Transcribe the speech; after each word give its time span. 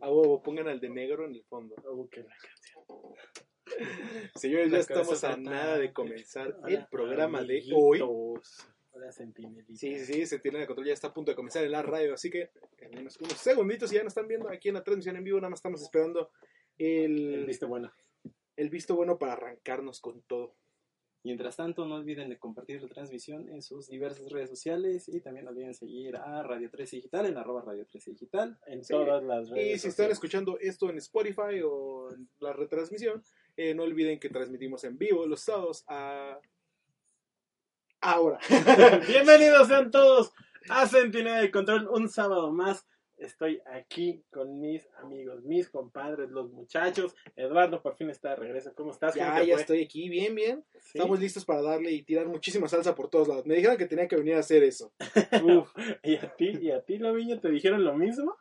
A 0.00 0.10
huevo, 0.10 0.42
pongan 0.42 0.68
al 0.68 0.80
de 0.80 0.88
negro 0.88 1.26
en 1.26 1.34
el 1.34 1.44
fondo. 1.44 1.74
Oh, 1.84 2.08
que 2.08 2.22
la 2.22 2.34
canción. 2.36 2.84
Señores, 4.34 4.70
ya 4.70 4.78
estamos 4.78 5.22
a 5.24 5.36
nada 5.36 5.78
de 5.78 5.92
comenzar 5.92 6.56
el 6.66 6.86
programa 6.86 7.42
de 7.42 7.62
hoy. 7.74 8.00
Hola. 8.00 9.12
Sí, 9.12 9.74
sí, 9.76 9.98
sí, 9.98 10.26
se 10.26 10.38
tiene 10.40 10.58
de 10.58 10.66
control, 10.66 10.86
ya 10.86 10.92
está 10.92 11.08
a 11.08 11.14
punto 11.14 11.30
de 11.30 11.36
comenzar 11.36 11.62
en 11.64 11.70
la 11.70 11.82
radio, 11.82 12.14
así 12.14 12.30
que 12.30 12.50
en 12.78 12.98
unos, 12.98 13.16
unos 13.18 13.34
segunditos 13.34 13.90
ya 13.90 14.02
nos 14.02 14.10
están 14.10 14.26
viendo 14.26 14.48
aquí 14.48 14.68
en 14.68 14.74
la 14.74 14.82
transmisión 14.82 15.16
en 15.16 15.22
vivo, 15.24 15.38
nada 15.38 15.50
más 15.50 15.58
estamos 15.58 15.82
esperando 15.82 16.30
el, 16.78 17.34
El 17.34 17.46
visto 17.46 17.68
bueno. 17.68 17.92
el 18.56 18.70
visto 18.70 18.96
bueno 18.96 19.18
para 19.18 19.34
arrancarnos 19.34 20.00
con 20.00 20.22
todo. 20.22 20.56
Mientras 21.28 21.56
tanto, 21.56 21.84
no 21.84 21.96
olviden 21.96 22.30
de 22.30 22.38
compartir 22.38 22.80
la 22.80 22.88
transmisión 22.88 23.50
en 23.50 23.60
sus 23.60 23.90
diversas 23.90 24.30
redes 24.32 24.48
sociales 24.48 25.10
y 25.10 25.20
también 25.20 25.44
no 25.44 25.50
olviden 25.50 25.74
seguir 25.74 26.16
a 26.16 26.42
Radio 26.42 26.70
13 26.70 26.96
Digital 26.96 27.26
en 27.26 27.36
arroba 27.36 27.60
Radio 27.66 27.84
13 27.84 28.12
Digital. 28.12 28.58
En 28.66 28.82
Sí. 28.82 28.94
todas 28.94 29.22
las 29.22 29.50
Y 29.50 29.52
redes. 29.52 29.82
si 29.82 29.88
están 29.88 30.10
escuchando 30.10 30.58
esto 30.58 30.88
en 30.88 30.96
Spotify 30.96 31.60
o 31.62 32.10
en 32.14 32.30
la 32.40 32.54
retransmisión, 32.54 33.22
eh, 33.58 33.74
no 33.74 33.82
olviden 33.82 34.18
que 34.18 34.30
transmitimos 34.30 34.84
en 34.84 34.96
vivo 34.96 35.26
los 35.26 35.40
sábados 35.42 35.84
a... 35.86 36.40
Ahora. 38.00 38.38
Bienvenidos 39.06 39.68
sean 39.68 39.90
todos 39.90 40.32
a 40.70 40.86
Centinela 40.86 41.42
de 41.42 41.50
Control, 41.50 41.88
un 41.88 42.08
sábado 42.08 42.50
más. 42.52 42.86
Estoy 43.18 43.60
aquí 43.66 44.22
con 44.30 44.60
mis 44.60 44.88
amigos, 45.02 45.42
mis 45.42 45.68
compadres, 45.68 46.30
los 46.30 46.52
muchachos. 46.52 47.16
Eduardo 47.34 47.82
por 47.82 47.96
fin 47.96 48.10
está 48.10 48.30
de 48.30 48.36
regreso. 48.36 48.72
¿Cómo 48.74 48.92
estás? 48.92 49.14
¿Cómo 49.14 49.26
ya, 49.26 49.42
ya 49.42 49.54
fue? 49.54 49.60
estoy 49.60 49.82
aquí, 49.82 50.08
bien, 50.08 50.34
bien. 50.34 50.64
¿Sí? 50.80 50.98
Estamos 50.98 51.18
listos 51.18 51.44
para 51.44 51.62
darle 51.62 51.90
y 51.90 52.02
tirar 52.02 52.28
muchísima 52.28 52.68
salsa 52.68 52.94
por 52.94 53.10
todos 53.10 53.26
lados. 53.26 53.44
Me 53.44 53.56
dijeron 53.56 53.76
que 53.76 53.86
tenía 53.86 54.06
que 54.06 54.16
venir 54.16 54.34
a 54.34 54.40
hacer 54.40 54.62
eso. 54.62 54.92
Uf, 55.44 55.68
¿Y 56.04 56.14
a 56.14 56.34
ti, 56.36 56.58
y 56.60 56.70
a 56.70 56.80
ti, 56.80 56.98
Loviño, 56.98 57.40
te 57.40 57.50
dijeron 57.50 57.84
lo 57.84 57.94
mismo? 57.94 58.36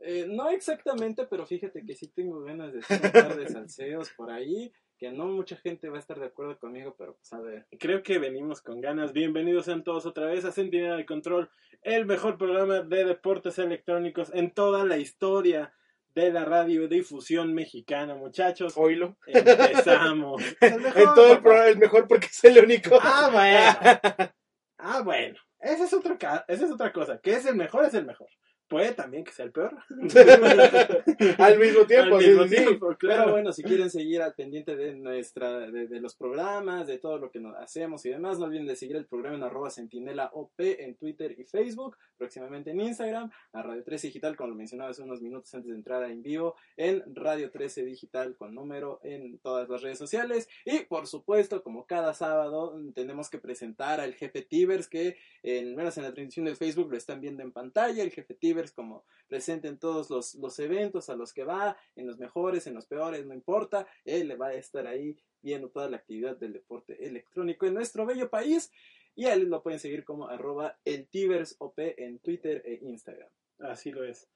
Eh, 0.00 0.26
no 0.28 0.50
exactamente, 0.50 1.26
pero 1.26 1.46
fíjate 1.46 1.84
que 1.84 1.94
sí 1.94 2.08
tengo 2.08 2.40
ganas 2.42 2.72
de 2.72 2.80
hacer 2.80 3.00
un 3.04 3.12
par 3.12 3.36
de 3.36 3.48
salseos 3.48 4.10
por 4.10 4.30
ahí, 4.30 4.72
que 5.00 5.10
no 5.10 5.24
mucha 5.28 5.56
gente 5.56 5.88
va 5.88 5.96
a 5.96 6.00
estar 6.00 6.20
de 6.20 6.26
acuerdo 6.26 6.58
conmigo, 6.58 6.94
pero 6.98 7.14
pues 7.16 7.32
a 7.32 7.40
ver. 7.40 7.66
Creo 7.78 8.02
que 8.02 8.18
venimos 8.18 8.60
con 8.60 8.82
ganas. 8.82 9.14
Bienvenidos 9.14 9.64
sean 9.64 9.82
todos 9.82 10.04
otra 10.04 10.26
vez 10.26 10.44
a 10.44 10.52
Centinela 10.52 10.94
de 10.98 11.06
Control, 11.06 11.50
el 11.80 12.04
mejor 12.04 12.36
programa 12.36 12.80
de 12.80 13.06
deportes 13.06 13.58
electrónicos 13.58 14.30
en 14.34 14.50
toda 14.52 14.84
la 14.84 14.98
historia 14.98 15.72
de 16.14 16.30
la 16.30 16.44
radiodifusión 16.44 17.54
mexicana, 17.54 18.14
muchachos. 18.14 18.74
Oílo. 18.76 19.16
Empezamos. 19.26 20.42
El 20.60 20.80
mejor, 20.82 21.00
En 21.02 21.14
todo 21.14 21.32
el 21.32 21.40
programa, 21.40 21.68
el 21.68 21.78
mejor 21.78 22.06
porque 22.06 22.26
es 22.26 22.44
el 22.44 22.62
único. 22.62 22.98
Ah, 23.00 23.30
bueno. 23.32 24.28
Ah, 24.82 25.02
bueno. 25.02 25.38
Esa 25.60 25.84
es, 25.84 25.92
otra, 25.92 26.16
ca- 26.16 26.44
esa 26.48 26.64
es 26.64 26.70
otra 26.72 26.90
cosa. 26.90 27.18
Que 27.22 27.32
es 27.32 27.44
el 27.46 27.54
mejor, 27.54 27.84
es 27.84 27.92
el 27.94 28.06
mejor. 28.06 28.28
Puede 28.70 28.92
también 28.92 29.24
que 29.24 29.32
sea 29.32 29.46
el 29.46 29.50
peor. 29.50 29.76
Al 31.38 31.58
mismo 31.58 31.86
tiempo, 31.86 32.16
Al 32.18 32.24
mismo 32.24 32.44
sí, 32.44 32.48
sí. 32.50 32.56
tiempo, 32.64 32.94
claro. 32.96 33.22
Pero 33.24 33.32
bueno, 33.32 33.52
si 33.52 33.64
quieren 33.64 33.90
seguir 33.90 34.22
al 34.22 34.34
pendiente 34.34 34.76
de 34.76 34.94
nuestra, 34.94 35.68
de, 35.72 35.88
de 35.88 36.00
los 36.00 36.14
programas, 36.14 36.86
de 36.86 36.98
todo 36.98 37.18
lo 37.18 37.32
que 37.32 37.40
nos 37.40 37.56
hacemos 37.56 38.06
y 38.06 38.10
demás, 38.10 38.38
no 38.38 38.44
olviden 38.44 38.68
de 38.68 38.76
seguir 38.76 38.94
el 38.94 39.06
programa 39.06 39.36
en 39.38 39.42
arroba 39.42 39.70
centinela 39.70 40.30
OP 40.34 40.60
en 40.60 40.94
Twitter 40.94 41.34
y 41.36 41.42
Facebook, 41.46 41.96
próximamente 42.16 42.70
en 42.70 42.80
Instagram, 42.80 43.32
a 43.52 43.60
Radio 43.60 43.82
13 43.82 44.06
Digital, 44.06 44.36
como 44.36 44.50
lo 44.50 44.54
mencionaba 44.54 44.90
hace 44.90 45.02
unos 45.02 45.20
minutos 45.20 45.52
antes 45.52 45.72
de 45.72 45.76
entrar 45.76 46.08
en 46.08 46.22
vivo, 46.22 46.54
en 46.76 47.02
Radio 47.16 47.50
13 47.50 47.84
Digital 47.84 48.36
con 48.36 48.54
número 48.54 49.00
en 49.02 49.40
todas 49.40 49.68
las 49.68 49.82
redes 49.82 49.98
sociales. 49.98 50.48
Y 50.64 50.84
por 50.84 51.08
supuesto, 51.08 51.64
como 51.64 51.86
cada 51.86 52.14
sábado, 52.14 52.80
tenemos 52.94 53.30
que 53.30 53.38
presentar 53.38 53.98
al 53.98 54.14
jefe 54.14 54.42
Tibers, 54.42 54.86
que 54.86 55.16
en 55.42 55.74
menos 55.74 55.96
en 55.96 56.04
la 56.04 56.14
transmisión 56.14 56.46
de 56.46 56.54
Facebook 56.54 56.92
lo 56.92 56.96
están 56.96 57.20
viendo 57.20 57.42
en 57.42 57.50
pantalla, 57.50 58.00
el 58.04 58.12
jefe 58.12 58.34
Tibers 58.34 58.59
como 58.72 59.04
presente 59.28 59.68
en 59.68 59.78
todos 59.78 60.10
los, 60.10 60.58
eventos 60.58 61.08
a 61.08 61.16
los 61.16 61.32
que 61.32 61.44
va, 61.44 61.76
en 61.96 62.06
los 62.06 62.18
mejores, 62.18 62.66
en 62.66 62.74
los 62.74 62.86
peores, 62.86 63.24
no 63.26 63.34
importa, 63.34 63.86
él 64.04 64.40
va 64.40 64.48
a 64.48 64.54
estar 64.54 64.86
ahí 64.86 65.16
viendo 65.40 65.70
toda 65.70 65.88
la 65.88 65.96
actividad 65.96 66.36
del 66.36 66.52
deporte 66.52 67.06
electrónico 67.06 67.66
en 67.66 67.74
nuestro 67.74 68.04
bello 68.04 68.28
país 68.28 68.70
y 69.14 69.26
a 69.26 69.34
él 69.34 69.48
lo 69.48 69.62
pueden 69.62 69.80
seguir 69.80 70.04
como 70.04 70.28
arroba 70.28 70.78
el 70.84 71.08
en 71.12 72.18
Twitter 72.18 72.62
e 72.64 72.80
Instagram. 72.82 73.28
Así 73.60 73.90
lo 73.90 74.04
es. 74.04 74.28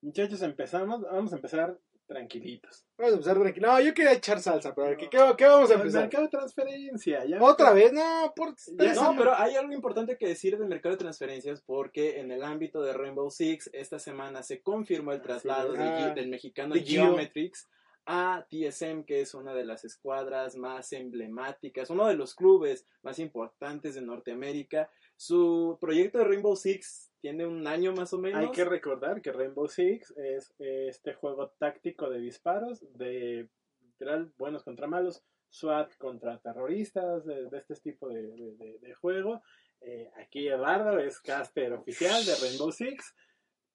Muchachos, 0.00 0.42
empezamos. 0.42 1.02
Vamos 1.02 1.32
a 1.32 1.36
empezar 1.36 1.78
tranquilitos. 2.08 2.84
Vamos 2.96 3.12
a 3.12 3.14
empezar 3.16 3.38
tranquilo. 3.40 3.68
No, 3.68 3.80
yo 3.80 3.94
quería 3.94 4.12
echar 4.12 4.40
salsa, 4.40 4.74
pero 4.74 4.96
¿qué, 4.96 5.08
qué, 5.08 5.18
qué 5.36 5.44
vamos 5.46 5.70
a 5.70 5.74
El 5.74 5.80
empezar? 5.80 6.00
mercado 6.02 6.24
de 6.24 6.30
transferencia. 6.30 7.24
Ya 7.26 7.40
¿Otra 7.40 7.72
vez? 7.72 7.92
No, 7.92 8.32
por... 8.34 8.56
Ya, 8.76 8.94
No, 8.94 9.14
pero 9.16 9.34
hay 9.36 9.54
algo 9.54 9.72
importante 9.72 10.16
que 10.16 10.26
decir 10.26 10.58
del 10.58 10.66
mercado 10.68 10.94
de 10.96 10.98
transferencias 10.98 11.60
porque 11.60 12.18
en 12.18 12.32
el 12.32 12.42
ámbito 12.42 12.82
de 12.82 12.94
Rainbow 12.94 13.30
Six 13.30 13.70
esta 13.72 13.98
semana 14.00 14.42
se 14.42 14.60
confirmó 14.62 15.12
el 15.12 15.22
traslado 15.22 15.74
de 15.74 15.84
Ah, 15.84 16.10
del 16.14 16.28
mexicano 16.28 16.74
de 16.74 16.80
Geo. 16.82 17.04
Geometrix 17.04 17.68
a 18.10 18.46
TSM, 18.48 19.02
que 19.04 19.20
es 19.20 19.34
una 19.34 19.52
de 19.52 19.66
las 19.66 19.84
escuadras 19.84 20.56
más 20.56 20.94
emblemáticas, 20.94 21.90
uno 21.90 22.06
de 22.08 22.14
los 22.14 22.34
clubes 22.34 22.86
más 23.02 23.18
importantes 23.18 23.94
de 23.94 24.00
Norteamérica. 24.00 24.90
Su 25.16 25.76
proyecto 25.78 26.16
de 26.18 26.24
Rainbow 26.24 26.56
Six 26.56 27.07
tiene 27.20 27.46
un 27.46 27.66
año 27.66 27.92
más 27.92 28.12
o 28.12 28.18
menos. 28.18 28.40
Hay 28.40 28.50
que 28.50 28.64
recordar 28.64 29.20
que 29.22 29.32
Rainbow 29.32 29.68
Six 29.68 30.12
es 30.16 30.54
eh, 30.58 30.86
este 30.88 31.14
juego 31.14 31.50
táctico 31.58 32.08
de 32.10 32.18
disparos, 32.20 32.84
de 32.96 33.48
literal 33.80 34.32
buenos 34.38 34.62
contra 34.64 34.86
malos, 34.86 35.22
SWAT 35.50 35.96
contra 35.96 36.38
terroristas, 36.38 37.24
de, 37.24 37.48
de 37.48 37.58
este 37.58 37.74
tipo 37.76 38.08
de, 38.08 38.22
de- 38.22 38.54
de- 38.56 38.78
de 38.80 38.94
juego. 38.94 39.42
Eh, 39.80 40.10
aquí 40.16 40.48
Eduardo 40.48 40.98
es 40.98 41.20
caster 41.20 41.72
oficial 41.72 42.24
de 42.24 42.34
Rainbow 42.36 42.70
Six. 42.72 43.14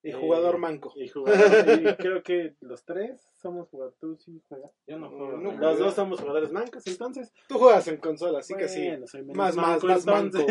Y 0.05 0.09
Eh, 0.09 0.13
jugador 0.13 0.57
manco. 0.57 0.91
Y 0.97 1.07
jugador, 1.07 1.39
y 1.81 1.95
creo 1.95 2.21
que 2.23 2.55
los 2.59 2.83
tres 2.83 3.25
somos 3.33 3.69
jugadores. 3.69 3.97
Tú 3.99 4.17
sí 4.17 4.41
juegas. 4.49 4.71
Yo 4.85 4.99
no 4.99 5.09
No, 5.09 5.17
juego. 5.17 5.37
no 5.37 5.51
Los 5.57 5.79
dos 5.79 5.93
somos 5.93 6.19
jugadores 6.19 6.51
mancos, 6.51 6.85
entonces. 6.87 7.31
Tú 7.47 7.57
juegas 7.57 7.87
en 7.87 7.97
consola, 7.97 8.39
así 8.39 8.53
que 8.53 8.67
sí. 8.67 8.85
Bueno, 8.85 9.07
soy 9.07 9.21
menos 9.21 9.37
Más, 9.37 9.55
más, 9.55 9.81
manco, 9.83 9.87
más 9.87 10.05
manco. 10.05 10.45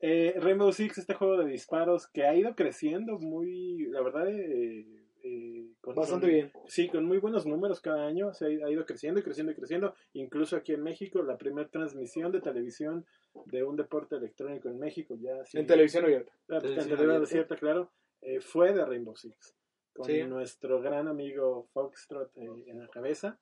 Eh, 0.00 0.34
Rainbow 0.38 0.72
Six, 0.72 0.98
este 0.98 1.14
juego 1.14 1.38
de 1.38 1.50
disparos 1.50 2.06
que 2.06 2.24
ha 2.24 2.34
ido 2.34 2.54
creciendo 2.54 3.18
muy, 3.18 3.86
la 3.90 4.00
verdad, 4.00 4.28
eh, 4.28 4.86
eh, 5.24 5.72
con- 5.80 5.96
Bastante 5.96 6.26
con- 6.26 6.34
bien. 6.34 6.52
Sí, 6.68 6.88
con 6.88 7.04
muy 7.04 7.18
buenos 7.18 7.46
números 7.46 7.80
cada 7.80 8.06
año, 8.06 8.32
se 8.32 8.44
ha 8.46 8.48
ha 8.66 8.70
ido 8.70 8.86
creciendo 8.86 9.18
y 9.18 9.24
creciendo 9.24 9.52
y 9.52 9.56
creciendo. 9.56 9.94
Incluso 10.12 10.54
aquí 10.56 10.72
en 10.72 10.82
México, 10.84 11.22
la 11.22 11.36
primera 11.36 11.68
transmisión 11.68 12.30
de 12.30 12.40
televisión 12.40 13.04
de 13.46 13.64
un 13.64 13.76
deporte 13.76 14.14
electrónico 14.16 14.68
en 14.68 14.78
México, 14.78 15.16
ya 15.20 15.44
sí, 15.44 15.58
En 15.58 15.66
televisión 15.66 16.04
abierta. 16.04 16.32
Ah, 16.48 16.54
en 16.56 16.60
Televisión 16.60 17.10
abierta. 17.10 17.56
claro, 17.56 17.90
eh, 18.22 18.40
fue 18.40 18.72
de 18.72 18.84
Rainbow 18.84 19.16
Six, 19.16 19.56
con 19.94 20.06
Sí. 20.06 20.22
nuestro 20.24 20.80
gran 20.80 21.08
amigo 21.08 21.66
Foxtrot 21.72 22.30
eh, 22.36 22.48
en 22.68 22.78
la 22.80 22.88
cabeza. 22.88 23.38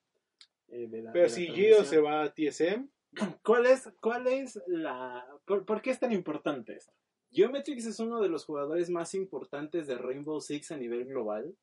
eh, 0.68 0.88
de 0.88 1.00
la- 1.00 1.12
Pero 1.12 1.26
de 1.26 1.28
la 1.30 1.34
si 1.36 1.46
Gio 1.46 1.84
se 1.84 2.00
va 2.00 2.24
a 2.24 2.34
TSM, 2.34 2.88
¿Cuál 3.42 3.66
es, 3.66 3.88
cuál 4.00 4.26
es 4.26 4.60
la... 4.66 5.26
Por, 5.44 5.64
por 5.64 5.82
qué 5.82 5.90
es 5.90 5.98
tan 6.00 6.12
importante 6.12 6.74
esto? 6.74 6.92
Geometrix 7.32 7.86
es 7.86 7.98
uno 8.00 8.20
de 8.20 8.28
los 8.28 8.44
jugadores 8.44 8.88
más 8.90 9.14
importantes 9.14 9.86
de 9.86 9.96
Rainbow 9.98 10.40
Six 10.40 10.70
a 10.72 10.76
nivel 10.76 11.04
global. 11.06 11.54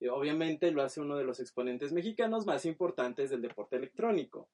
Y 0.00 0.08
obviamente 0.08 0.70
lo 0.70 0.82
hace 0.82 1.00
uno 1.00 1.16
de 1.16 1.24
los 1.24 1.40
exponentes 1.40 1.92
mexicanos 1.92 2.46
más 2.46 2.64
importantes 2.64 3.30
del 3.30 3.42
deporte 3.42 3.76
electrónico. 3.76 4.48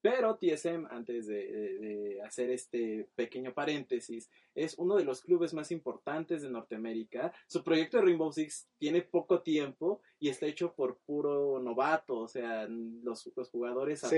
Pero 0.00 0.36
TSM, 0.36 0.86
antes 0.90 1.26
de, 1.26 1.34
de- 1.50 1.78
de 1.78 2.22
hacer 2.22 2.50
este 2.50 3.08
pequeño 3.16 3.52
paréntesis, 3.52 4.30
es 4.54 4.78
uno 4.78 4.96
de 4.96 5.04
los 5.04 5.22
clubes 5.22 5.54
más 5.54 5.72
importantes 5.72 6.42
de 6.42 6.50
Norteamérica. 6.50 7.32
Su 7.48 7.64
proyecto 7.64 7.96
de 7.98 8.04
Rainbow 8.04 8.30
Six 8.32 8.68
tiene 8.78 9.02
poco 9.02 9.42
tiempo 9.42 10.00
y 10.20 10.28
está 10.28 10.46
hecho 10.46 10.72
por 10.74 10.98
puro 10.98 11.58
novato. 11.60 12.16
O 12.18 12.28
sea, 12.28 12.66
los, 12.68 13.28
los 13.34 13.50
jugadores 13.50 14.00
Sí. 14.00 14.16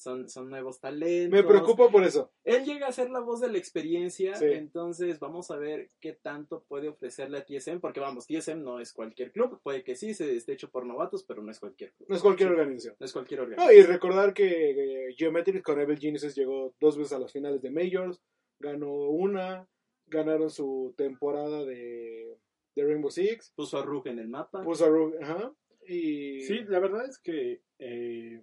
Son, 0.00 0.28
son 0.28 0.48
nuevos 0.48 0.80
talentos. 0.80 1.30
me 1.30 1.46
preocupo 1.46 1.90
por 1.90 2.04
eso. 2.04 2.32
Él 2.44 2.64
llega 2.64 2.86
a 2.86 2.92
ser 2.92 3.10
la 3.10 3.20
voz 3.20 3.40
de 3.40 3.50
la 3.50 3.58
experiencia, 3.58 4.34
Sí. 4.34 4.46
entonces 4.46 5.18
vamos 5.20 5.50
a 5.50 5.56
ver 5.56 5.90
qué 6.00 6.14
tanto 6.14 6.64
puede 6.68 6.88
ofrecerle 6.88 7.38
a 7.38 7.44
TSM, 7.44 7.80
porque 7.80 8.00
vamos, 8.00 8.26
TSM 8.26 8.62
no 8.62 8.80
es 8.80 8.92
cualquier 8.92 9.30
club, 9.32 9.60
puede 9.62 9.84
que 9.84 9.94
sí, 9.96 10.14
se 10.14 10.34
esté 10.36 10.52
hecho 10.54 10.70
por 10.70 10.86
novatos, 10.86 11.24
pero 11.24 11.42
no 11.42 11.50
es 11.50 11.60
cualquier 11.60 11.92
club. 11.92 12.08
No 12.08 12.16
es 12.16 12.22
cualquier 12.22 12.48
Sí, 12.48 12.52
organización. 12.54 12.96
No 12.98 13.06
es 13.06 13.12
cualquier 13.12 13.40
No, 13.40 13.44
organización. 13.44 13.78
y 13.78 13.86
recordar 13.86 14.32
que 14.34 14.70
eh, 15.08 15.14
Geometric 15.16 15.62
con 15.62 15.80
Evil 15.80 15.98
Geniuses 15.98 16.34
llegó 16.34 16.74
dos 16.80 16.96
veces 16.96 17.12
a 17.12 17.18
las 17.18 17.32
finales 17.32 17.60
de 17.60 17.70
Majors, 17.70 18.20
ganó 18.58 18.92
una, 19.10 19.68
ganaron 20.06 20.50
su 20.50 20.94
temporada 20.96 21.64
de, 21.64 22.36
de 22.74 22.84
Rainbow 22.84 23.10
Six, 23.10 23.52
Puso 23.54 23.78
a 23.78 23.82
Rook 23.84 24.06
en 24.06 24.18
el 24.18 24.28
mapa. 24.28 24.62
puso 24.64 24.86
a 24.86 24.88
Rook, 24.88 25.14
ajá, 25.20 25.52
y 25.86 26.40
Sí, 26.42 26.60
la 26.68 26.78
verdad 26.78 27.06
es 27.08 27.18
que 27.18 27.60
eh, 27.78 28.42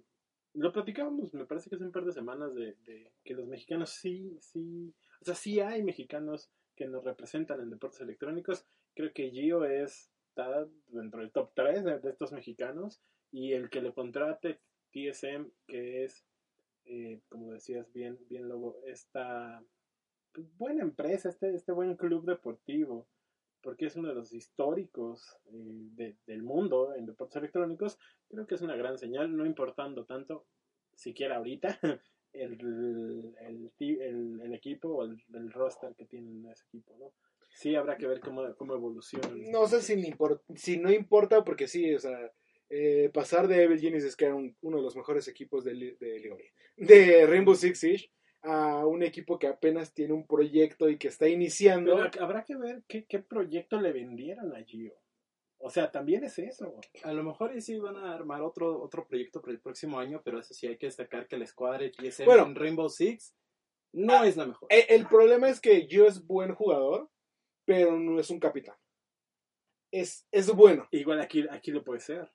lo 0.58 0.72
platicábamos, 0.72 1.32
me 1.34 1.46
parece 1.46 1.70
que 1.70 1.76
hace 1.76 1.84
un 1.84 1.92
par 1.92 2.04
de 2.04 2.12
semanas, 2.12 2.54
de, 2.54 2.74
de 2.84 3.12
que 3.24 3.34
los 3.34 3.46
mexicanos 3.46 3.90
sí, 3.90 4.38
sí, 4.40 4.92
o 5.20 5.24
sea, 5.24 5.34
sí 5.34 5.60
hay 5.60 5.82
mexicanos 5.82 6.50
que 6.76 6.86
nos 6.86 7.04
representan 7.04 7.60
en 7.60 7.70
deportes 7.70 8.00
electrónicos. 8.00 8.64
Creo 8.94 9.12
que 9.12 9.30
Gio 9.30 9.64
es, 9.64 10.10
está 10.28 10.66
dentro 10.88 11.20
del 11.20 11.32
top 11.32 11.50
3 11.54 11.84
de, 11.84 12.00
estos 12.04 12.32
mexicanos 12.32 13.00
y 13.32 13.52
el 13.52 13.68
que 13.68 13.82
le 13.82 13.92
contrate 13.92 14.60
TSM, 14.92 15.50
que 15.66 16.04
es, 16.04 16.24
eh, 16.84 17.20
como 17.28 17.52
decías 17.52 17.92
bien, 17.92 18.18
bien 18.28 18.48
Lobo, 18.48 18.80
esta 18.86 19.62
pues, 20.32 20.46
buena 20.56 20.82
empresa, 20.82 21.28
este, 21.28 21.54
este 21.54 21.72
buen 21.72 21.96
club 21.96 22.24
deportivo 22.24 23.06
porque 23.62 23.86
es 23.86 23.96
uno 23.96 24.08
de 24.08 24.14
los 24.14 24.32
históricos 24.32 25.36
eh, 25.46 25.52
de- 25.96 26.16
del 26.26 26.42
mundo 26.42 26.94
en 26.94 27.06
deportes 27.06 27.36
electrónicos, 27.36 27.98
creo 28.28 28.46
que 28.46 28.54
es 28.54 28.62
una 28.62 28.76
gran 28.76 28.98
señal, 28.98 29.36
no 29.36 29.44
importando 29.46 30.04
tanto, 30.04 30.46
siquiera 30.94 31.36
ahorita, 31.36 31.78
el, 32.32 33.32
el, 33.40 33.72
el- 33.80 34.40
el 34.42 34.54
equipo 34.54 34.88
o 34.88 35.04
el, 35.04 35.52
roster 35.52 35.94
que 35.96 36.06
tienen 36.06 36.46
ese 36.46 36.64
equipo, 36.66 36.96
¿no? 36.98 37.12
Sí, 37.50 37.74
habrá 37.74 37.96
que 37.96 38.06
ver 38.06 38.20
cómo, 38.20 38.54
cómo 38.56 38.74
evoluciona. 38.74 39.28
No 39.50 39.66
sé 39.66 39.80
si, 39.82 39.96
si 40.54 40.76
no 40.78 40.92
importa, 40.92 41.42
porque 41.44 41.66
sí, 41.66 41.92
o 41.94 41.98
sea, 41.98 42.32
eh, 42.70 43.10
pasar 43.12 43.48
de 43.48 43.64
Evil 43.64 43.80
Geniuses, 43.80 44.14
que 44.14 44.26
era 44.26 44.34
un- 44.34 44.56
uno 44.60 44.76
de 44.76 44.82
los 44.82 44.94
mejores 44.94 45.26
equipos 45.26 45.64
de, 45.64 45.96
de, 45.98 46.52
de 46.76 47.26
Rainbow 47.26 47.54
Six 47.54 47.78
Siege, 47.80 48.10
a 48.42 48.86
un 48.86 49.02
equipo 49.02 49.38
que 49.38 49.48
apenas 49.48 49.92
tiene 49.92 50.12
un 50.12 50.26
proyecto 50.26 50.88
y 50.88 50.98
que 50.98 51.08
está 51.08 51.28
iniciando. 51.28 51.96
Pero 51.96 52.24
habrá 52.24 52.44
que 52.44 52.56
ver 52.56 52.82
qué, 52.86 53.04
qué 53.04 53.18
proyecto 53.18 53.80
le 53.80 53.92
vendieron 53.92 54.54
a 54.54 54.62
Gio. 54.64 54.94
O 55.60 55.70
sea, 55.70 55.90
también 55.90 56.22
es 56.24 56.38
eso. 56.38 56.80
A 57.02 57.12
lo 57.12 57.24
mejor 57.24 57.56
y 57.56 57.60
sí 57.60 57.78
van 57.78 57.96
a 57.96 58.14
armar 58.14 58.42
otro, 58.42 58.80
otro 58.80 59.06
proyecto 59.08 59.40
para 59.40 59.52
el 59.52 59.60
próximo 59.60 59.98
año, 59.98 60.22
pero 60.24 60.38
eso 60.38 60.54
sí 60.54 60.68
hay 60.68 60.76
que 60.76 60.86
destacar 60.86 61.26
que 61.26 61.36
la 61.36 61.44
escuadra 61.44 61.84
GSM 61.88 62.26
Bueno. 62.26 62.46
en 62.46 62.54
Rainbow 62.54 62.88
Six 62.88 63.34
no 63.92 64.22
es 64.22 64.36
la 64.36 64.46
mejor. 64.46 64.68
El 64.70 65.06
problema 65.06 65.48
es 65.48 65.60
que 65.60 65.86
Gio 65.86 66.06
es 66.06 66.24
buen 66.24 66.54
jugador, 66.54 67.10
pero 67.64 67.98
no 67.98 68.20
es 68.20 68.30
un 68.30 68.38
capitán. 68.38 68.76
Es, 69.90 70.26
es 70.30 70.50
bueno. 70.54 70.86
Igual 70.92 71.20
aquí, 71.20 71.44
aquí 71.50 71.72
lo 71.72 71.82
puede 71.82 72.00
ser. 72.00 72.30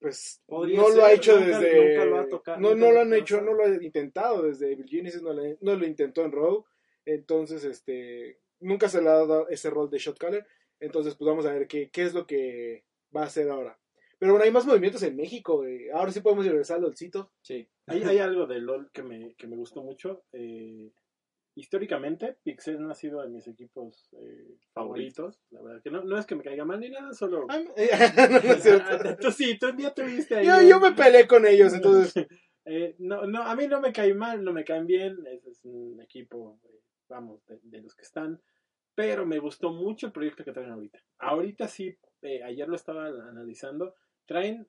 Pues 0.00 0.40
Podría 0.46 0.76
no 0.80 0.88
lo 0.90 1.04
ha 1.04 1.12
hecho 1.12 1.38
nunca- 1.40 1.58
desde. 1.58 1.88
nunca 1.90 2.04
lo 2.04 2.18
ha 2.20 2.28
tocado, 2.28 2.60
no, 2.60 2.74
no 2.74 2.92
lo 2.92 3.00
han 3.00 3.12
ha 3.12 3.16
hecho, 3.16 3.40
no 3.40 3.52
lo 3.52 3.64
ha 3.64 3.68
intentado 3.82 4.42
desde 4.42 4.72
Evil 4.72 4.88
Geniuses, 4.88 5.22
no, 5.22 5.32
lo- 5.32 5.56
no 5.60 5.74
lo 5.76 5.86
intentó 5.86 6.24
en 6.24 6.32
Rogue. 6.32 6.64
Entonces, 7.04 7.64
este. 7.64 8.38
Nunca 8.60 8.88
se 8.88 9.00
le 9.00 9.08
ha 9.08 9.12
dado 9.14 9.48
ese 9.48 9.70
rol 9.70 9.88
de 9.90 9.98
shot 9.98 10.18
caller. 10.18 10.46
Entonces, 10.80 11.14
pues 11.16 11.26
vamos 11.28 11.46
a 11.46 11.52
ver 11.52 11.66
qué, 11.68 11.90
qué 11.90 12.02
es 12.02 12.14
lo 12.14 12.26
que 12.26 12.84
va 13.16 13.22
a 13.22 13.26
hacer 13.26 13.48
ahora. 13.50 13.78
Pero 14.18 14.32
bueno, 14.32 14.44
hay 14.44 14.50
más 14.50 14.66
movimientos 14.66 15.02
en 15.04 15.16
México. 15.16 15.58
güey. 15.58 15.88
Ahora 15.90 16.10
sí 16.12 16.20
podemos 16.20 16.44
regresar 16.44 16.76
al 16.76 16.82
LOLcito. 16.82 17.30
Sí. 17.40 17.68
Hay, 17.86 18.02
hay 18.02 18.18
algo 18.18 18.46
de 18.46 18.58
LOL 18.60 18.90
que 18.92 19.02
me, 19.02 19.34
que 19.36 19.46
me 19.46 19.56
gustó 19.56 19.82
mucho. 19.82 20.24
eh, 20.32 20.90
históricamente, 21.58 22.36
Pixel 22.42 22.80
no 22.80 22.90
ha 22.90 22.94
sido 22.94 23.20
de 23.22 23.28
mis 23.28 23.46
equipos 23.48 24.08
eh, 24.20 24.56
favoritos. 24.72 25.40
La 25.50 25.60
verdad 25.60 25.82
que 25.82 25.90
no, 25.90 26.04
no 26.04 26.16
es 26.18 26.24
que 26.26 26.36
me 26.36 26.42
caiga 26.44 26.64
mal 26.64 26.80
ni 26.80 26.88
nada, 26.90 27.12
solo... 27.12 27.46
Ah, 27.48 27.58
no 27.58 27.72
es 27.76 28.62
cierto. 28.62 29.16
tú 29.20 29.30
sí, 29.32 29.58
tú 29.58 29.68
ya 29.76 29.92
tuviste 29.92 30.36
ahí. 30.36 30.46
yo, 30.46 30.58
un- 30.58 30.68
yo 30.68 30.80
me 30.80 30.92
peleé 30.92 31.26
con 31.26 31.46
ellos, 31.46 31.72
entonces. 31.74 32.12
Eh, 32.70 32.96
no, 32.98 33.24
no, 33.24 33.44
a 33.44 33.56
mí 33.56 33.66
no 33.66 33.80
me 33.80 33.94
cae 33.94 34.12
mal, 34.12 34.44
no 34.44 34.52
me 34.52 34.62
caen 34.62 34.86
bien. 34.86 35.16
Es, 35.26 35.42
es 35.46 35.64
un 35.64 36.02
equipo, 36.02 36.60
eh, 36.64 36.82
vamos, 37.08 37.42
de, 37.46 37.58
de 37.62 37.80
los 37.80 37.94
que 37.94 38.02
están. 38.02 38.38
Pero 38.94 39.24
me 39.24 39.38
gustó 39.38 39.70
mucho 39.72 40.04
el 40.08 40.12
proyecto 40.12 40.44
que 40.44 40.52
traen 40.52 40.72
ahorita. 40.72 40.98
Ahorita 41.18 41.66
sí, 41.66 41.96
eh, 42.20 42.42
ayer 42.42 42.68
lo 42.68 42.76
estaba 42.76 43.06
analizando. 43.06 43.94
Traen 44.26 44.68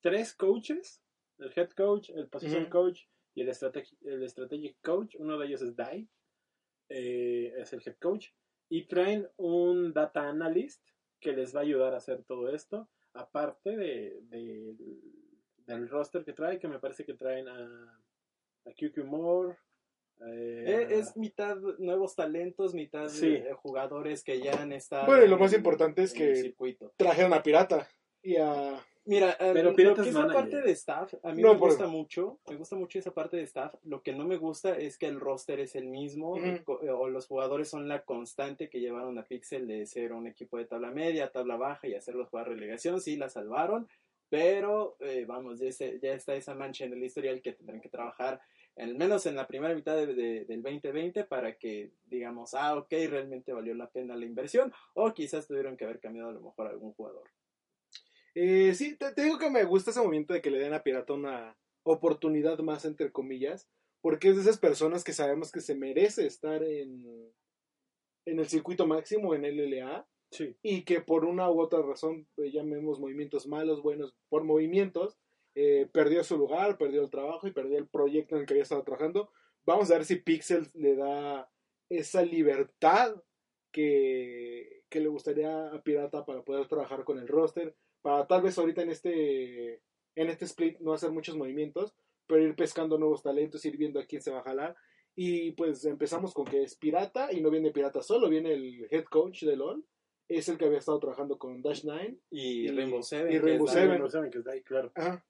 tres 0.00 0.32
coaches: 0.32 1.02
el 1.38 1.52
head 1.56 1.70
coach, 1.70 2.10
el 2.10 2.28
position 2.28 2.62
Ujú. 2.62 2.70
coach 2.70 3.00
y 3.38 3.42
el, 3.42 3.48
strategi- 3.50 3.96
el 4.04 4.28
strategic 4.28 4.76
coach. 4.82 5.14
Uno 5.18 5.38
de 5.38 5.46
ellos 5.46 5.62
es 5.62 5.76
Dai, 5.76 6.08
eh, 6.88 7.52
es 7.56 7.72
el 7.72 7.82
head 7.84 7.96
coach. 8.00 8.28
Y 8.68 8.86
traen 8.86 9.28
un 9.36 9.92
data 9.92 10.28
analyst 10.28 10.82
que 11.20 11.32
les 11.32 11.54
va 11.54 11.60
a 11.60 11.62
ayudar 11.62 11.94
a 11.94 11.98
hacer 11.98 12.22
todo 12.24 12.48
esto. 12.54 12.88
Aparte 13.14 13.76
de, 13.76 14.20
de- 14.22 14.74
del 15.66 15.88
roster 15.88 16.24
que 16.24 16.32
trae, 16.32 16.58
que 16.58 16.68
me 16.68 16.78
parece 16.78 17.04
que 17.04 17.14
traen 17.14 17.48
a, 17.48 18.00
a 18.66 18.70
QQ 18.72 19.04
Moore. 19.04 19.56
eh, 20.26 20.64
Eh, 20.66 20.86
Es 20.98 21.16
mitad 21.16 21.56
nuevos 21.78 22.14
talentos, 22.16 22.74
mitad 22.74 23.08
Sí. 23.08 23.34
eh, 23.34 23.52
jugadores 23.54 24.22
que 24.24 24.40
ya 24.40 24.60
han 24.62 24.72
estado. 24.72 25.06
Bueno, 25.06 25.24
y 25.24 25.28
lo 25.28 25.34
en 25.36 25.40
más 25.40 25.52
el- 25.52 25.58
importante 25.58 26.02
es 26.02 26.12
que- 26.12 26.34
circuito. 26.36 26.92
Trajeron 26.96 27.32
a 27.32 27.42
Pirata. 27.42 27.88
Y 28.22 28.36
a. 28.36 28.84
Mira, 29.08 29.36
Pero 29.38 29.70
lo 29.70 29.74
que 29.76 29.82
es 29.82 30.12
la 30.14 30.20
manager. 30.20 30.34
parte 30.42 30.60
de 30.60 30.70
staff, 30.72 31.14
a 31.22 31.32
mí 31.32 31.40
No, 31.42 31.54
me 31.54 31.58
por- 31.58 31.70
gusta 31.70 31.86
mucho, 31.86 32.38
me 32.48 32.56
gusta 32.56 32.76
mucho 32.76 32.98
esa 32.98 33.14
parte 33.14 33.38
de 33.38 33.42
staff. 33.44 33.74
Lo 33.84 34.02
que 34.02 34.12
no 34.12 34.26
me 34.26 34.36
gusta 34.36 34.76
es 34.76 34.98
que 34.98 35.06
el 35.06 35.18
roster 35.18 35.60
es 35.60 35.74
el 35.76 35.86
mismo, 35.86 36.36
eh, 36.36 36.62
o 36.90 37.08
los 37.08 37.26
jugadores 37.26 37.68
son 37.70 37.88
la 37.88 38.04
constante 38.04 38.68
que 38.68 38.80
llevaron 38.80 39.18
a 39.18 39.24
Pixel 39.24 39.66
de 39.66 39.86
ser 39.86 40.12
un 40.12 40.26
equipo 40.26 40.58
de 40.58 40.66
tabla 40.66 40.90
media, 40.90 41.32
tabla 41.32 41.56
baja 41.56 41.88
y 41.88 41.94
hacerlos 41.94 42.28
jugar 42.28 42.48
relegación. 42.48 43.00
Sí, 43.00 43.16
la 43.16 43.30
salvaron, 43.30 43.88
pero 44.28 44.96
eh, 45.00 45.24
vamos, 45.26 45.58
ya, 45.58 45.72
se- 45.72 45.98
ya 46.00 46.12
está 46.12 46.34
esa 46.34 46.54
mancha 46.54 46.84
en 46.84 46.92
el 46.92 47.02
historial 47.02 47.40
que 47.40 47.54
tendrán 47.54 47.80
que 47.80 47.88
trabajar, 47.88 48.42
al 48.76 48.94
menos 48.94 49.24
en 49.24 49.36
la 49.36 49.46
primera 49.46 49.74
mitad 49.74 49.96
de- 49.96 50.14
de- 50.14 50.44
del 50.44 50.62
2020, 50.62 51.24
para 51.24 51.56
que 51.56 51.92
digamos, 52.04 52.52
ah, 52.52 52.76
ok, 52.76 52.90
realmente 53.08 53.54
valió 53.54 53.74
la 53.74 53.88
pena 53.88 54.16
la 54.16 54.26
inversión, 54.26 54.70
o 54.92 55.14
quizás 55.14 55.46
tuvieron 55.46 55.78
que 55.78 55.84
haber 55.86 55.98
cambiado 55.98 56.28
a 56.28 56.32
lo 56.32 56.40
mejor 56.42 56.66
a 56.66 56.70
algún 56.70 56.92
jugador. 56.92 57.24
Eh, 58.34 58.74
sí, 58.74 58.96
te, 58.96 59.12
te 59.12 59.22
digo 59.24 59.38
que 59.38 59.50
me 59.50 59.64
gusta 59.64 59.90
ese 59.90 60.00
momento 60.00 60.32
de 60.32 60.42
que 60.42 60.50
le 60.50 60.58
den 60.58 60.74
a 60.74 60.82
Pirata 60.82 61.12
una 61.12 61.56
oportunidad 61.82 62.58
más, 62.60 62.84
entre 62.84 63.10
comillas, 63.12 63.68
porque 64.00 64.28
es 64.28 64.36
de 64.36 64.42
esas 64.42 64.58
personas 64.58 65.04
que 65.04 65.12
sabemos 65.12 65.50
que 65.50 65.60
se 65.60 65.74
merece 65.74 66.26
estar 66.26 66.62
en, 66.62 67.32
en 68.26 68.38
el 68.38 68.46
circuito 68.48 68.86
máximo, 68.86 69.34
en 69.34 69.44
LLA, 69.44 70.06
Sí. 70.30 70.54
y 70.62 70.82
que 70.82 71.00
por 71.00 71.24
una 71.24 71.50
u 71.50 71.58
otra 71.58 71.80
razón, 71.80 72.28
eh, 72.36 72.50
llamemos 72.52 73.00
movimientos 73.00 73.46
malos, 73.46 73.80
buenos, 73.82 74.14
por 74.28 74.44
movimientos, 74.44 75.18
eh, 75.54 75.88
perdió 75.90 76.22
su 76.22 76.36
lugar, 76.36 76.76
perdió 76.76 77.00
el 77.02 77.08
trabajo 77.10 77.46
y 77.46 77.52
perdió 77.52 77.78
el 77.78 77.88
proyecto 77.88 78.34
en 78.34 78.42
el 78.42 78.46
que 78.46 78.52
había 78.52 78.62
estado 78.64 78.82
trabajando. 78.82 79.30
Vamos 79.64 79.90
a 79.90 79.94
ver 79.94 80.04
si 80.04 80.16
Pixel 80.16 80.68
le 80.74 80.96
da 80.96 81.50
esa 81.88 82.22
libertad 82.22 83.16
que, 83.72 84.82
que 84.90 85.00
le 85.00 85.08
gustaría 85.08 85.68
a 85.70 85.82
Pirata 85.82 86.26
para 86.26 86.42
poder 86.42 86.68
trabajar 86.68 87.04
con 87.04 87.18
el 87.18 87.26
roster, 87.26 87.74
para 88.02 88.26
tal 88.26 88.42
vez 88.42 88.58
ahorita 88.58 88.82
en 88.82 88.90
este, 88.90 89.74
en 90.14 90.28
este 90.28 90.44
split 90.44 90.78
no 90.80 90.92
hacer 90.92 91.10
muchos 91.10 91.36
movimientos, 91.36 91.94
pero 92.26 92.42
ir 92.42 92.54
pescando 92.56 92.98
nuevos 92.98 93.22
talentos, 93.22 93.64
ir 93.64 93.76
viendo 93.76 94.00
a 94.00 94.04
quién 94.06 94.22
se 94.22 94.30
va 94.30 94.40
a 94.40 94.44
jalar. 94.44 94.76
Y 95.16 95.52
pues 95.52 95.84
empezamos 95.84 96.32
con 96.32 96.44
que 96.44 96.62
es 96.62 96.76
Pirata 96.76 97.32
y 97.32 97.40
no 97.40 97.50
viene 97.50 97.72
Pirata 97.72 98.02
solo, 98.02 98.28
viene 98.28 98.52
el 98.52 98.86
head 98.90 99.04
coach 99.04 99.42
de 99.44 99.56
LOL 99.56 99.84
es 100.28 100.46
el 100.50 100.58
que 100.58 100.66
había 100.66 100.76
estado 100.78 101.00
trabajando 101.00 101.38
con 101.38 101.62
Dash 101.62 101.84
9. 101.84 102.18
Y, 102.30 102.66
Y- 102.66 102.68
Rainbow 102.68 103.02
Seven. 103.02 103.32
y 103.32 103.36
que 103.36 103.40
Rainbow 103.40 103.66
Seven. 104.10 104.30
Que 104.30 104.38
está 104.38 104.50
ahí, 104.52 104.62
claro. 104.62 104.92
Ajá. 104.94 105.24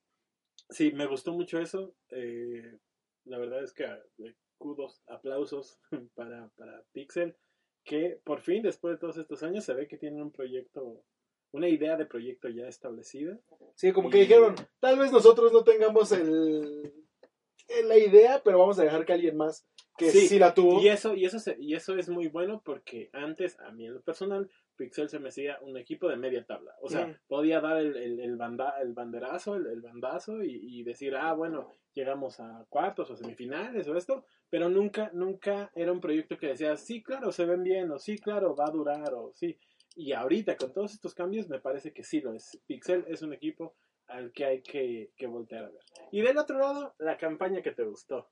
Sí, 0.71 0.91
me 0.93 1.07
gustó 1.07 1.33
mucho 1.33 1.61
eso. 1.61 1.95
eh, 2.11 2.79
la 3.27 3.39
verdad 3.39 3.63
es 3.63 3.73
que 3.73 3.85
eh, 3.85 4.35
kudos, 4.59 5.03
aplausos 5.07 5.79
para, 6.17 6.49
para 6.57 6.83
Pixel, 6.93 7.37
que 7.85 8.21
por 8.25 8.41
fin, 8.41 8.63
después 8.63 8.95
de 8.95 8.99
todos 8.99 9.17
estos 9.19 9.43
años, 9.45 9.65
se 9.65 9.73
ve 9.75 9.87
que 9.87 9.99
tienen 9.99 10.21
un 10.21 10.33
proyecto, 10.33 11.05
una 11.53 11.69
idea 11.69 11.97
de 11.97 12.07
proyecto 12.07 12.49
ya 12.49 12.67
establecida. 12.69 13.39
Sí, 13.75 13.93
como 13.93 14.11
que 14.11 14.19
dijeron, 14.19 14.55
tal 14.81 14.99
vez 14.99 15.11
nosotros 15.13 15.53
no 15.53 15.65
tengamos 15.65 16.13
el, 16.13 16.93
el- 17.69 17.89
la 17.89 17.99
idea, 17.99 18.41
pero 18.45 18.59
vamos 18.59 18.79
a 18.79 18.85
dejar 18.85 19.05
que 19.05 19.13
alguien 19.13 19.37
más 19.37 19.67
que 19.97 20.11
sí, 20.11 20.29
Sí, 20.29 20.39
la 20.39 20.55
tuvo. 20.55 20.81
Y 20.81 20.89
eso, 20.89 21.15
y 21.15 21.25
eso 21.25 21.39
se- 21.41 21.57
y 21.59 21.75
eso 21.75 21.97
es 21.97 22.09
muy 22.09 22.29
bueno 22.29 22.63
porque 22.65 23.11
antes, 23.13 23.59
a 23.61 23.73
mí 23.73 23.87
en 23.87 23.95
lo 23.95 24.01
personal, 24.01 24.49
Pixel 24.77 25.09
se 25.09 25.19
me 25.19 25.31
hacía 25.31 25.59
un 25.63 25.77
equipo 25.77 26.09
de 26.09 26.17
media 26.17 26.45
tabla. 26.47 26.73
O 26.81 26.89
sea, 26.89 27.07
Mm. 27.09 27.17
podía 27.27 27.61
dar 27.61 27.79
el, 27.79 27.97
el, 27.97 28.21
el 28.21 28.37
banda- 28.37 28.77
el 28.81 28.93
banderazo, 28.93 29.57
el, 29.57 29.67
el 29.67 29.81
bandazo 29.81 30.43
y, 30.45 30.61
y 30.81 30.85
decir, 30.85 31.17
ah, 31.17 31.33
bueno, 31.33 31.75
llegamos 31.95 32.39
a 32.39 32.65
cuartos 32.69 33.11
o 33.11 33.17
semifinales 33.17 33.89
o 33.89 33.97
esto, 33.97 34.25
pero 34.49 34.69
nunca, 34.69 35.11
nunca 35.13 35.73
era 35.75 35.91
un 35.91 36.01
proyecto 36.01 36.39
que 36.39 36.47
decía, 36.49 36.77
sí, 36.77 37.03
claro, 37.03 37.33
se 37.33 37.45
ven 37.45 37.65
bien, 37.65 37.91
o 37.91 37.99
sí, 37.99 38.19
claro, 38.19 38.55
va 38.55 38.67
a 38.67 38.71
durar, 38.71 39.13
o 39.15 39.33
sí. 39.35 39.59
Y 39.99 40.13
ahorita, 40.13 40.57
con 40.57 40.73
todos 40.73 40.95
estos 40.95 41.13
cambios, 41.13 41.49
me 41.49 41.59
parece 41.59 41.93
que 41.93 42.05
sí 42.05 42.21
lo 42.21 42.33
es. 42.33 42.57
Pixel 42.69 43.05
es 43.09 43.23
un 43.23 43.33
equipo 43.33 43.75
al 44.07 44.31
que 44.31 44.45
hay 44.45 44.63
que, 44.63 45.11
que 45.17 45.27
voltear 45.27 45.65
a 45.65 45.71
ver. 45.71 45.81
Y 46.13 46.21
del 46.23 46.39
otro 46.39 46.57
lado, 46.57 46.95
la 46.99 47.19
campaña 47.19 47.63
que 47.63 47.73
te 47.73 47.83
gustó. 47.83 48.31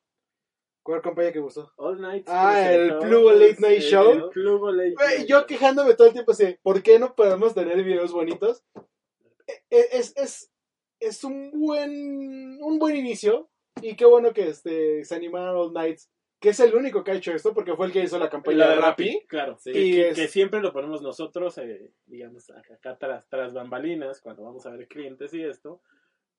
¿Cuál 0.84 1.02
compañía 1.02 1.32
que 1.32 1.40
gustó? 1.40 1.72
All 1.78 2.00
Night. 2.00 2.24
Ah, 2.28 2.72
el 2.72 2.98
Plugo 2.98 3.32
Late 3.32 3.56
Night 3.58 3.78
el- 3.78 3.82
Show. 3.82 4.10
el 4.12 4.76
Late 4.76 4.94
Night 4.94 5.26
yo 5.26 5.44
quejándome 5.44 5.94
todo 5.94 6.06
el 6.06 6.12
tiempo 6.12 6.30
así, 6.30 6.56
¿por 6.62 6.80
qué 6.84 7.00
no 7.00 7.16
podemos 7.16 7.52
tener 7.52 7.82
videos 7.82 8.12
bonitos? 8.12 8.62
E- 9.48 9.64
e- 9.70 9.88
Es, 9.90 10.16
es, 10.16 10.52
es 11.00 11.24
un 11.24 11.50
buen 11.50 12.62
un 12.62 12.78
buen 12.78 12.94
inicio 12.94 13.50
y 13.82 13.96
qué 13.96 14.04
bueno 14.04 14.32
que 14.32 14.48
este, 14.50 15.04
se 15.04 15.14
animaron 15.16 15.56
All 15.56 15.72
Nights, 15.72 16.08
que 16.46 16.50
es 16.50 16.60
el 16.60 16.72
único 16.76 17.02
que 17.02 17.10
ha 17.10 17.14
hecho 17.14 17.32
esto 17.32 17.52
porque 17.52 17.74
fue 17.74 17.86
el 17.86 17.92
que 17.92 18.04
hizo 18.04 18.20
la 18.20 18.30
campaña 18.30 18.58
La 18.58 18.68
de 18.68 18.76
Rappi. 18.76 19.04
Rappi, 19.14 19.26
claro. 19.26 19.56
Sí. 19.58 19.72
que, 19.72 19.80
Y 19.82 19.92
que- 19.94 20.08
es- 20.10 20.16
que 20.16 20.28
siempre 20.28 20.60
lo 20.60 20.72
ponemos 20.72 21.02
nosotros, 21.02 21.58
eh, 21.58 21.90
digamos, 22.06 22.48
acá, 22.50 22.74
acá 22.74 22.96
tras, 22.96 23.28
tras 23.28 23.52
bambalinas, 23.52 24.20
cuando 24.20 24.44
vamos 24.44 24.64
a 24.64 24.70
ver 24.70 24.86
clientes 24.86 25.34
y 25.34 25.42
esto, 25.42 25.80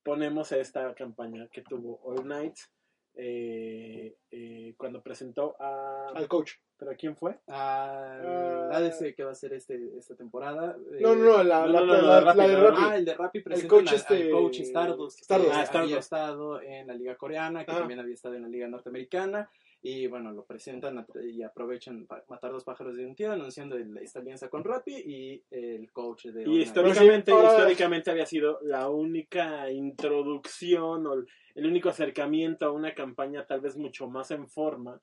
ponemos 0.03 0.53
esta 0.53 0.93
campaña 0.95 1.49
que 1.51 1.61
tuvo 1.61 1.99
All 2.03 2.25
Nights 2.25 2.71
eh, 3.19 4.15
eh, 4.31 4.75
cuando 4.77 5.01
presentó 5.01 5.55
a... 5.59 6.09
Al 6.15 6.27
coach. 6.29 6.51
¿Pero 6.77 6.91
a 6.91 6.95
quién 6.95 7.17
fue? 7.17 7.39
Ah, 7.47 8.67
la 8.69 8.77
ADC 8.77 9.15
que 9.15 9.23
va 9.23 9.31
a 9.31 9.35
ser 9.35 9.51
este, 9.53 9.79
esta 9.97 10.15
temporada. 10.15 10.77
eh, 10.93 10.99
No, 11.01 11.15
no, 11.15 11.37
no, 11.37 11.43
la, 11.43 11.61
no, 11.61 11.67
la, 11.67 11.79
no, 11.79 11.85
no, 11.87 11.93
la- 11.93 12.01
la 12.01 12.15
de 12.19 12.21
Rappi, 12.21 12.37
la 12.37 12.47
de 12.47 12.53
la 12.53 12.59
de 12.59 12.67
Rappi. 12.69 12.81
Ah, 12.83 12.95
el 12.95 13.05
de 13.05 13.13
Rappi 13.15 13.39
presenta 13.41 13.67
coach 13.69 13.87
al- 13.89 13.95
este- 13.95 14.23
al 14.23 14.31
coach 14.31 14.59
Stardust, 14.59 15.19
Stardust. 15.21 15.71
que 15.71 15.77
Ah, 15.77 15.81
había 15.81 15.97
estado 15.97 16.61
en 16.61 16.87
la 16.87 16.93
liga 16.93 17.15
coreana, 17.15 17.65
que 17.65 17.71
Ajá. 17.71 17.79
también 17.79 17.99
había 17.99 18.13
estado 18.13 18.35
en 18.35 18.43
la 18.43 18.47
liga 18.47 18.67
norteamericana. 18.67 19.49
Y 19.81 20.07
bueno, 20.07 20.31
lo 20.31 20.43
presentan 20.43 21.05
y 21.23 21.43
aprovechan 21.43 22.07
para 22.07 22.23
matar 22.29 22.51
dos 22.51 22.63
pájaros 22.63 22.97
de 22.97 23.05
un 23.05 23.15
tiro, 23.15 23.31
anunciando 23.31 23.75
el- 23.75 23.95
esta 23.99 24.19
alianza 24.19 24.49
con 24.49 24.63
Rappi 24.63 24.91
y 24.95 25.43
el 25.51 25.91
coach 25.91 26.25
de 26.25 26.49
Y 26.49 26.61
históricamente, 26.61 27.31
históricamente 27.31 28.11
había 28.11 28.25
sido 28.25 28.59
la 28.63 28.89
única 28.89 29.71
introducción 29.71 31.05
o 31.05 31.13
el, 31.13 31.65
único 31.65 31.89
acercamiento 31.89 32.65
a 32.65 32.71
una 32.71 32.93
campaña 32.95 33.45
tal 33.45 33.61
vez 33.61 33.77
mucho 33.77 34.07
más 34.07 34.31
en 34.31 34.47
forma 34.47 34.99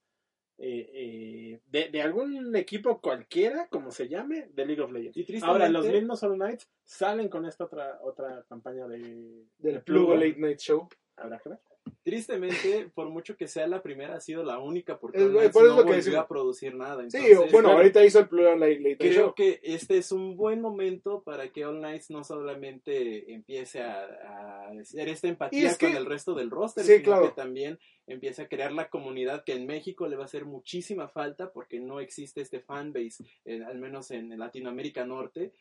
eh, 0.59 0.91
eh, 0.93 1.61
de, 1.67 1.89
de 1.91 2.03
algún 2.03 2.55
equipo 2.55 3.01
cualquiera, 3.01 3.67
como 3.69 3.91
se 3.91 4.09
llame, 4.09 4.49
de 4.53 4.67
League 4.67 4.83
of 4.83 4.93
Legends. 4.93 5.17
Y 5.17 5.43
Ahora, 5.43 5.69
los 5.69 5.87
mismos 5.87 6.23
All 6.23 6.35
Knights 6.35 6.69
salen 6.85 7.29
con 7.29 7.45
esta 7.47 7.65
otra 7.65 7.99
otra 8.03 8.45
campaña 8.49 8.87
de, 8.87 8.99
Del 9.59 9.75
de 9.75 9.81
Plugo 9.81 10.15
Late 10.15 10.37
Night 10.39 10.59
Show. 10.59 10.89
Habrá 11.17 11.39
que 11.39 11.49
ver. 11.49 11.59
Tristemente, 12.03 12.91
por 12.95 13.09
mucho 13.09 13.35
que 13.37 13.49
sea 13.49 13.67
la 13.67 13.83
primera, 13.83 14.17
ha 14.17 14.21
sido 14.21 14.45
la 14.45 14.59
única 14.59 14.99
porque 14.99 15.19
Es- 15.19 15.25
All 15.25 15.33
Nights 15.33 15.53
por 15.53 15.65
eso 15.65 15.75
no 15.75 15.81
lo 15.81 15.87
que 15.87 15.97
volvió 15.97 16.21
a 16.21 16.29
producir 16.29 16.75
nada. 16.75 17.03
Sí, 17.11 17.17
Entonces, 17.17 17.53
bueno, 17.53 17.69
claro, 17.69 17.79
ahorita 17.79 18.05
hizo 18.05 18.19
el 18.19 18.29
Night 18.61 18.99
Creo 18.99 19.13
Show. 19.27 19.35
que 19.35 19.61
este 19.63 19.97
es 19.97 20.13
un 20.13 20.37
buen 20.37 20.61
momento 20.61 21.23
para 21.23 21.49
que 21.51 21.65
All 21.65 21.79
Knights 21.79 22.11
no 22.11 22.23
solamente 22.23 23.33
empiece 23.33 23.81
a, 23.83 24.05
a 24.05 24.69
hacer 24.81 25.09
esta 25.09 25.29
empatía 25.29 25.71
es 25.71 25.79
con 25.79 25.93
que- 25.93 25.97
el 25.97 26.05
resto 26.07 26.35
del 26.35 26.51
roster, 26.51 26.85
Sí, 26.85 26.93
sino 26.93 27.05
claro. 27.05 27.29
que 27.31 27.35
también 27.41 27.79
empiece 28.07 28.43
a 28.43 28.49
crear 28.49 28.73
la 28.73 28.91
comunidad 28.91 29.45
que 29.45 29.55
en 29.55 29.67
México 29.67 30.07
le 30.07 30.17
va 30.17 30.25
a 30.25 30.27
hacer 30.27 30.45
muchísima 30.45 31.09
falta 31.09 31.53
porque 31.53 31.81
no 31.81 32.01
existe 32.01 32.43
este 32.43 32.61
fanbase, 32.61 33.25
eh, 33.47 33.63
al 33.67 33.79
menos 33.79 34.11
en 34.11 34.39
Latinoamérica 34.39 35.07
Norte, 35.07 35.53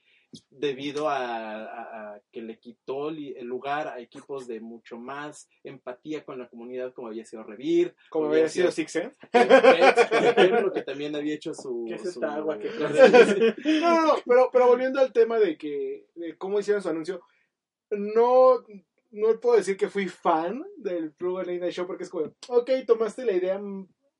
debido 0.49 1.09
a, 1.09 1.17
a- 1.17 2.13
a 2.15 2.21
que 2.31 2.41
le 2.41 2.57
quitó 2.59 3.11
li- 3.11 3.33
el 3.37 3.45
lugar 3.47 3.87
a 3.87 3.99
equipos 3.99 4.47
de 4.47 4.59
mucho 4.61 4.97
más 4.97 5.47
empatía 5.63 6.23
con 6.25 6.39
la 6.39 6.47
comunidad 6.49 6.93
como 6.93 7.07
había 7.07 7.25
sido 7.25 7.43
Revir, 7.43 7.95
Como 8.09 8.25
había 8.27 8.39
había 8.39 8.49
sido 8.49 8.71
Six 8.71 8.91
Sense. 8.91 9.17
Por 9.31 9.41
ejemplo, 9.41 10.71
que 10.73 10.81
también 10.83 11.15
había 11.15 11.35
hecho 11.35 11.53
su... 11.53 11.85
¿Qué 11.87 11.95
es 11.95 12.01
su- 12.01 12.09
esta 12.09 12.35
agua 12.35 12.57
que 12.59 12.69
No, 13.79 13.89
no, 13.95 14.07
no, 14.07 14.13
pero, 14.25 14.49
pero 14.51 14.67
volviendo 14.67 14.99
al 14.99 15.11
tema 15.13 15.39
de 15.39 15.57
que, 15.57 16.07
de 16.15 16.37
cómo 16.37 16.59
hicieron 16.59 16.81
su 16.81 16.89
anuncio, 16.89 17.21
no, 17.91 18.63
no 19.11 19.39
puedo 19.39 19.57
decir 19.57 19.77
que 19.77 19.89
fui 19.89 20.07
fan 20.07 20.63
del 20.77 21.13
Late 21.19 21.59
Night 21.59 21.73
Show 21.73 21.85
porque 21.87 22.03
es 22.03 22.09
como, 22.09 22.33
ok, 22.47 22.71
tomaste 22.87 23.25
la 23.25 23.33
idea 23.33 23.61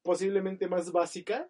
posiblemente 0.04 0.68
más 0.68 0.92
básica 0.92 1.50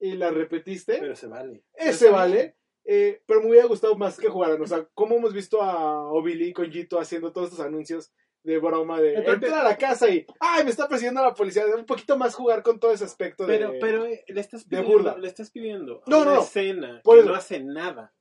y 0.00 0.12
la 0.16 0.30
repetiste. 0.30 0.98
Pero 1.00 1.16
se 1.16 1.26
vale. 1.26 1.62
Ese 1.74 2.10
vale. 2.10 2.56
Eh, 2.84 3.22
pero 3.26 3.40
me 3.40 3.48
hubiera 3.50 3.66
gustado 3.66 3.96
más 3.96 4.18
que 4.18 4.28
jugaran. 4.28 4.60
O 4.60 4.66
sea, 4.66 4.86
como 4.94 5.16
hemos 5.16 5.32
visto 5.32 5.62
a 5.62 6.10
Obili 6.12 6.52
con 6.52 6.70
Jito 6.70 6.98
haciendo 6.98 7.32
todos 7.32 7.50
estos 7.50 7.64
anuncios 7.64 8.12
de 8.42 8.58
broma 8.58 9.00
de 9.00 9.14
Entonces- 9.14 9.42
entra 9.44 9.60
a 9.60 9.64
la 9.64 9.78
casa 9.78 10.08
y 10.10 10.26
¡ay! 10.38 10.64
me 10.64 10.70
está 10.70 10.86
persiguiendo 10.86 11.22
la 11.22 11.32
policía. 11.34 11.64
Un 11.76 11.86
poquito 11.86 12.18
más 12.18 12.34
jugar 12.34 12.62
con 12.62 12.78
todo 12.78 12.92
ese 12.92 13.04
aspecto 13.04 13.46
Pero, 13.46 13.72
de. 13.72 13.78
pero 13.78 14.04
eh, 14.04 14.22
le 14.28 14.40
estás 14.40 14.68
de 14.68 14.76
pidiendo, 14.76 14.92
burla. 14.92 15.16
le 15.18 15.28
estás 15.28 15.50
pidiendo 15.50 16.02
No, 16.06 16.18
una 16.18 16.24
no, 16.26 16.34
no. 16.36 16.42
escena 16.42 17.00
Por 17.02 17.14
que 17.16 17.20
eso. 17.22 17.30
no 17.30 17.34
hace 17.36 17.60
nada. 17.60 18.12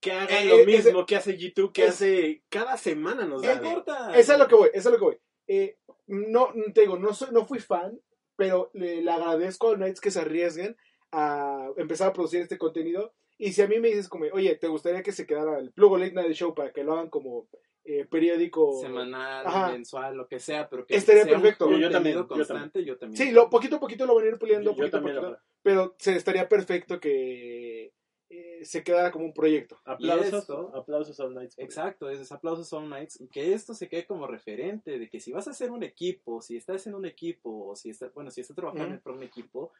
Que 0.00 0.12
haga 0.12 0.40
Eh, 0.40 0.46
lo 0.46 0.56
eh, 0.60 0.66
mismo 0.66 1.04
que 1.06 1.16
hace 1.16 1.36
G2, 1.38 1.70
que 1.72 1.84
es- 1.84 1.90
hace 1.90 2.42
cada 2.48 2.76
semana 2.78 3.26
nos 3.26 3.42
No 3.42 3.48
da. 3.48 3.54
importa. 3.54 4.18
Esa 4.18 4.32
es 4.32 4.38
lo 4.38 4.48
que 4.48 4.54
voy, 4.54 4.70
esa 4.72 4.88
es 4.88 4.92
lo 4.92 4.98
que 4.98 5.04
voy. 5.04 5.18
Eh, 5.46 5.76
no, 6.06 6.48
te 6.74 6.80
digo, 6.80 6.96
no, 6.98 7.12
soy, 7.12 7.28
no 7.30 7.44
fui 7.44 7.58
fan, 7.60 8.00
pero 8.36 8.70
le, 8.72 9.02
le 9.02 9.10
agradezco 9.10 9.70
a 9.70 9.74
Knights 9.76 10.00
que 10.00 10.10
se 10.10 10.20
arriesguen 10.20 10.76
a 11.12 11.68
empezar 11.76 12.08
a 12.08 12.12
producir 12.14 12.40
este 12.40 12.56
contenido. 12.58 13.12
Y 13.44 13.52
si 13.52 13.60
a 13.62 13.66
mí 13.66 13.80
me 13.80 13.88
dices 13.88 14.08
como, 14.08 14.24
oye, 14.32 14.54
¿te 14.54 14.68
gustaría 14.68 15.02
que 15.02 15.10
se 15.10 15.26
quedara 15.26 15.58
el 15.58 15.72
Plugo 15.72 15.98
Late 15.98 16.12
Night 16.12 16.32
Show 16.32 16.54
para 16.54 16.72
que 16.72 16.84
lo 16.84 16.92
hagan 16.92 17.10
como 17.10 17.48
eh, 17.84 18.04
periódico? 18.04 18.80
semanal, 18.80 19.44
Ajá. 19.46 19.72
mensual, 19.72 20.16
lo 20.16 20.28
que 20.28 20.38
sea, 20.38 20.68
pero 20.68 20.86
que 20.86 20.94
Estaría 20.94 21.24
sea 21.24 21.34
un 21.36 21.42
perfecto. 21.42 21.68
Yo- 21.70 21.78
yo 21.78 21.90
también, 21.90 22.14
yo 22.14 22.28
constante, 22.28 22.84
yo 22.84 22.96
también. 22.96 23.16
Sí, 23.16 23.32
lo, 23.32 23.50
poquito 23.50 23.76
a 23.76 23.80
poquito 23.80 24.06
lo 24.06 24.14
van 24.14 24.26
a 24.26 24.28
ir 24.28 24.38
puliendo, 24.38 24.70
Yo 24.70 24.76
poquito 24.76 24.96
también 24.98 25.16
lo 25.16 25.22
poquito, 25.22 25.38
creo. 25.40 25.48
pero 25.62 25.94
se 25.98 26.14
estaría 26.14 26.48
perfecto 26.48 27.00
que 27.00 27.92
eh, 28.30 28.64
se 28.64 28.84
quedara 28.84 29.10
como 29.10 29.24
un 29.24 29.34
proyecto. 29.34 29.76
Aplausos, 29.84 30.32
esto- 30.42 30.70
aplausos 30.76 31.18
All 31.18 31.34
Nights. 31.34 31.58
Exacto, 31.58 32.08
esos 32.10 32.30
aplausos 32.30 32.72
All 32.72 32.88
Nights 32.88 33.20
y 33.20 33.26
que 33.28 33.52
esto 33.52 33.74
se 33.74 33.88
quede 33.88 34.06
como 34.06 34.28
referente 34.28 34.98
de 35.00 35.10
que 35.10 35.18
si 35.18 35.32
vas 35.32 35.48
a 35.48 35.50
hacer 35.50 35.72
un 35.72 35.82
equipo, 35.82 36.40
si 36.42 36.56
estás 36.56 36.86
en 36.86 36.94
un 36.94 37.04
equipo, 37.06 37.66
o 37.70 37.74
si 37.76 37.90
estás, 37.90 38.14
bueno, 38.14 38.30
si 38.30 38.40
estás 38.40 38.54
trabajando 38.54 38.94
Ujú. 38.94 39.02
por 39.02 39.12
un 39.14 39.22
equipo, 39.24 39.72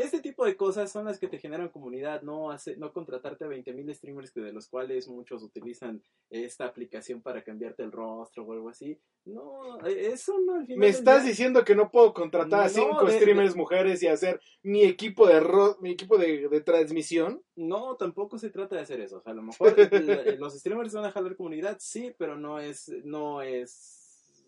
este 0.00 0.20
tipo 0.20 0.44
de 0.44 0.56
cosas 0.56 0.90
son 0.90 1.04
las 1.04 1.18
que 1.18 1.28
te 1.28 1.38
generan 1.38 1.68
comunidad, 1.68 2.22
no 2.22 2.50
hace, 2.50 2.76
no 2.76 2.92
contratarte 2.92 3.44
a 3.44 3.48
20.000 3.48 3.94
streamers 3.94 4.32
que 4.32 4.40
de 4.40 4.52
los 4.52 4.68
cuales 4.68 5.08
muchos 5.08 5.42
utilizan 5.42 6.02
esta 6.30 6.64
aplicación 6.66 7.22
para 7.22 7.42
cambiarte 7.42 7.82
el 7.82 7.92
rostro 7.92 8.44
o 8.44 8.52
algo 8.52 8.68
así. 8.68 8.98
No, 9.24 9.78
eh, 9.86 10.08
eso 10.12 10.38
no 10.40 10.54
al 10.54 10.66
final 10.66 10.78
Me 10.78 10.88
estás 10.88 11.24
diciendo 11.24 11.64
que 11.64 11.74
no 11.74 11.90
puedo 11.90 12.14
contratar 12.14 12.64
a 12.64 12.68
cinco 12.68 13.04
de- 13.04 13.18
streamers 13.18 13.54
mujeres 13.54 14.02
y 14.02 14.08
hacer 14.08 14.40
mi 14.62 14.82
equipo 14.84 15.26
de 15.26 15.40
ro- 15.40 15.76
mi 15.80 15.90
equipo 15.90 16.16
de, 16.18 16.48
de 16.48 16.60
transmisión. 16.62 17.42
No, 17.56 17.96
tampoco 17.96 18.38
se 18.38 18.50
trata 18.50 18.76
de 18.76 18.82
hacer 18.82 19.00
eso. 19.00 19.18
O 19.18 19.20
sea, 19.20 19.32
a 19.32 19.36
lo 19.36 19.42
mejor 19.42 19.74
los 20.38 20.58
streamers 20.58 20.94
van 20.94 21.04
a 21.04 21.12
jalar 21.12 21.36
comunidad, 21.36 21.76
sí, 21.80 22.14
pero 22.18 22.36
no 22.36 22.58
es, 22.58 22.88
no 23.04 23.42
es 23.42 23.99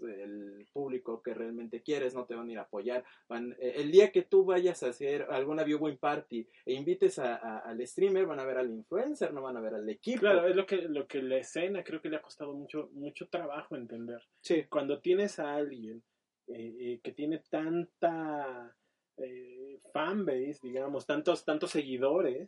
el 0.06 0.66
público 0.72 1.22
que 1.22 1.34
realmente 1.34 1.82
quieres, 1.82 2.14
no 2.14 2.24
te 2.26 2.34
van 2.34 2.48
a 2.48 2.52
ir 2.52 2.58
a 2.58 2.62
apoyar. 2.62 3.04
Van, 3.28 3.52
eh, 3.58 3.74
el 3.76 3.90
día 3.90 4.10
que 4.12 4.22
tú 4.22 4.44
vayas 4.44 4.82
a 4.82 4.88
hacer 4.88 5.26
alguna 5.30 5.64
viewing 5.64 5.96
party 5.98 6.46
e 6.66 6.72
invites 6.74 7.18
a- 7.18 7.36
a- 7.36 7.58
al 7.58 7.86
streamer, 7.86 8.26
van 8.26 8.40
a 8.40 8.44
ver 8.44 8.58
al 8.58 8.70
influencer, 8.70 9.32
no 9.32 9.42
van 9.42 9.56
a 9.56 9.60
ver 9.60 9.74
al 9.74 9.88
equipo. 9.88 10.20
Claro, 10.20 10.46
es 10.46 10.56
lo 10.56 10.66
que, 10.66 10.76
lo 10.82 11.06
que 11.06 11.22
la 11.22 11.38
escena 11.38 11.82
creo 11.84 12.00
que 12.00 12.08
le 12.10 12.16
ha 12.16 12.22
costado 12.22 12.52
mucho, 12.54 12.88
mucho 12.92 13.28
trabajo 13.28 13.76
entender. 13.76 14.22
Sí. 14.40 14.64
Cuando 14.68 15.00
tienes 15.00 15.38
a 15.38 15.54
alguien 15.54 16.02
eh, 16.48 16.74
eh, 16.80 17.00
que 17.02 17.12
tiene 17.12 17.38
tanta 17.48 18.74
fanbase, 19.92 20.58
digamos, 20.62 21.06
tantos, 21.06 21.44
tantos 21.44 21.70
seguidores, 21.70 22.46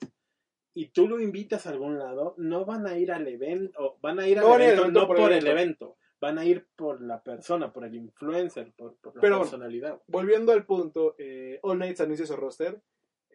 y 0.74 0.88
tú 0.88 1.06
lo 1.08 1.20
invitas 1.20 1.66
a 1.66 1.70
algún 1.70 1.98
lado, 1.98 2.34
no 2.36 2.64
van 2.64 2.86
a 2.86 2.98
ir 2.98 3.12
al 3.12 3.28
evento, 3.28 3.96
van 4.00 4.18
a 4.18 4.26
ir 4.26 4.38
al 4.38 4.44
No 4.44 4.54
evento, 4.56 4.90
no 4.90 5.06
por 5.06 5.32
el 5.32 5.46
evento, 5.46 5.96
van 6.20 6.38
a 6.38 6.44
ir 6.44 6.66
por 6.76 7.00
la 7.02 7.22
persona, 7.22 7.72
por 7.72 7.84
el 7.84 7.94
influencer, 7.94 8.72
por, 8.76 8.96
por 8.96 9.14
la 9.16 9.20
Pero 9.20 9.38
personalidad. 9.40 10.00
Volviendo 10.06 10.52
al 10.52 10.64
punto, 10.64 11.14
eh, 11.18 11.58
All 11.62 11.78
Nights 11.78 12.00
anunció 12.00 12.26
su 12.26 12.36
roster. 12.36 12.80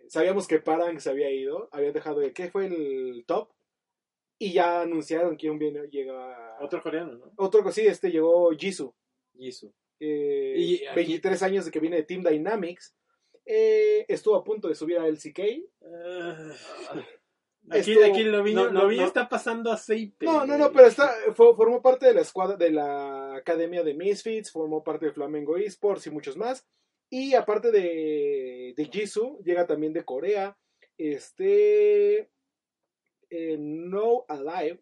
Sabíamos 0.08 0.48
que 0.48 0.60
Parang 0.60 1.00
se 1.00 1.10
había 1.12 1.30
ido, 1.32 1.70
había 1.72 1.92
dejado 1.92 2.20
de 2.20 2.34
que 2.34 2.50
fue 2.50 2.66
el 2.66 3.24
top. 3.28 3.50
Y 4.40 4.54
ya 4.54 4.82
anunciaron 4.82 5.36
que 5.38 5.50
un 5.50 5.60
viene, 5.60 5.88
llega. 5.90 6.58
Otro 6.62 6.82
coreano, 6.82 7.14
¿no? 7.14 7.32
Otro, 7.36 7.70
sí, 7.72 7.86
este 7.86 8.10
llegó 8.10 8.50
Jisoo. 8.52 8.96
Jisoo. 9.38 9.72
eh, 10.00 10.54
Y 10.58 10.86
aquí- 10.86 10.96
23 10.96 11.44
años 11.44 11.66
de 11.66 11.72
que 11.72 11.80
viene 11.82 11.98
de 11.98 12.04
Team 12.04 12.24
Dynamics. 12.24 12.96
Eh, 13.46 14.06
estuvo 14.08 14.36
a 14.36 14.44
punto 14.44 14.68
de 14.70 14.76
subir 14.76 14.98
a 14.98 15.08
LCK. 15.08 15.40
Ah, 15.84 16.54
aquí, 17.70 17.98
aquí 18.02 18.24
lo 18.24 18.44
vi, 18.44 18.54
no, 18.54 18.72
no, 18.72 18.82
lo 18.82 18.88
vi 18.88 18.98
no. 18.98 19.06
está 19.06 19.28
pasando 19.30 19.72
aceite. 19.72 20.26
No, 20.26 20.46
no, 20.46 20.58
no, 20.58 20.72
pero 20.72 20.88
está, 20.88 21.12
fue- 21.34 21.56
formó 21.56 21.82
parte 21.82 22.06
de 22.08 22.14
la 22.14 22.22
escuadra 22.22 22.56
de 22.58 22.72
la 22.72 23.36
academia 23.36 23.84
de 23.84 23.94
Misfits, 23.94 24.52
formó 24.52 24.84
parte 24.84 25.08
de 25.08 25.12
Flamengo 25.14 25.58
Esports 25.58 26.08
y 26.08 26.12
muchos 26.12 26.38
más. 26.38 26.68
Y 27.10 27.34
aparte 27.34 27.72
de, 27.72 28.74
de 28.78 28.86
Jisoo, 28.86 29.40
llega 29.44 29.66
también 29.66 29.94
de 29.94 30.06
Corea. 30.06 30.58
Este. 30.98 32.30
eh, 33.30 33.58
no 33.60 34.26
Alive. 34.28 34.82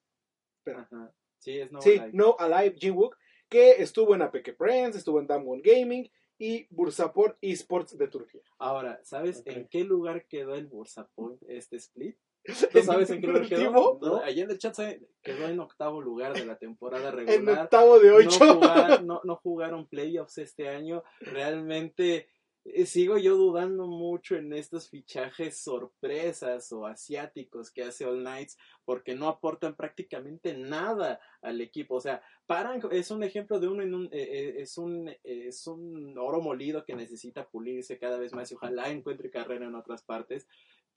espera. 0.60 0.82
Ajá. 0.82 1.14
Sí, 1.40 1.60
es 1.60 1.72
no 1.72 1.82
sí, 1.82 1.98
like. 1.98 2.16
No 2.18 2.36
Alive 2.40 2.76
Jinwook, 2.78 3.16
que 3.48 3.82
estuvo 3.82 4.16
en 4.16 4.24
APK 4.24 4.56
Friends, 4.58 4.98
estuvo 4.98 5.20
en 5.20 5.28
Damwon 5.28 5.62
Gaming 5.62 6.10
y 6.40 6.68
Bursaport 6.70 7.38
Esports 7.42 7.98
de 7.98 8.08
Turquía. 8.08 8.42
Ahora, 8.58 9.00
¿sabes 9.04 9.42
en 9.46 9.68
qué 9.70 9.84
lugar 9.84 10.26
quedó 10.28 10.56
el 10.56 10.68
Bursa 10.68 11.08
Point, 11.16 11.42
este 11.48 11.78
split? 11.78 12.18
¿Tú 12.72 12.82
sabes 12.82 13.10
en 13.10 13.22
qué 13.22 13.28
lugar 13.28 13.48
quedó? 13.48 14.00
No, 14.02 14.18
Allá 14.24 14.44
en 14.44 14.52
el 14.52 14.58
chat 14.58 14.74
sabe- 14.74 15.02
quedó 15.22 15.48
en 15.48 15.60
octavo 15.60 16.02
lugar 16.02 16.34
de 16.34 16.46
la 16.46 16.58
temporada 16.58 17.10
En 17.10 17.16
regular. 17.28 17.64
octavo 17.66 18.00
de 18.00 18.12
ocho. 18.12 18.46
No, 18.46 18.54
jugar- 18.56 19.04
no- 19.04 19.22
no 19.26 19.36
jugaron 19.38 19.88
playoffs 19.88 20.38
este 20.38 20.70
año. 20.70 21.04
Realmente 21.20 22.30
eh, 22.66 22.86
sigo 22.86 23.18
yo 23.18 23.36
dudando 23.38 23.88
mucho 23.88 24.36
en 24.36 24.52
estos 24.54 24.90
fichajes 24.90 25.58
sorpresas 25.58 26.72
o 26.74 26.86
asiáticos 26.86 27.72
que 27.72 27.84
hace 27.84 28.06
All 28.06 28.20
Knights 28.20 28.58
porque 28.86 29.16
no 29.16 29.28
aportan 29.28 29.76
prácticamente 29.76 30.54
nada 30.58 31.20
al 31.42 31.62
equipo. 31.62 31.96
O 31.96 32.02
sea, 32.02 32.22
Paran 32.46 32.82
es 32.92 33.12
un 33.12 33.24
ejemplo 33.24 33.60
de 33.60 33.68
uno 33.68 33.84
en 33.84 33.94
un, 33.94 34.06
eh, 34.06 34.10
eh, 34.14 34.56
es 34.62 34.78
un 34.78 35.08
eh, 35.10 35.18
es 35.24 35.66
un 35.68 36.18
oro 36.18 36.42
molido 36.42 36.84
que 36.86 36.96
necesita 36.96 37.48
pulirse 37.48 37.98
cada 37.98 38.18
vez 38.18 38.34
más 38.34 38.52
y 38.52 38.56
ojalá 38.56 38.90
encuentre 38.90 39.30
carrera 39.32 39.66
en 39.66 39.76
otras 39.76 40.04
partes. 40.04 40.48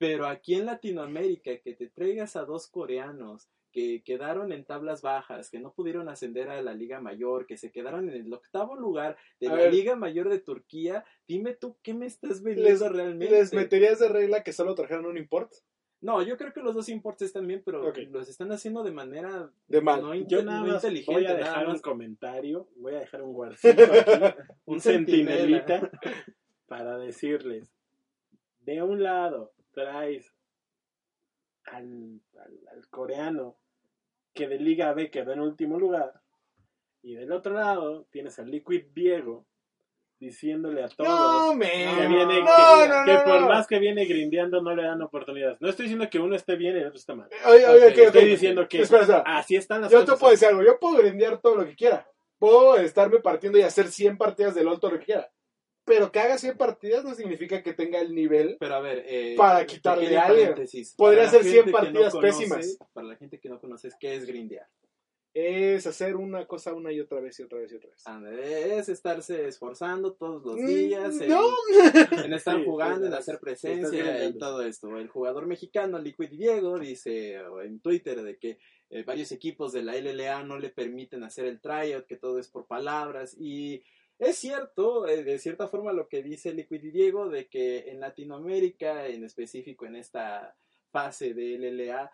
Pero 0.01 0.25
aquí 0.25 0.55
en 0.55 0.65
Latinoamérica, 0.65 1.59
que 1.59 1.75
te 1.75 1.87
traigas 1.87 2.35
a 2.35 2.43
dos 2.43 2.67
coreanos 2.67 3.47
que 3.71 4.01
quedaron 4.03 4.51
en 4.51 4.65
tablas 4.65 5.03
bajas, 5.03 5.51
que 5.51 5.59
no 5.59 5.73
pudieron 5.75 6.09
ascender 6.09 6.49
a 6.49 6.59
la 6.63 6.73
Liga 6.73 6.99
Mayor, 6.99 7.45
que 7.45 7.55
se 7.55 7.71
quedaron 7.71 8.09
en 8.09 8.15
el 8.25 8.33
octavo 8.33 8.75
lugar 8.75 9.15
de 9.39 9.49
A 9.49 9.51
la 9.51 9.57
ver. 9.57 9.71
Liga 9.71 9.95
Mayor 9.95 10.29
de 10.29 10.39
Turquía, 10.39 11.05
dime 11.27 11.53
tú 11.53 11.77
qué 11.83 11.93
me 11.93 12.07
estás 12.07 12.41
Les, 12.41 12.43
vendiendo 12.43 12.89
realmente. 12.89 13.29
les 13.29 13.53
meterías 13.53 13.99
de 13.99 14.09
regla 14.09 14.43
que 14.43 14.53
solo 14.53 14.73
trajeran 14.73 15.05
un 15.05 15.19
import 15.19 15.53
No, 16.01 16.23
yo 16.23 16.35
creo 16.35 16.51
que 16.51 16.61
los 16.61 16.73
dos 16.73 16.89
imports 16.89 17.21
están 17.21 17.45
bien, 17.45 17.61
pero 17.63 17.93
los 18.09 18.27
están 18.27 18.51
haciendo 18.51 18.81
de 18.81 18.91
manera 18.91 19.51
de 19.67 19.81
mal. 19.81 20.01
no, 20.01 20.15
Yo 20.15 20.41
no 20.41 20.49
nada 20.51 20.63
más 20.63 20.83
inteligente. 20.83 21.13
voy 21.13 21.25
a 21.27 21.33
nada 21.35 21.37
dejar 21.37 21.69
un 21.69 21.79
comentario, 21.79 22.67
voy 22.75 22.95
a 22.95 22.99
dejar 23.01 23.21
un 23.21 23.33
guarcito 23.33 23.83
aquí, 23.83 24.11
un 24.65 24.73
Un 24.73 24.81
sentinelita, 24.81 25.91
para 26.65 26.97
decirles, 26.97 27.71
de 28.61 28.81
un 28.81 29.03
lado 29.03 29.53
traes 29.71 30.33
al, 31.65 32.19
al- 32.39 32.59
al 32.75 32.87
coreano 32.89 33.57
que 34.33 34.47
de 34.47 34.59
Liga 34.59 34.93
B 34.93 35.09
quedó 35.11 35.33
en 35.33 35.41
último 35.41 35.77
lugar, 35.79 36.13
y 37.03 37.15
del 37.15 37.31
otro 37.31 37.53
lado 37.53 38.05
tienes 38.11 38.37
al 38.39 38.49
Liquid 38.49 38.85
Diego 38.93 39.45
diciéndole 40.19 40.83
a 40.83 40.87
todos 40.89 41.09
No, 41.09 41.59
que, 41.59 41.85
man. 41.85 42.11
viene, 42.11 42.39
no, 42.41 42.45
que, 42.45 42.87
no, 42.87 43.05
que 43.05 43.13
no, 43.13 43.23
por 43.23 43.41
más 43.49 43.65
que 43.65 43.79
viene 43.79 44.05
grindeando 44.05 44.61
no 44.61 44.75
le 44.75 44.83
dan 44.83 45.01
oportunidades. 45.01 45.59
No 45.59 45.67
estoy 45.69 45.85
diciendo 45.85 46.07
que 46.11 46.19
uno 46.19 46.35
esté 46.35 46.55
bien 46.55 46.75
y 46.75 46.79
el 46.79 46.85
otro 46.87 46.99
está 46.99 47.15
mal. 47.15 47.27
Oye, 47.47 47.65
oye. 47.67 48.03
Estoy 48.05 48.25
diciendo 48.25 48.67
que 48.67 48.81
Espera, 48.81 49.01
espera. 49.01 49.23
así 49.25 49.55
están 49.55 49.81
las 49.81 49.91
Yo 49.91 50.01
te 50.01 50.05
cosas. 50.05 50.19
puedo 50.19 50.31
decir 50.31 50.47
algo. 50.49 50.61
Yo 50.63 50.79
puedo 50.79 50.97
grindear 50.97 51.39
todo 51.41 51.55
lo 51.55 51.65
que 51.65 51.75
quiera. 51.75 52.07
Puedo 52.37 52.77
estarme 52.77 53.19
partiendo 53.19 53.57
y 53.57 53.63
hacer 53.63 53.87
100 53.87 54.17
partidas 54.19 54.53
de 54.53 54.63
LOL 54.63 54.79
todo 54.79 54.91
lo 54.91 54.99
que 54.99 55.05
quiera. 55.05 55.31
Pero 55.93 56.09
que 56.09 56.19
haga 56.19 56.37
100 56.37 56.57
partidas 56.57 57.03
no 57.03 57.13
significa 57.15 57.61
que 57.61 57.73
tenga 57.73 57.99
el 57.99 58.15
nivel. 58.15 58.55
Pero 58.61 58.75
a 58.75 58.79
ver, 58.79 59.03
eh, 59.07 59.35
Para 59.37 59.65
quitarle 59.65 60.17
a 60.17 60.27
alguien. 60.27 60.55
Podría 60.95 61.27
ser 61.29 61.43
100 61.43 61.53
gente 61.65 61.65
que 61.65 61.71
no 61.71 61.77
partidas 61.77 62.13
conoce- 62.13 62.21
pésimas. 62.27 62.77
Para 62.93 63.07
la 63.07 63.15
gente 63.17 63.39
que 63.41 63.49
no 63.49 63.59
conoces, 63.59 63.93
¿qué 63.99 64.15
es 64.15 64.25
grindear? 64.25 64.67
Es 65.33 65.87
hacer 65.87 66.17
una 66.17 66.45
cosa 66.45 66.73
una 66.73 66.91
y 66.91 66.99
otra 66.99 67.21
vez 67.21 67.39
y 67.39 67.43
otra 67.43 67.59
vez 67.59 67.71
y 67.71 67.75
otra 67.75 67.89
vez. 67.89 68.03
Es 68.77 68.89
estarse 68.89 69.47
esforzando 69.47 70.13
todos 70.13 70.43
los 70.45 70.55
Mm, 70.57 70.65
días 70.67 71.21
en, 71.21 71.29
no. 71.29 71.41
en 72.25 72.33
estar 72.33 72.57
Sí, 72.57 72.65
jugando, 72.65 73.07
en 73.07 73.13
hacer 73.13 73.39
presencia 73.39 74.25
y 74.25 74.37
todo 74.37 74.61
esto. 74.63 74.97
El 74.97 75.07
jugador 75.07 75.45
mexicano 75.45 75.99
Liquid 75.99 76.29
Diego 76.31 76.77
dice 76.79 77.35
en 77.63 77.79
Twitter 77.79 78.21
de 78.23 78.37
que 78.37 78.59
eh, 78.89 79.03
varios 79.03 79.31
equipos 79.31 79.71
de 79.71 79.83
la 79.83 79.95
LLA 79.95 80.43
no 80.43 80.57
le 80.59 80.69
permiten 80.69 81.23
hacer 81.23 81.45
el 81.45 81.61
tryout, 81.61 82.05
que 82.07 82.17
todo 82.17 82.37
es 82.39 82.49
por 82.49 82.65
palabras 82.67 83.33
y 83.39 83.83
es 84.21 84.37
cierto, 84.37 85.07
eh, 85.07 85.23
de 85.23 85.37
cierta 85.39 85.67
forma 85.67 85.91
lo 85.93 86.07
que 86.07 86.23
dice 86.23 86.53
Liquid 86.53 86.91
Diego 86.93 87.27
de 87.29 87.47
que 87.47 87.89
en 87.89 87.99
Latinoamérica, 87.99 89.07
en 89.07 89.23
específico 89.23 89.85
en 89.85 89.95
esta 89.95 90.55
fase 90.91 91.33
de 91.33 91.55
LLA, 91.57 92.11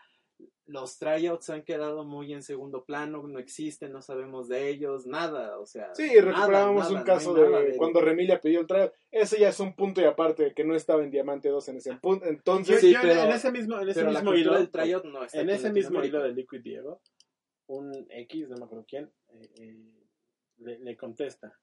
los 0.67 0.99
tryouts 0.99 1.49
han 1.49 1.63
quedado 1.63 2.03
muy 2.05 2.31
en 2.31 2.43
segundo 2.43 2.85
plano, 2.85 3.23
no 3.27 3.39
existen, 3.39 3.91
no 3.91 4.01
sabemos 4.03 4.47
de 4.47 4.69
ellos, 4.69 5.07
nada, 5.07 5.57
o 5.59 5.65
sea. 5.65 5.95
Sí, 5.95 6.07
recuperábamos 6.19 6.91
nada, 6.91 6.99
un 6.99 7.03
caso 7.05 7.35
nada 7.35 7.61
de, 7.63 7.75
cuando 7.75 8.01
Remilia 8.01 8.39
pidió 8.39 8.59
el 8.59 8.67
tryout. 8.67 8.93
Ese 9.09 9.39
ya 9.39 9.49
es 9.49 9.59
un 9.59 9.75
punto 9.75 9.99
y 9.99 10.03
aparte 10.03 10.53
que 10.53 10.63
no 10.63 10.75
estaba 10.75 11.03
en 11.03 11.09
Diamante 11.09 11.49
2 11.49 11.69
en 11.69 11.77
ese 11.77 11.95
punto. 11.95 12.25
Yo, 12.25 12.31
Entonces, 12.31 12.81
Sí, 12.81 12.91
yo 12.93 12.99
en- 12.99 13.07
pero- 13.07 13.23
en 13.23 13.31
ese 13.31 13.51
mismo, 13.51 13.79
en 13.79 13.89
ese 13.89 14.03
mismo 14.05 14.35
hilo, 14.35 14.53
del 14.53 14.69
tryout 14.69 15.05
no 15.05 15.23
está 15.23 15.41
en 15.41 15.49
ese 15.49 15.71
mismo 15.71 16.03
hilo 16.03 16.21
de 16.21 16.33
Liquid 16.33 16.61
Diego, 16.61 17.01
un 17.65 18.05
X, 18.11 18.47
no 18.49 18.57
me 18.57 18.65
acuerdo 18.65 18.85
quién, 18.87 19.11
eh, 19.29 19.49
eh, 19.59 19.77
le, 20.59 20.79
le 20.79 20.95
contesta, 20.97 21.57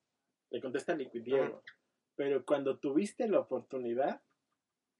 le 0.54 0.60
contesta 0.60 0.92
a 0.92 0.96
Liquid 0.96 1.22
Diego. 1.22 1.62
Pero 2.14 2.44
cuando 2.44 2.78
tuviste 2.78 3.28
la 3.28 3.40
oportunidad, 3.40 4.22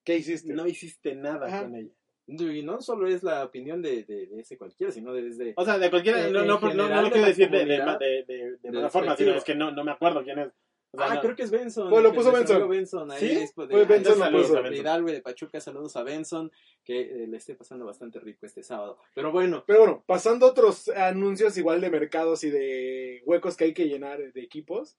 ¿qué 0.04 0.16
hiciste? 0.16 0.52
no 0.52 0.66
hiciste 0.66 1.14
nada 1.14 1.46
Ajá. 1.46 1.62
con 1.62 1.76
ella. 1.76 1.92
Y 2.26 2.62
no 2.62 2.80
solo 2.80 3.06
es 3.06 3.22
la 3.22 3.44
opinión 3.44 3.82
de, 3.82 4.02
de, 4.02 4.26
de 4.26 4.40
ese 4.40 4.56
cualquiera, 4.58 4.90
sino 4.92 5.12
desde... 5.12 5.52
O 5.56 5.64
sea, 5.64 5.78
de 5.78 5.90
cualquiera, 5.90 6.26
no, 6.30 6.42
no, 6.44 6.58
no, 6.58 6.72
no 6.74 6.86
lo 6.88 7.02
de 7.04 7.10
quiero 7.10 7.20
la 7.20 7.28
decir 7.28 7.50
de, 7.50 7.64
de, 7.66 7.76
de, 8.00 8.24
de, 8.26 8.56
de 8.62 8.72
mala 8.72 8.88
forma, 8.90 9.14
sino 9.16 9.34
es 9.34 9.44
que 9.44 9.54
no, 9.54 9.70
no 9.70 9.84
me 9.84 9.92
acuerdo 9.92 10.24
quién 10.24 10.38
es. 10.40 10.48
O 10.92 10.96
sea, 10.96 11.06
ah, 11.10 11.14
no- 11.16 11.20
creo 11.20 11.36
que 11.36 11.42
es 11.42 11.50
Benson. 11.50 11.90
Pues 11.90 12.02
lo 12.02 12.12
puso 12.14 12.32
Benson. 12.32 12.68
Benson. 12.68 13.10
Ahí 13.10 13.18
¿Sí? 13.20 13.32
es, 13.32 13.52
pues, 13.52 13.68
Pues 13.68 13.86
de, 13.88 13.94
Benson 13.94 14.18
de- 14.20 14.30
lo 14.30 14.38
puso. 14.42 14.62
de 14.62 14.76
Hidalgo 14.76 15.10
de 15.10 15.20
Pachuca. 15.22 15.60
Saludos 15.60 15.96
a 15.96 16.02
Benson. 16.04 16.50
Que 16.84 17.00
eh, 17.00 17.26
le 17.26 17.36
esté 17.36 17.56
pasando 17.56 17.84
bastante 17.84 18.20
rico 18.20 18.46
este 18.46 18.62
sábado. 18.62 18.98
Pero 19.14 19.30
bueno, 19.32 19.64
Pero 19.66 19.80
bueno, 19.80 20.04
pasando 20.06 20.46
a 20.46 20.50
otros 20.50 20.88
anuncios 20.90 21.58
igual 21.58 21.80
de 21.80 21.90
mercados 21.90 22.42
y 22.44 22.50
de 22.50 23.22
huecos 23.26 23.56
que 23.56 23.64
hay 23.64 23.74
que 23.74 23.86
llenar 23.88 24.32
de 24.32 24.40
equipos. 24.40 24.96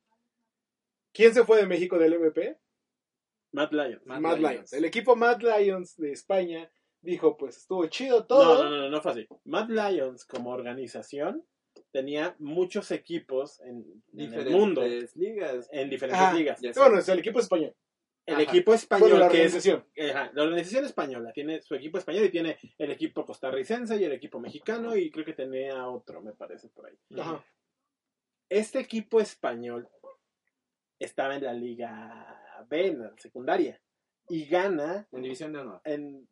¿Quién 1.16 1.34
se 1.34 1.46
fue 1.46 1.58
de 1.58 1.66
México 1.66 1.98
del 1.98 2.20
MVP? 2.20 2.58
Mad 3.54 3.72
Lions. 3.72 4.06
Mad 4.06 4.20
Mad, 4.20 4.38
Lions. 4.38 4.52
Lions. 4.54 4.74
El 4.74 4.84
equipo 4.86 5.16
Mad 5.16 5.40
Lions 5.42 5.96
de 5.96 6.12
España 6.12 6.70
dijo, 7.02 7.38
pues 7.38 7.56
estuvo 7.58 7.88
chido 7.88 8.26
todo. 8.26 8.64
No, 8.66 8.70
no, 8.70 8.78
no, 8.82 8.90
no 8.90 9.02
fue 9.02 9.12
así. 9.14 9.28
Mad 9.46 9.70
Lions 9.70 10.26
como 10.26 10.52
organización 10.52 11.46
tenía 11.92 12.36
muchos 12.40 12.92
equipos 12.92 13.62
en, 13.62 13.78
en 13.78 13.84
el 14.12 14.18
diferentes 14.28 14.54
mundo, 14.54 14.82
ligas. 15.16 15.70
en 15.72 15.90
diferentes 15.90 16.28
Ah, 16.28 16.34
ligas. 16.34 16.60
Bueno, 16.76 17.00
es 17.00 17.08
el 17.08 17.20
equipo 17.20 17.40
español. 17.40 17.74
El 18.26 18.34
Ajá. 18.36 18.44
equipo 18.44 18.74
español 18.74 19.10
Bueno, 19.12 19.26
la 19.26 19.32
que 19.32 19.44
es 19.46 19.54
organización. 19.54 19.86
Ajá, 20.12 20.32
la 20.34 20.44
organización 20.44 20.84
española 20.84 21.32
tiene 21.32 21.62
su 21.62 21.76
equipo 21.76 21.98
español 22.00 22.26
y 22.26 22.30
tiene 22.32 22.58
el 22.78 22.92
equipo 22.92 23.24
costarricense 23.24 23.96
y 23.98 24.04
el 24.04 24.12
equipo 24.14 24.40
mexicano 24.40 24.98
y 24.98 25.12
creo 25.12 25.24
que 25.24 25.34
tenía 25.34 25.88
otro, 25.88 26.22
me 26.22 26.34
parece 26.34 26.68
por 26.70 26.88
ahí. 26.88 26.98
Ajá. 27.18 27.46
Este 28.50 28.80
equipo 28.80 29.20
español 29.20 29.88
estaba 31.00 31.36
en 31.36 31.44
la 31.44 31.54
liga 31.54 32.42
B, 32.70 32.88
en 32.88 33.00
la 33.02 33.14
secundaria, 33.18 33.82
y 34.28 34.46
gana 34.46 35.08
En 35.12 35.22
División 35.22 35.54
de 35.54 35.60
Honor. 35.60 35.82
en, 35.84 36.28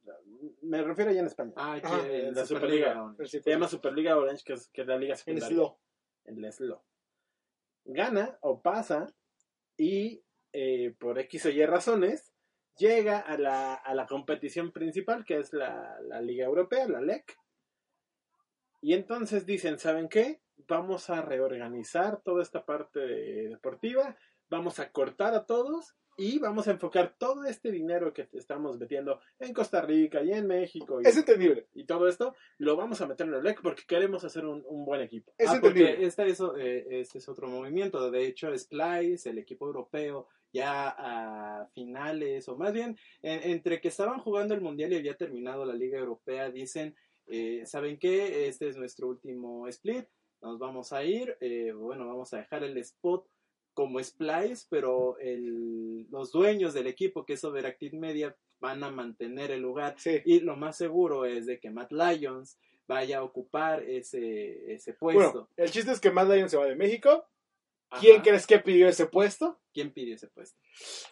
me 0.64 0.82
refiero 0.82 1.12
ya 1.12 1.20
en 1.20 1.28
España. 1.28 1.54
Ah, 1.56 1.74
aquí 1.74 1.88
en 2.10 2.28
en 2.28 2.36
la 2.36 2.46
Superliga. 2.46 3.16
Se 3.24 3.42
llama 3.50 3.68
Superliga 3.68 4.18
Orange, 4.18 4.44
que 4.46 4.54
es, 4.54 4.70
que 4.70 4.82
es 4.82 4.88
la 4.88 4.98
liga 4.98 5.14
en 5.14 5.18
secundaria. 5.18 5.48
Slow. 5.56 5.78
en 6.26 6.42
la 6.42 6.52
SLO. 6.52 6.84
Gana 7.86 8.38
o 8.42 8.62
pasa 8.62 9.14
y 9.78 10.24
eh, 10.54 10.96
por 11.00 11.20
X 11.20 11.46
o 11.48 11.50
Y 11.50 11.66
razones 11.66 12.32
llega 12.78 13.20
a 13.20 13.38
la, 13.38 13.74
a 13.76 13.94
la 13.94 14.08
competición 14.08 14.72
principal 14.72 15.26
que 15.26 15.38
es 15.38 15.52
la, 15.54 16.00
la 16.02 16.22
Liga 16.22 16.46
Europea, 16.46 16.88
la 16.88 17.02
LEC. 17.02 17.36
Y 18.82 18.94
entonces 18.94 19.46
dicen, 19.46 19.80
¿saben 19.80 20.10
qué? 20.10 20.42
Vamos 20.68 21.10
a 21.10 21.22
reorganizar 21.22 22.22
toda 22.22 22.42
esta 22.42 22.66
parte 22.66 23.00
de- 23.00 23.48
deportiva, 23.50 24.18
vamos 24.54 24.80
a 24.80 24.92
cortar 24.92 25.34
a 25.34 25.46
todos 25.46 25.96
y 26.16 26.38
vamos 26.38 26.68
a 26.68 26.72
enfocar 26.72 27.16
todo 27.18 27.44
este 27.46 27.72
dinero 27.72 28.14
que 28.14 28.30
estamos 28.34 28.78
metiendo 28.78 29.20
en 29.40 29.52
Costa 29.52 29.82
Rica 29.82 30.22
y 30.22 30.32
en 30.32 30.46
México 30.46 31.02
y, 31.02 31.08
Es 31.08 31.18
entendible. 31.18 31.68
y 31.74 31.86
todo 31.86 32.08
esto, 32.08 32.36
lo 32.60 32.76
vamos 32.76 33.02
a 33.02 33.08
meter 33.08 33.26
en 33.26 33.32
la 33.32 33.40
LEC 33.42 33.62
porque 33.64 33.82
queremos 33.88 34.24
hacer 34.24 34.46
un, 34.46 34.64
un 34.68 34.86
buen 34.86 35.02
equipo. 35.02 35.34
Es 35.40 35.50
Ah, 35.50 35.56
entendible. 35.56 35.90
porque 35.94 36.06
esta 36.06 36.26
es, 36.26 36.40
eh, 36.60 36.86
este 37.02 37.18
es 37.18 37.28
otro 37.28 37.48
movimiento. 37.48 38.12
De 38.12 38.28
hecho, 38.28 38.56
Splice, 38.56 39.32
el 39.32 39.40
equipo 39.40 39.66
europeo, 39.66 40.28
ya 40.54 40.90
a 40.96 41.68
finales, 41.74 42.48
o 42.48 42.56
más 42.58 42.74
bien, 42.74 42.96
en- 43.24 43.50
entre 43.50 43.82
que 43.82 43.88
estaban 43.88 44.20
jugando 44.20 44.54
el 44.54 44.62
Mundial 44.62 44.94
y 44.94 44.98
había 44.98 45.18
terminado 45.18 45.66
la 45.66 45.74
Liga 45.74 45.98
Europea, 45.98 46.52
dicen, 46.52 46.96
eh, 47.26 47.64
¿saben 47.66 47.98
qué? 47.98 48.48
Este 48.48 48.68
es 48.68 48.78
nuestro 48.78 49.08
último 49.08 49.68
split, 49.68 50.06
nos 50.44 50.60
vamos 50.60 50.94
a 50.94 51.04
ir, 51.04 51.38
eh, 51.42 51.72
bueno, 51.72 52.06
vamos 52.06 52.32
a 52.34 52.38
dejar 52.38 52.64
el 52.64 52.78
spot 52.78 53.26
como 53.74 54.02
Splice, 54.04 54.66
pero 54.70 55.18
el- 55.20 56.08
los 56.10 56.32
dueños 56.32 56.74
del 56.74 56.88
equipo, 56.88 57.26
que 57.26 57.34
es 57.34 57.44
Overactive 57.44 57.98
Media, 57.98 58.36
van 58.60 58.84
a 58.84 58.92
mantener 58.92 59.52
el 59.52 59.62
lugar. 59.62 59.96
Sí. 59.98 60.22
Y 60.26 60.40
lo 60.40 60.56
más 60.56 60.78
seguro 60.78 61.26
es 61.26 61.46
de 61.46 61.60
que 61.60 61.70
Matt 61.70 61.92
Lyons 61.92 62.58
vaya 62.88 63.20
a 63.20 63.24
ocupar 63.24 63.84
ese, 63.84 64.74
ese 64.74 64.94
puesto. 64.94 65.22
Bueno, 65.32 65.50
el 65.58 65.72
chiste 65.72 65.92
es 65.92 66.00
que 66.00 66.12
Mad 66.12 66.32
Lions 66.34 66.52
se 66.52 66.58
va 66.58 66.66
de 66.66 66.76
México. 66.76 67.26
¿Quién 68.00 68.16
Ajá. 68.16 68.24
crees 68.24 68.48
que 68.48 68.60
pidió 68.60 68.88
ese 68.88 69.06
puesto? 69.06 69.60
¿Quién 69.74 69.92
pidió 69.92 70.16
ese 70.16 70.28
puesto? 70.28 70.58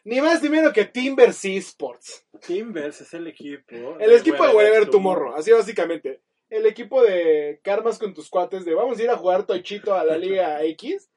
Ni 0.04 0.20
más 0.20 0.42
ni 0.42 0.50
menos 0.50 0.74
que 0.74 0.86
Timber 0.86 1.32
Sea 1.34 1.58
Sports. 1.60 2.26
Timbers 2.46 3.02
es 3.02 3.14
el 3.14 3.28
equipo. 3.28 3.98
El 4.00 4.12
equipo 4.14 4.46
de 4.48 4.54
Wherever 4.56 4.90
Tomorrow, 4.90 5.34
así 5.36 5.52
básicamente. 5.52 6.22
El 6.50 6.66
equipo 6.66 7.02
de 7.04 7.60
Karmas 7.64 7.98
con 8.00 8.14
tus 8.14 8.30
cuates 8.30 8.66
de 8.66 8.74
vamos 8.74 9.00
a 9.00 9.04
ir 9.04 9.10
a 9.10 9.18
jugar 9.18 9.46
Tochito 9.46 9.94
a 9.94 10.04
la 10.04 10.18
Liga 10.18 10.64
X. 10.66 11.10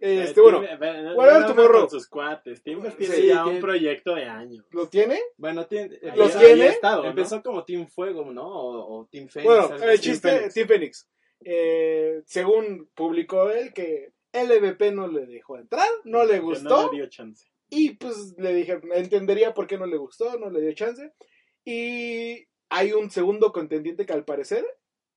Este, 0.00 0.40
bueno, 0.40 0.60
bueno, 0.78 1.14
Wherever 1.16 1.46
Tomorrow. 1.48 1.80
con 1.80 1.90
sus 1.90 2.06
cuates. 2.08 2.62
Timbers 2.62 2.96
tiene 2.96 3.14
Sí, 3.16 3.26
ya 3.26 3.42
que- 3.42 3.50
un 3.50 3.60
proyecto 3.60 4.14
de 4.14 4.24
años. 4.26 4.64
¿lo 4.70 4.88
tiene? 4.88 5.18
Bueno, 5.36 5.66
tiene, 5.66 5.98
¿Lo 6.00 6.08
empezó- 6.26 6.38
tiene? 6.38 6.64
Ahí 6.68 6.76
¿no? 6.82 7.04
Empezó 7.04 7.42
como 7.42 7.64
Team 7.64 7.88
Fuego, 7.88 8.32
¿no? 8.32 8.46
O, 8.46 9.00
o 9.00 9.06
Team 9.10 9.28
Fénix. 9.28 9.44
Bueno, 9.52 9.74
el 9.84 10.00
chiste, 10.00 10.28
Phoenix. 10.30 10.54
Team 10.54 10.68
Phoenix. 10.68 11.10
Eh, 11.44 12.22
según 12.26 12.88
publicó 12.94 13.50
él, 13.50 13.72
que 13.72 14.12
LVP 14.32 14.92
no 14.92 15.08
le 15.08 15.26
dejó 15.26 15.56
entrar, 15.58 15.88
no 16.04 16.24
le 16.24 16.34
Que 16.34 16.38
gustó. 16.40 16.68
No 16.68 16.90
le 16.92 16.98
dio 16.98 17.06
chance. 17.08 17.48
Y 17.70 17.90
pues 17.96 18.34
le 18.38 18.54
dije, 18.54 18.80
entendería 18.94 19.52
por 19.52 19.66
qué 19.66 19.78
no 19.78 19.86
le 19.86 19.96
gustó, 19.96 20.38
no 20.38 20.48
le 20.48 20.60
dio 20.60 20.72
chance. 20.74 21.12
Y 21.64 22.46
hay 22.68 22.92
un 22.92 23.10
segundo 23.10 23.52
contendiente 23.52 24.06
que 24.06 24.12
al 24.12 24.24
parecer 24.24 24.64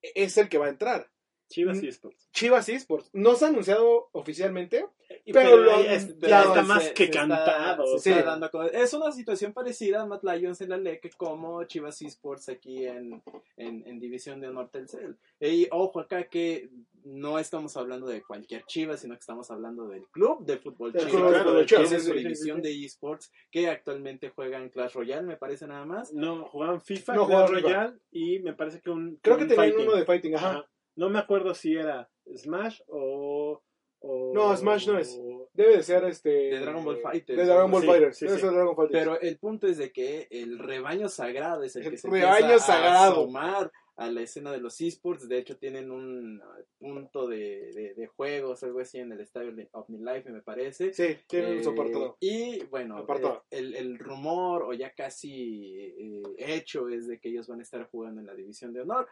es 0.02 0.38
el 0.38 0.50
que 0.50 0.58
va 0.58 0.66
a 0.66 0.70
entrar. 0.70 1.08
Chivas 1.52 1.82
Mm. 1.82 1.86
Esports. 1.88 2.30
Chivas 2.32 2.70
Esports. 2.70 3.10
No 3.14 3.36
se 3.36 3.46
ha 3.46 3.48
anunciado 3.50 4.10
oficialmente. 4.14 4.86
Y- 5.26 5.34
Pero 5.34 5.58
lo 5.58 5.76
ahí 5.76 5.88
han- 5.88 5.94
es- 5.94 6.18
ya 6.20 6.44
está 6.44 6.62
más 6.64 6.84
Se- 6.86 6.94
que 6.94 7.04
se 7.04 7.10
está- 7.12 7.20
cantado. 7.28 7.98
se 8.00 8.12
está 8.12 8.24
dando 8.24 8.46
a 8.46 8.50
conocer. 8.50 8.76
es 8.82 8.94
una 8.94 9.12
situación 9.12 9.52
parecida 9.54 10.02
a 10.02 10.06
Matt 10.06 10.24
Lions 10.24 10.62
en 10.62 10.70
la 10.70 10.78
LEC 10.78 11.12
como 11.18 11.64
Chivas 11.66 12.02
Esports 12.02 12.48
aquí 12.50 12.86
en, 12.88 13.22
en, 13.58 13.84
en 13.86 14.00
División 14.00 14.40
de 14.40 14.48
Honor 14.48 14.70
Telcel. 14.70 15.18
Y 15.40 15.68
ojo 15.72 16.00
acá 16.00 16.24
que 16.24 16.70
no 17.04 17.38
estamos 17.40 17.76
hablando 17.76 18.08
de 18.08 18.22
cualquier 18.24 18.64
Chivas, 18.66 19.02
sino 19.02 19.16
que 19.16 19.20
estamos 19.20 19.52
hablando 19.52 19.88
del 19.88 20.08
club 20.08 20.46
de 20.46 20.58
fútbol 20.58 20.94
Chivas. 20.94 21.08
club 21.12 21.56
de 21.56 21.60
que 21.62 21.66
Chivas, 21.66 21.90
tiene 21.90 22.00
sí, 22.00 22.06
su 22.08 22.12
sí, 22.14 22.18
sí, 22.18 22.24
división 22.24 22.62
de 22.62 22.86
esports 22.86 23.32
que 23.52 23.68
actualmente 23.68 24.30
juegan 24.30 24.70
Clash 24.70 24.94
Royale, 24.94 25.24
me 25.28 25.36
parece 25.36 25.68
nada 25.68 25.86
más. 25.86 26.14
No, 26.14 26.46
jugaban 26.46 26.80
FIFA, 26.82 27.16
No, 27.16 27.28
Clash. 27.28 27.50
Royale 27.50 27.98
y 28.12 28.40
me 28.40 28.54
parece 28.54 28.80
que 28.80 28.90
un. 28.90 29.18
Creo 29.22 29.36
que 29.36 29.44
un 29.44 29.50
tenían 29.50 29.68
fighting. 29.72 29.88
uno 29.88 29.98
de 29.98 30.06
Fighting, 30.06 30.36
ajá. 30.36 30.50
Ajá. 30.52 30.68
No 30.96 31.10
me 31.10 31.20
acuerdo 31.20 31.54
si 31.54 31.74
era 31.76 32.10
Smash 32.36 32.82
o. 32.88 33.62
o- 34.00 34.32
No, 34.34 34.56
Smash 34.56 34.88
no 34.88 34.98
es. 35.00 35.20
Debe 35.54 35.78
de 35.78 35.84
ser 35.84 36.04
este. 36.06 36.30
De 36.30 36.60
Dragon 36.60 36.84
Ball 36.84 37.02
Fighters, 37.02 37.38
De 37.38 37.46
Dragon 37.46 37.70
Ball. 37.72 37.82
Sí, 37.82 37.88
Debe 37.92 38.14
sí. 38.14 38.28
ser 38.28 38.52
Dragon 38.52 38.76
Ball 38.76 38.88
Fighters. 38.90 39.04
Pero 39.04 39.20
el 39.22 39.38
punto 39.38 39.68
es 39.68 39.78
de 39.78 39.92
que 39.92 40.28
el 40.32 40.60
rebaño 40.60 41.08
sagrado 41.10 41.64
es 41.64 41.76
el, 41.76 41.84
El 41.86 41.92
que 41.92 41.98
se 41.98 42.10
rebaño 42.10 42.36
empieza 42.46 42.66
sagrado. 42.66 42.96
a 42.98 43.08
asomar 43.24 43.72
a 43.98 44.10
la 44.10 44.22
escena 44.22 44.52
de 44.52 44.60
los 44.60 44.80
esports. 44.82 45.28
De 45.28 45.38
hecho, 45.38 45.58
tienen 45.58 45.92
un 45.92 46.42
punto 46.80 47.28
de, 47.28 47.72
de, 47.74 47.94
de 47.94 48.08
juegos, 48.08 48.64
algo 48.64 48.80
así, 48.80 48.98
en 48.98 49.12
el 49.12 49.20
estadio 49.20 49.52
de 49.54 49.70
OmniLife, 49.74 50.32
me 50.32 50.42
parece. 50.42 50.94
Sí, 50.94 51.18
tiene 51.28 51.58
Eh, 51.60 51.64
su 51.64 51.70
apartado. 51.72 52.18
Y 52.20 52.64
bueno, 52.66 52.98
Apartado. 52.98 53.44
eh, 53.52 53.60
el, 53.60 53.76
el 53.76 54.00
rumor 54.00 54.64
o 54.64 54.74
ya 54.74 54.92
casi 54.96 55.76
eh, 55.78 56.22
hecho 56.38 56.88
es 56.90 57.08
de 57.08 57.20
que 57.20 57.30
ellos 57.30 57.48
van 57.48 57.60
a 57.60 57.64
estar 57.64 57.88
jugando 57.92 58.22
en 58.22 58.28
la 58.28 58.34
división 58.34 58.74
de 58.74 58.82
honor. 58.82 59.08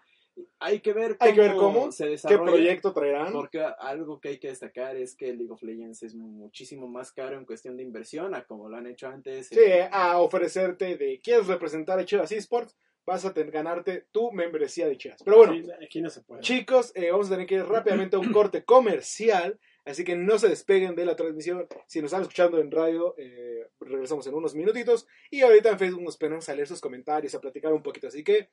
Hay 0.60 0.80
que 0.80 0.94
ver 0.94 1.18
cómo, 1.18 1.30
Hay 1.30 1.36
que 1.36 1.42
ver 1.42 1.56
cómo, 1.56 1.92
se 1.92 2.04
¿Qué 2.06 2.10
desarrolla. 2.12 2.52
proyecto 2.52 2.94
traerán? 2.94 3.32
Porque 3.34 3.62
algo 3.80 4.20
que 4.20 4.30
hay 4.30 4.40
que 4.40 4.50
destacar 4.50 4.96
es 4.98 5.16
que 5.16 5.34
League 5.34 5.52
of 5.52 5.62
Legends 5.64 6.04
es 6.04 6.16
muchísimo 6.16 6.88
más 6.88 7.12
caro 7.12 7.38
en 7.38 7.46
cuestión 7.46 7.78
de 7.78 7.84
inversión 7.84 8.36
a 8.36 8.44
como 8.46 8.70
lo 8.70 8.78
han 8.78 8.88
hecho 8.88 9.08
antes. 9.08 9.48
Sí, 9.48 9.60
a 9.92 10.18
ofrecerte 10.20 10.98
de. 10.98 11.20
¿Quieres 11.24 11.48
representar 11.48 12.00
a 12.00 12.06
Chivas 12.06 12.32
Esports? 12.32 12.76
Vas 13.06 13.26
a 13.26 13.34
ten- 13.34 13.50
ganarte 13.50 14.06
tu 14.12 14.32
membresía 14.32 14.88
de 14.88 14.96
Chivas. 14.98 15.24
Pero 15.24 15.38
bueno, 15.38 15.54
Sí, 15.54 15.64
aquí 15.84 16.00
no 16.02 16.10
se 16.12 16.22
puede. 16.22 16.42
chicos, 16.42 16.92
eh, 16.96 17.10
vamos 17.10 17.28
a 17.28 17.32
tener 17.32 17.48
que 17.48 17.56
ir 17.56 17.66
rápidamente 17.66 18.16
a 18.16 18.20
un 18.20 18.32
corte 18.32 18.64
comercial. 18.64 19.60
Así 19.86 20.04
que 20.04 20.16
no 20.16 20.38
se 20.38 20.50
despeguen 20.50 20.94
de 20.96 21.06
la 21.06 21.16
transmisión. 21.16 21.66
Si 21.88 22.00
nos 22.00 22.10
están 22.10 22.22
escuchando 22.22 22.60
en 22.60 22.70
radio, 22.70 23.16
eh, 23.18 23.66
regresamos 23.80 24.28
en 24.28 24.36
unos 24.36 24.54
minutitos. 24.54 25.08
Y 25.32 25.42
ahorita 25.42 25.70
en 25.72 25.80
Facebook 25.80 26.04
nos 26.04 26.14
esperamos 26.14 26.48
a 26.50 26.54
leer 26.54 26.68
sus 26.68 26.80
comentarios, 26.82 27.34
a 27.34 27.42
platicar 27.42 27.74
un 27.74 27.82
poquito. 27.82 28.08
Así 28.08 28.24
que 28.24 28.50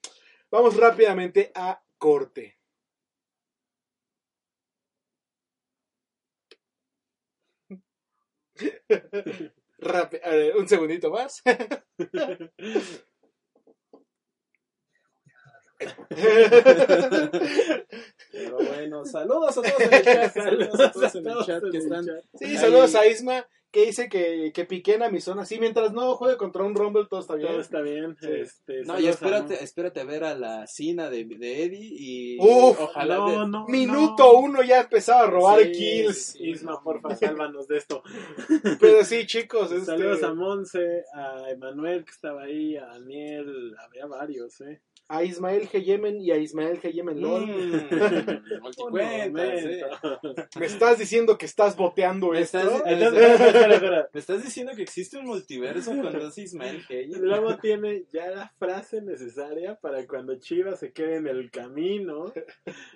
vamos 0.50 0.76
rápidamente 0.76 1.52
a 1.54 1.80
corte. 1.98 2.58
Rápi- 9.78 10.20
a 10.24 10.30
ver, 10.30 10.56
un 10.56 10.68
segundito 10.68 11.10
más. 11.10 11.42
Pero 18.32 18.56
bueno, 18.56 19.04
saludos 19.04 19.58
a 19.58 19.62
todos 19.62 19.80
en 19.80 19.92
el 19.94 20.02
chat. 20.02 20.32
Saludos 20.34 20.80
a 20.80 20.92
todos 20.92 21.14
en 21.14 21.26
el 21.28 21.38
chat 21.44 21.62
que 21.70 21.78
están. 21.78 22.04
Sí, 22.34 22.44
Ahí. 22.44 22.56
saludos 22.56 22.94
a 22.94 23.06
Isma, 23.06 23.46
que 23.70 23.86
dice 23.86 24.08
que, 24.08 24.52
que 24.54 24.64
pique 24.64 24.94
en 24.94 25.02
Amazon. 25.02 25.38
Así, 25.38 25.58
mientras 25.58 25.92
no 25.92 26.14
juegue 26.16 26.36
contra 26.36 26.62
un 26.64 26.74
Rumble, 26.74 27.06
todo 27.08 27.20
está 27.20 27.34
bien. 27.34 27.48
Todo 27.50 27.60
está 27.60 27.80
bien. 27.80 28.16
Sí. 28.20 28.28
Este, 28.30 28.82
No, 28.84 28.98
y 28.98 29.04
saludos 29.04 29.06
a- 29.06 29.10
espérate, 29.10 29.64
espérate 29.64 30.00
a 30.00 30.04
ver 30.04 30.24
a 30.24 30.34
la 30.34 30.66
Cina 30.66 31.10
de, 31.10 31.24
de 31.24 31.62
Eddie 31.64 31.88
y 31.92 32.38
Uf, 32.40 32.80
ojalá 32.80 33.16
No, 33.16 33.28
de- 33.30 33.48
no, 33.48 33.66
Minuto 33.68 34.24
no. 34.32 34.38
uno 34.40 34.62
ya 34.62 34.80
empezaba 34.82 35.22
a 35.22 35.26
robar 35.30 35.60
Sí, 35.62 35.72
kills. 35.72 36.16
sí. 36.32 36.50
Isma, 36.50 36.82
porfa, 36.82 37.14
sálvanos 37.16 37.66
de 37.68 37.78
esto. 37.78 38.02
Pero 38.80 39.04
sí, 39.04 39.26
chicos, 39.26 39.70
este, 39.72 39.86
Saludos 39.86 40.22
a 40.22 40.32
Monse, 40.34 41.04
a 41.14 41.50
Emanuel 41.50 42.04
que 42.04 42.10
estaba 42.10 42.42
ahí, 42.42 42.76
a 42.76 42.86
Daniel, 42.86 43.74
había 43.84 44.06
varios, 44.06 44.60
¿eh? 44.62 44.80
A 45.08 45.22
Ismael 45.22 45.68
G. 45.68 45.82
Yemen 45.84 46.20
y 46.20 46.30
a 46.32 46.36
Ismael 46.36 46.80
G. 46.80 46.92
Yemen 46.92 47.20
LOL. 47.20 47.46
Mm, 47.46 47.74
eh. 48.98 49.82
¿Me 50.58 50.66
estás 50.66 50.98
diciendo 50.98 51.38
que 51.38 51.46
estás 51.46 51.76
boteando 51.76 52.30
Me 52.30 52.40
esto? 52.40 52.58
estás- 52.60 52.82
Entonces, 52.86 53.22
espera, 53.22 53.46
espera, 53.46 53.74
espera. 53.74 54.08
¿Me 54.12 54.20
estás 54.20 54.42
diciendo 54.42 54.72
que 54.74 54.82
existe 54.82 55.18
un 55.18 55.26
multiverso 55.26 55.90
con 55.92 56.12
dos 56.18 56.36
Ismael 56.38 56.84
Hayes? 56.88 57.18
Luego 57.18 57.56
tiene 57.58 58.04
ya 58.12 58.28
la 58.30 58.52
frase 58.58 59.00
necesaria 59.02 59.76
para 59.76 60.06
cuando 60.06 60.34
Chivas 60.40 60.80
se 60.80 60.92
quede 60.92 61.16
en 61.16 61.26
el 61.28 61.50
camino. 61.50 62.32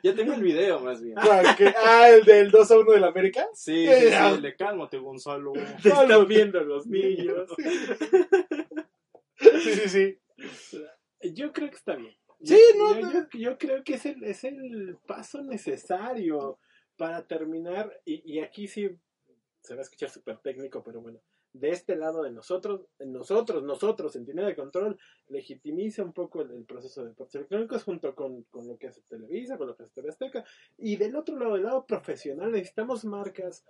Ya 0.03 0.15
tengo 0.15 0.33
el 0.35 0.43
video, 0.43 0.81
más 0.81 1.01
bien. 1.03 1.15
Ah, 1.19 1.55
que- 1.57 1.73
ah, 1.85 2.09
el 2.11 2.25
del 2.25 2.51
2 2.51 2.71
a 2.71 2.79
1 2.79 2.93
del 2.93 3.05
América. 3.05 3.47
Sí, 3.55 3.87
sí, 3.87 4.09
sí, 4.11 4.41
le 4.41 4.57
cálmate, 4.57 4.99
Gonzalo. 4.99 5.53
Te 5.83 5.89
están 5.91 6.27
viendo 6.27 6.61
los 6.65 6.87
niños. 6.87 7.49
Sí, 9.63 9.73
sí, 9.73 9.89
sí. 9.89 10.19
Yo 11.23 11.53
creo 11.53 11.69
que 11.71 11.77
está 11.77 11.97
bien. 11.97 12.15
Sí, 12.43 12.59
Yo- 12.75 12.79
no, 12.79 12.95
yo, 12.95 13.01
no. 13.07 13.13
yo- 13.13 13.29
yo 13.39 13.59
creo 13.59 13.85
que 13.85 13.95
es 13.95 14.07
el, 14.07 14.25
es 14.25 14.45
el 14.45 14.97
paso 15.07 15.43
necesario 15.43 16.59
para 16.97 17.27
terminar. 17.27 18.01
Y, 18.05 18.23
y 18.37 18.41
aquí 18.41 18.67
sí 18.69 18.91
se 19.61 19.75
va 19.75 19.81
a 19.81 19.83
escuchar 19.83 20.11
súper 20.11 20.39
técnico, 20.39 20.83
pero 20.83 21.01
bueno. 21.01 21.21
De 21.53 21.71
este 21.71 21.97
lado 21.97 22.23
de 22.23 22.31
nosotros, 22.31 22.83
nosotros, 23.01 23.65
nosotros, 23.65 24.13
Centinela 24.13 24.47
de 24.47 24.55
Control, 24.55 24.97
legitimiza 25.29 26.05
un 26.05 26.13
poco 26.13 26.43
el, 26.43 26.53
el 26.53 26.65
proceso 26.65 27.03
de 27.03 27.09
deportes 27.09 27.35
electrónicos 27.35 27.83
junto 27.83 28.15
con, 28.15 28.45
con 28.45 28.69
lo 28.69 28.79
que 28.79 28.87
hace 28.87 29.03
Televisa, 29.09 29.59
con 29.59 29.67
lo 29.67 29.77
que 29.77 29.83
hace 29.83 29.93
TV 29.93 30.11
Azteca. 30.11 30.45
Y 30.79 30.95
del 30.97 31.17
otro 31.17 31.37
lado, 31.37 31.55
del 31.55 31.65
lado 31.65 31.85
profesional, 31.87 32.53
necesitamos 32.53 33.05
marcas 33.05 33.65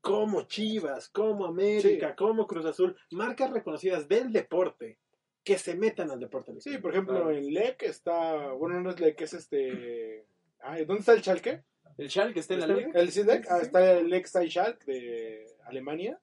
como 0.00 0.42
Chivas, 0.42 1.08
como 1.08 1.46
América, 1.46 2.16
como 2.16 2.46
Cruz 2.46 2.66
Azul, 2.66 2.96
marcas 3.12 3.52
reconocidas 3.52 4.08
del 4.08 4.32
deporte 4.32 4.98
que 5.46 5.56
se 5.58 5.76
metan 5.76 6.10
al 6.10 6.18
deporte 6.18 6.52
Sí, 6.60 6.76
por 6.78 6.90
ejemplo, 6.90 7.30
en 7.30 7.54
LEC 7.54 7.84
está. 7.84 8.52
Bueno, 8.52 8.80
no 8.80 8.90
es 8.90 8.98
LEC, 8.98 9.20
es 9.22 9.32
este. 9.32 10.26
Ay, 10.58 10.84
¿Dónde 10.84 11.00
está 11.00 11.12
el 11.12 11.22
Schalke? 11.22 11.62
El 11.96 12.10
Schalke 12.10 12.40
está 12.40 12.54
en 12.54 12.60
la 12.60 12.66
¿Está 12.66 12.76
liga. 12.78 13.00
El 13.00 13.12
CIDEC. 13.12 13.46
Ah, 13.48 13.58
está 13.62 13.92
el 13.92 14.10
LEC 14.10 14.26
Schalke 14.26 14.84
de 14.84 15.46
Alemania. 15.64 16.20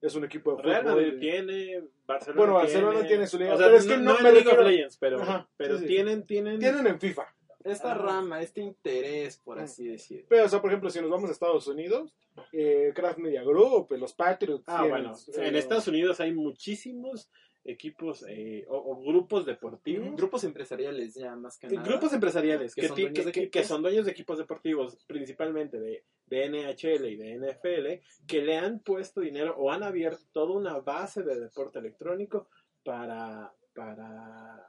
Es 0.00 0.14
un 0.14 0.24
equipo 0.24 0.50
de 0.52 0.56
fútbol. 0.56 0.70
Real 0.70 0.84
Madrid 0.86 1.14
tiene, 1.20 1.82
Barcelona 2.06 2.38
Bueno, 2.40 2.54
Barcelona 2.54 3.06
tiene 3.06 3.26
su 3.26 3.38
liga, 3.38 3.54
O 3.54 3.58
sea, 3.58 3.66
pero 3.66 3.78
es 3.78 3.86
que 3.86 3.96
no, 3.98 4.02
no 4.02 4.16
no 4.16 4.22
me 4.22 4.32
League 4.32 4.48
of 4.50 4.58
Legends, 4.58 4.96
pero, 4.98 5.22
Ajá, 5.22 5.48
pero 5.56 5.74
sí, 5.76 5.82
sí. 5.82 5.86
tienen, 5.88 6.26
tienen, 6.26 6.58
Tienen 6.58 6.86
en 6.86 6.98
FIFA. 7.00 7.26
Esta 7.64 7.92
Ah. 7.92 7.94
rama, 7.94 8.42
este 8.42 8.60
interés, 8.60 9.38
por 9.38 9.58
así 9.58 9.86
decir. 9.88 10.26
Pero, 10.28 10.44
o 10.44 10.48
sea, 10.48 10.60
por 10.60 10.70
ejemplo, 10.70 10.90
si 10.90 11.00
nos 11.00 11.08
vamos 11.10 11.30
a 11.30 11.32
Estados 11.32 11.66
Unidos, 11.68 12.14
eh, 12.52 12.92
Craft 12.94 13.18
Media 13.18 13.42
Group, 13.42 13.92
los 13.92 14.12
Patriots. 14.12 14.64
Ah, 14.66 14.82
tienen, 14.82 14.90
bueno, 15.04 15.16
en 15.36 15.56
Estados 15.56 15.88
Unidos 15.88 16.20
hay 16.20 16.34
muchísimos 16.34 17.30
equipos 17.64 18.24
eh, 18.28 18.64
o, 18.68 18.76
o 18.76 19.02
grupos 19.04 19.46
deportivos. 19.46 20.14
Grupos 20.16 20.44
empresariales 20.44 21.14
ya 21.14 21.34
más 21.36 21.58
que 21.58 21.68
nada. 21.68 21.86
Grupos 21.88 22.12
empresariales 22.12 22.74
Que 22.74 22.82
que, 22.82 22.88
son 22.88 22.96
ti- 22.96 23.02
dueños 23.02 23.18
que- 23.18 23.24
de 23.24 23.32
que- 23.32 23.40
equipos. 23.40 23.60
que 23.62 23.66
son 23.68 23.82
dueños 23.82 24.04
de 24.04 24.10
equipos 24.12 24.38
deportivos, 24.38 24.96
principalmente 25.06 25.78
de, 25.80 26.04
de 26.26 26.44
NHL 26.48 27.06
y 27.10 27.16
de 27.16 27.34
NFL, 27.38 28.26
que 28.26 28.42
le 28.42 28.56
han 28.58 28.80
puesto 28.80 29.20
dinero 29.20 29.54
o 29.56 29.70
han 29.70 29.82
abierto 29.82 30.22
toda 30.32 30.52
una 30.56 30.78
base 30.80 31.22
de 31.22 31.40
deporte 31.40 31.78
electrónico 31.78 32.48
para, 32.84 33.52
para, 33.74 34.68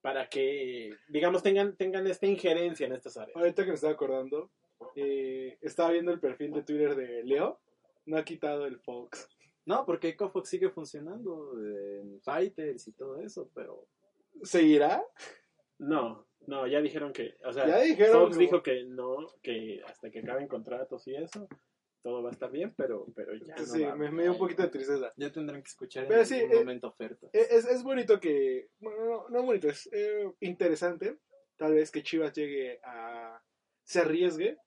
para 0.00 0.28
que, 0.28 0.90
digamos, 1.08 1.42
tengan, 1.42 1.76
tengan 1.76 2.06
esta 2.06 2.26
injerencia 2.26 2.86
en 2.86 2.92
estas 2.94 3.16
áreas. 3.16 3.36
Ahorita 3.36 3.62
que 3.62 3.68
me 3.68 3.74
estaba 3.76 3.92
acordando, 3.92 4.50
eh, 4.96 5.58
estaba 5.60 5.90
viendo 5.92 6.10
el 6.12 6.18
perfil 6.18 6.52
de 6.52 6.62
Twitter 6.64 6.96
de 6.96 7.22
Leo. 7.22 7.60
No 8.04 8.16
ha 8.16 8.24
quitado 8.24 8.66
el 8.66 8.80
Fox. 8.80 9.28
No, 9.64 9.84
porque 9.86 10.16
Cofox 10.16 10.48
sigue 10.48 10.70
funcionando 10.70 11.52
en 11.60 12.20
Fighters 12.22 12.88
y 12.88 12.92
todo 12.92 13.18
eso, 13.18 13.50
pero 13.54 13.86
¿Seguirá? 14.42 15.04
No, 15.78 16.26
no, 16.46 16.66
ya 16.66 16.80
dijeron 16.80 17.12
que, 17.12 17.34
o 17.44 17.52
sea, 17.52 17.66
Ya 17.66 17.80
dijeron. 17.80 18.24
Fox 18.26 18.38
dijo 18.38 18.62
que 18.62 18.84
no, 18.84 19.26
que 19.42 19.80
hasta 19.86 20.10
que 20.10 20.20
acaben 20.20 20.48
contratos 20.48 21.06
y 21.06 21.14
eso, 21.14 21.48
todo 22.02 22.22
va 22.22 22.30
a 22.30 22.32
estar 22.32 22.50
bien, 22.50 22.74
pero, 22.76 23.06
pero 23.14 23.34
ya 23.34 23.54
no 23.56 23.64
sí, 23.64 23.82
va. 23.82 23.94
me, 23.94 24.10
me 24.10 24.22
dio 24.22 24.32
un 24.32 24.38
poquito 24.38 24.62
de 24.62 24.68
tristeza. 24.68 25.12
ya 25.16 25.30
tendrán 25.30 25.62
que 25.62 25.68
escuchar 25.68 26.06
Pero 26.08 26.20
en 26.20 26.26
sí, 26.26 26.40
algún 26.40 26.52
eh, 26.52 26.58
momento 26.60 26.88
ofertas. 26.88 27.30
Es, 27.32 27.64
es 27.66 27.82
bonito 27.82 28.18
que. 28.18 28.68
Bueno, 28.80 29.04
no, 29.04 29.28
no 29.28 29.42
bonito, 29.44 29.68
es 29.68 29.88
eh, 29.92 30.32
interesante. 30.40 31.18
Tal 31.56 31.74
vez 31.74 31.90
que 31.90 32.02
Chivas 32.02 32.32
llegue 32.32 32.80
a. 32.84 33.40
Se 33.84 34.00
arriesgue. 34.00 34.58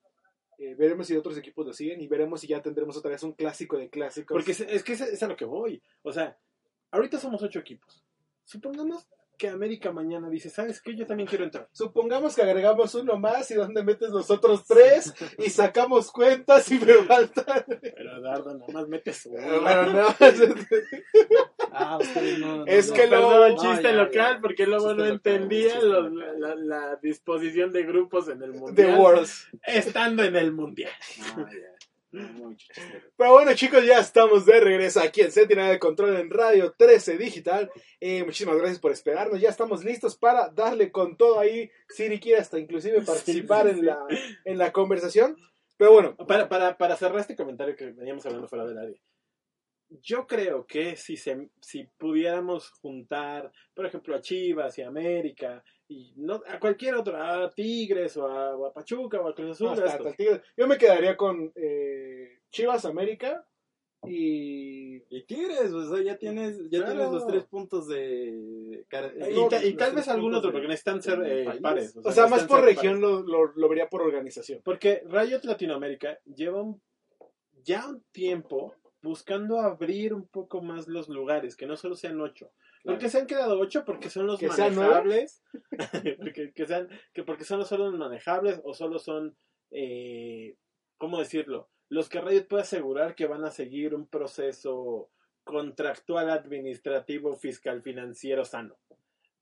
Eh, 0.58 0.76
veremos 0.76 1.08
si 1.08 1.15
otros 1.15 1.38
equipos 1.38 1.65
lo 1.65 1.74
siguen 1.74 2.02
y 2.02 2.08
veremos 2.08 2.41
si 2.41 2.48
ya 2.48 2.62
tendremos 2.62 2.98
otra 2.98 3.12
vez 3.12 3.24
un 3.24 3.34
clásico 3.34 3.78
de 3.78 3.89
clásicos. 3.89 4.36
Porque 4.36 4.52
es, 4.52 4.84
que 4.84 4.94
es, 4.94 5.02
es 5.02 5.24
a 5.24 5.28
lo 5.28 5.36
que 5.36 5.46
voy. 5.46 5.82
O 6.04 6.12
sea, 6.12 6.38
ahorita 6.91 7.20
somos 7.20 7.41
ocho 7.44 7.60
equipos. 7.60 8.04
Supongamos 8.44 9.08
que 9.38 9.48
América 9.50 9.91
mañana 9.91 10.30
dice, 10.30 10.50
¿sabes 10.50 10.82
qué? 10.82 10.95
Yo 10.95 11.06
también 11.06 11.28
quiero 11.28 11.43
entrar. 11.43 11.67
Supongamos 11.71 12.36
que 12.36 12.41
agregamos 12.41 12.95
uno 12.95 13.17
más 13.17 13.50
y 13.52 13.56
donde 13.56 13.84
metes 13.84 14.10
los 14.10 14.30
otros 14.32 14.65
tres 14.65 15.13
y 15.38 15.50
sacamos 15.50 16.12
cuentas 16.12 16.69
y 16.71 16.80
me 16.80 16.93
faltan. 17.04 17.65
Pero 17.67 18.17
Eduardo 18.17 18.54
nada 18.58 18.71
más 18.74 18.88
metes 18.88 19.26
uno. 19.26 19.62
Bueno, 19.62 19.86
no. 19.93 20.08
Ah, 21.78 21.98
ustedes 22.00 22.39
no. 22.39 22.58
no, 22.60 22.65
Es 22.67 22.88
no. 22.89 22.93
que 22.93 23.04
lo- 23.08 23.10
Perdón, 23.30 23.56
no, 23.56 23.62
chiste 23.62 23.84
ya, 23.84 23.91
ya. 23.91 23.95
local, 24.04 24.39
porque 24.41 24.65
luego 24.65 24.93
no 24.93 25.06
entendía 25.06 25.82
los- 25.82 26.10
la, 26.39 26.56
la 26.56 26.95
disposición 27.02 27.74
de 27.74 27.84
grupos 27.84 28.30
en 28.30 28.41
el 28.43 28.54
The 28.54 28.58
mundial. 28.60 28.98
Worlds. 29.00 29.50
Estando 29.67 30.24
en 30.24 30.36
el 30.38 30.54
mundial. 30.54 30.91
Ya. 31.36 31.45
Muy. 32.15 32.58
Pero 33.17 33.32
bueno, 33.32 33.54
chicos, 33.56 33.86
ya 33.86 33.99
estamos 33.99 34.45
de 34.45 34.60
regreso 34.62 35.01
aquí 35.01 35.21
en 35.21 35.32
Sentinel 35.32 35.69
de 35.69 35.80
Control 35.80 36.15
en 36.15 36.30
Radio 36.30 36.73
13 36.78 37.17
Digital. 37.17 37.69
Eh, 37.99 38.23
muchísimas 38.23 38.58
gracias 38.58 38.80
por 38.80 38.91
esperarnos. 38.91 39.41
Ya 39.41 39.49
estamos 39.49 39.84
listos 39.84 40.17
para 40.17 40.49
darle 40.49 40.91
con 40.91 41.17
todo 41.17 41.39
ahí. 41.39 41.69
Siri 41.89 42.19
quiere 42.19 42.39
hasta 42.39 42.58
inclusive 42.58 43.01
participar 43.01 43.67
Sí, 43.67 43.73
sí, 43.73 43.80
en, 43.80 43.86
la, 43.86 43.99
en 44.45 44.58
la 44.58 44.71
conversación. 44.71 45.36
Pero 45.78 45.91
bueno, 45.91 46.15
Para, 46.15 46.47
para, 46.47 46.78
para 46.78 46.95
cerrar 46.95 47.19
este 47.19 47.36
comentario 47.36 47.75
que 47.75 47.91
veníamos 47.91 48.25
hablando 48.25 48.47
fuera 48.47 48.65
del 48.65 48.78
área. 48.78 48.97
Yo 50.01 50.25
creo 50.25 50.65
que 50.65 50.95
si, 50.95 51.17
se, 51.17 51.49
si 51.62 51.84
pudiéramos 51.97 52.69
juntar, 52.82 53.51
por 53.73 53.86
ejemplo, 53.86 54.15
a 54.15 54.21
Chivas 54.21 54.78
y 54.78 54.82
a 54.82 54.88
América, 54.88 55.63
y 55.88 56.13
no, 56.17 56.41
a 56.48 56.60
cualquier 56.60 56.95
otro, 56.95 57.15
a 57.15 57.50
Tigres 57.54 58.17
o 58.17 58.28
a, 58.28 58.56
o 58.56 58.65
a 58.65 58.74
Pachuca 58.74 59.21
o 59.21 59.28
a 59.28 59.36
Cruz 59.36 59.52
Azul, 59.52 59.69
hasta- 59.69 60.10
hasta 60.10 60.15
yo 60.58 60.67
me 60.67 60.78
quedaría 60.78 61.15
con 61.15 61.52
eh, 61.56 62.39
Chivas 62.50 62.86
América, 62.86 63.45
y... 64.08 65.04
Y 65.10 65.24
Tigres, 65.26 65.71
o 65.71 65.95
sea, 65.95 66.04
ya 66.04 66.17
tienes, 66.17 66.58
ya 66.69 66.80
Claro. 66.80 66.93
tienes 66.93 67.12
los 67.12 67.28
tres 67.28 67.43
puntos 67.45 67.88
de... 67.88 68.84
Y, 69.30 69.34
no, 69.34 69.48
ta- 69.48 69.63
y 69.63 69.74
tal 69.74 69.95
vez 69.95 70.08
algún 70.08 70.34
otro, 70.36 70.50
de- 70.50 70.54
porque 70.54 70.67
necesitan 70.67 71.02
ser 71.02 71.21
eh, 71.26 71.60
pares. 71.62 71.95
O 72.04 72.12
sea, 72.12 72.28
más 72.28 72.43
por 72.45 72.62
región 72.63 73.02
lo, 73.02 73.21
lo, 73.24 73.52
lo 73.56 73.69
vería 73.69 73.89
por 73.89 74.02
organización. 74.02 74.62
Porque 74.63 75.02
Riot 75.08 75.41
Latinoamérica 75.43 76.19
lleva 76.26 76.62
un- 76.62 76.82
ya 77.63 77.88
un 77.88 78.04
tiempo 78.12 78.76
buscando 79.06 79.60
abrir 79.60 80.13
un 80.13 80.28
poco 80.28 80.62
más 80.62 80.88
los 80.88 81.08
lugares, 81.08 81.56
que 81.56 81.68
no 81.68 81.78
solo 81.78 81.96
sean 81.96 82.20
ocho. 82.20 82.52
Claro. 82.82 82.98
Porque 82.98 83.10
se 83.10 83.20
han 83.20 83.28
quedado 83.28 83.60
ocho 83.60 83.86
porque 83.86 84.10
son 84.10 84.26
los 84.26 84.39
¿Que 84.39 84.50
sean 84.50 84.76
manejables, 84.76 85.44
porque, 86.20 86.52
que 86.54 86.65
sean, 86.65 86.89
que 87.13 87.24
porque 87.24 87.46
son 87.46 87.60
los 87.60 87.68
solo 87.68 87.86
los 87.91 88.00
manejables 88.00 88.60
o 88.63 88.74
solo 88.74 88.98
son, 88.98 89.38
eh, 89.70 90.58
¿cómo 90.98 91.20
decirlo? 91.20 91.70
Los 91.88 92.10
que 92.10 92.20
Riot 92.20 92.48
puede 92.48 92.63
asegurar 92.63 93.13
que 93.13 93.28
van 93.28 93.46
a 93.46 93.52
seguir 93.52 93.94
un 93.94 94.08
proceso 94.08 95.12
contractual, 95.44 96.32
administrativo, 96.32 97.36
fiscal, 97.36 97.84
financiero 97.84 98.44
sano. 98.44 98.76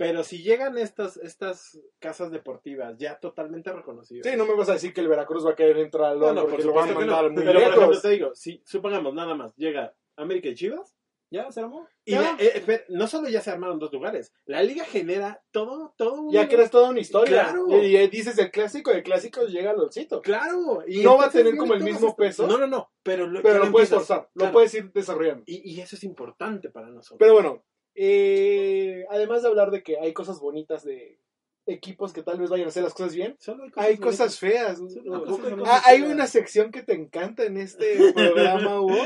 Pero 0.05 0.23
si 0.23 0.43
llegan 0.43 0.77
estas, 0.77 1.17
estas 1.17 1.79
casas 1.99 2.31
deportivas 2.31 2.95
ya 2.97 3.19
totalmente 3.19 3.71
reconocidas, 3.71 4.29
Sí, 4.29 4.37
no 4.37 4.45
me 4.45 4.53
vas 4.55 4.69
a 4.69 4.73
decir 4.73 4.93
que 4.93 5.01
el 5.01 5.07
Veracruz 5.07 5.45
va 5.45 5.51
a 5.51 5.55
querer 5.55 5.77
entrar 5.77 6.11
al 6.11 6.19
no, 6.19 6.25
LOL 6.27 6.35
no, 6.35 6.41
por 6.41 6.49
porque 6.51 6.65
lo 6.65 6.73
van 6.73 6.83
a 6.85 6.87
que 6.87 6.93
no. 6.93 6.99
mandar 6.99 7.31
muy 7.31 7.43
Pero 7.43 7.53
por 7.53 7.61
ejemplo, 7.61 7.81
lejos. 7.87 8.01
te 8.01 8.09
digo, 8.09 8.31
si 8.35 8.61
supongamos 8.65 9.13
nada 9.13 9.35
más, 9.35 9.55
llega 9.55 9.93
América 10.15 10.49
y 10.49 10.55
Chivas, 10.55 10.95
¿Ya 11.31 11.49
se 11.51 11.61
armó? 11.61 11.87
y 12.05 12.11
Ya. 12.11 12.21
la- 12.21 12.37
eh, 12.39 12.51
espera, 12.57 12.83
no 12.89 13.07
solo 13.07 13.27
ya 13.27 13.41
se 13.41 13.49
armaron 13.49 13.79
dos 13.79 13.91
lugares, 13.91 14.31
la 14.45 14.61
liga 14.61 14.85
genera 14.85 15.41
todo, 15.49 15.95
todo 15.97 16.21
un- 16.21 16.31
Ya 16.31 16.47
creas 16.47 16.69
toda 16.69 16.91
una 16.91 16.99
historia. 16.99 17.45
Claro. 17.45 17.65
Y, 17.81 17.97
y 17.97 18.07
dices 18.07 18.37
el 18.37 18.51
clásico, 18.51 18.91
el 18.91 19.01
clásico 19.01 19.41
llega 19.47 19.71
al 19.71 19.77
LOLcito. 19.77 20.21
Claro. 20.21 20.83
Y 20.87 21.01
No 21.01 21.17
va 21.17 21.25
a 21.25 21.29
tener 21.31 21.57
como 21.57 21.73
el 21.73 21.81
mismo 21.81 22.09
estas- 22.09 22.15
peso. 22.15 22.45
No, 22.45 22.59
no, 22.59 22.67
no. 22.67 22.91
Pero 23.01 23.25
lo, 23.25 23.41
Pero 23.41 23.65
lo 23.65 23.71
puedes 23.71 23.91
empiezas. 23.91 24.07
forzar, 24.07 24.29
lo 24.35 24.39
Claro. 24.41 24.53
puedes 24.53 24.73
ir 24.75 24.91
desarrollando. 24.93 25.43
Y, 25.47 25.71
y 25.71 25.81
eso 25.81 25.95
es 25.95 26.03
importante 26.03 26.69
para 26.69 26.89
nosotros. 26.89 27.17
Pero 27.17 27.33
bueno, 27.33 27.63
eh, 27.95 29.05
además 29.09 29.41
de 29.41 29.49
hablar 29.49 29.71
de 29.71 29.83
que 29.83 29.99
hay 29.99 30.13
cosas 30.13 30.39
bonitas 30.39 30.83
de 30.83 31.19
equipos 31.65 32.11
que 32.11 32.23
tal 32.23 32.37
vez 32.39 32.49
vayan 32.49 32.65
a 32.65 32.69
hacer 32.69 32.83
las 32.83 32.93
cosas 32.93 33.15
bien, 33.15 33.37
Solo 33.39 33.63
hay 33.75 33.97
cosas 33.97 34.37
feas. 34.37 34.77
Solo 34.77 35.15
hay 35.15 35.21
¿A 35.21 35.25
cosas 35.25 35.35
poco 35.35 35.47
hay 35.47 35.51
bonitas. 35.53 35.73
Ah, 35.73 35.81
hay 35.85 36.01
una 36.01 36.27
sección 36.27 36.71
que 36.71 36.83
te 36.83 36.93
encanta 36.93 37.45
en 37.45 37.57
este 37.57 38.11
programa, 38.13 38.81
Hugo, 38.81 38.97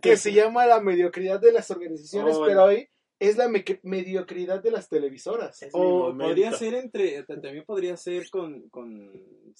que 0.00 0.16
se 0.16 0.32
llama 0.32 0.66
la 0.66 0.80
mediocridad 0.80 1.40
de 1.40 1.52
las 1.52 1.70
organizaciones, 1.70 2.36
Oh, 2.36 2.44
pero 2.44 2.64
hoy 2.64 2.88
es 3.20 3.36
la 3.36 3.46
me- 3.48 3.64
mediocridad 3.84 4.60
de 4.62 4.70
las 4.72 4.88
televisoras. 4.88 5.62
Es 5.62 5.70
O 5.72 6.12
podría 6.18 6.52
ser 6.52 6.74
entre, 6.74 7.22
también 7.22 7.64
podría 7.64 7.96
ser 7.96 8.28
con, 8.30 8.68
con, 8.70 9.12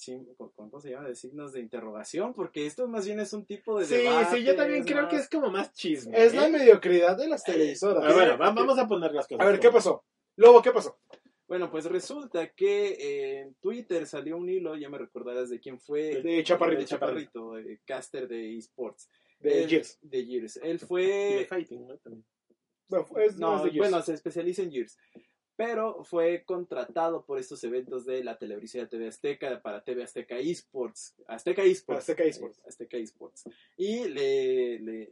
con- 0.04 0.34
con- 0.34 0.50
¿cómo 0.70 0.80
se 0.80 0.90
llama? 0.90 1.06
De 1.08 1.14
signos 1.14 1.52
de 1.52 1.60
interrogación, 1.60 2.34
porque 2.34 2.66
esto 2.66 2.88
más 2.88 3.06
bien 3.06 3.20
es 3.20 3.32
un 3.32 3.44
tipo 3.44 3.78
de 3.78 3.84
Sí, 3.86 3.94
debate, 3.94 4.36
sí, 4.38 4.44
yo 4.44 4.56
también 4.56 4.82
creo 4.84 5.02
más- 5.02 5.10
que 5.10 5.16
es 5.18 5.28
como 5.28 5.50
más 5.50 5.72
chisme. 5.72 6.16
Es 6.20 6.32
¿eh? 6.32 6.36
la 6.36 6.48
mediocridad 6.48 7.16
de 7.16 7.28
las 7.28 7.44
televisoras. 7.44 8.02
Ah, 8.04 8.12
bueno, 8.12 8.38
va- 8.38 8.50
vamos 8.50 8.78
a 8.78 8.88
poner 8.88 9.12
las 9.12 9.28
cosas. 9.28 9.46
A 9.46 9.48
ver, 9.50 9.60
¿qué 9.60 9.70
pasó? 9.70 10.04
Lobo, 10.36 10.60
¿qué 10.62 10.72
pasó? 10.72 10.98
Bueno, 11.46 11.70
pues 11.70 11.84
resulta 11.84 12.48
que 12.52 12.88
eh, 12.92 13.40
en 13.40 13.54
Twitter 13.56 14.06
salió 14.06 14.36
un 14.36 14.48
hilo, 14.48 14.76
ya 14.76 14.88
me 14.88 14.98
recordarás 14.98 15.50
de 15.50 15.58
quién 15.60 15.78
fue. 15.80 16.22
De 16.22 16.42
Chaparrito. 16.44 16.80
De 16.80 16.86
Chaparrito, 16.86 17.58
eh, 17.58 17.80
caster 17.84 18.26
de 18.28 18.56
esports. 18.56 19.08
De 19.40 19.66
Gears. 19.68 19.98
De 20.00 20.24
Gears. 20.24 20.56
Él 20.58 20.68
Y 20.68 20.72
de 20.72 20.78
fue... 20.78 21.46
fighting, 21.48 21.86
¿no? 21.88 21.96
También. 21.98 22.24
Bueno, 22.90 23.06
es 23.18 23.36
No, 23.38 23.52
más 23.54 23.64
de 23.64 23.70
Gears. 23.70 23.78
bueno, 23.90 24.02
se 24.04 24.14
especializa 24.14 24.62
en 24.62 24.72
Gears. 24.72 24.98
Pero 25.56 26.04
fue 26.04 26.42
contratado 26.44 27.24
por 27.26 27.38
estos 27.38 27.62
eventos 27.64 28.06
de 28.06 28.24
la 28.24 28.38
televisión 28.38 28.84
de 28.84 28.88
TV 28.90 29.08
Azteca 29.08 29.60
para 29.62 29.84
TV 29.84 30.02
Azteca 30.02 30.38
Esports. 30.38 31.14
Azteca 31.26 31.62
Esports. 31.62 32.00
Azteca 32.00 32.24
Esports. 32.24 32.58
Eh, 32.58 32.62
Azteca 32.66 32.96
Esports. 32.96 33.44
Y 33.76 34.08
le, 34.08 34.78
le- 34.80 35.10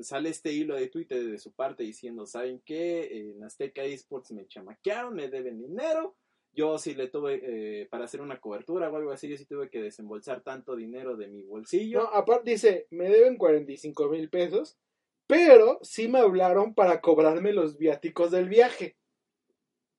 sale 0.00 0.28
este 0.28 0.52
hilo 0.52 0.76
de 0.76 0.88
Twitter 0.88 1.24
de 1.24 1.38
su 1.38 1.52
parte 1.52 1.82
diciendo, 1.82 2.24
¿saben 2.26 2.60
qué? 2.64 3.18
En 3.18 3.42
Azteca 3.42 3.82
Esports 3.84 4.30
me 4.32 4.46
chamaquearon, 4.46 5.14
me 5.14 5.28
deben 5.28 5.58
dinero. 5.60 6.14
Yo 6.52 6.78
sí 6.78 6.94
le 6.94 7.08
tuve, 7.08 7.40
eh, 7.82 7.86
para 7.86 8.04
hacer 8.04 8.20
una 8.20 8.40
cobertura 8.40 8.88
o 8.88 8.96
algo 8.96 9.10
así, 9.10 9.28
yo 9.28 9.36
sí 9.36 9.44
tuve 9.44 9.70
que 9.70 9.82
desembolsar 9.82 10.40
tanto 10.44 10.76
dinero 10.76 11.16
de 11.16 11.26
mi 11.26 11.42
bolsillo. 11.42 12.02
No, 12.02 12.08
aparte 12.10 12.52
dice, 12.52 12.86
me 12.90 13.08
deben 13.08 13.36
45 13.36 14.08
mil 14.08 14.30
pesos, 14.30 14.78
pero 15.26 15.78
sí 15.82 16.08
me 16.08 16.18
hablaron 16.18 16.74
para 16.74 17.00
cobrarme 17.00 17.52
los 17.52 17.78
viáticos 17.78 18.30
del 18.30 18.48
viaje. 18.48 18.96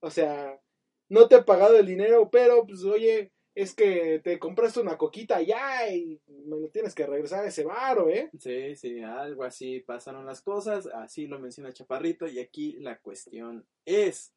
O 0.01 0.09
sea, 0.09 0.59
no 1.09 1.27
te 1.27 1.37
he 1.37 1.43
pagado 1.43 1.77
el 1.77 1.85
dinero, 1.85 2.29
pero 2.29 2.65
pues 2.65 2.83
oye, 2.83 3.31
es 3.55 3.73
que 3.73 4.19
te 4.23 4.37
compraste 4.37 4.81
una 4.81 4.97
coquita 4.97 5.41
ya 5.41 5.89
y 5.89 6.21
me 6.27 6.57
lo 6.59 6.69
tienes 6.69 6.93
que 6.93 7.07
regresar 7.07 7.45
a 7.45 7.47
ese 7.47 7.63
baro, 7.63 8.09
¿eh? 8.09 8.29
Sí, 8.37 8.75
sí, 8.75 9.01
algo 9.01 9.43
así 9.45 9.79
pasaron 9.79 10.25
las 10.25 10.41
cosas, 10.41 10.87
así 10.87 11.25
lo 11.25 11.39
menciona 11.39 11.71
Chaparrito 11.71 12.27
y 12.27 12.39
aquí 12.39 12.73
la 12.79 12.99
cuestión 12.99 13.65
es, 13.85 14.33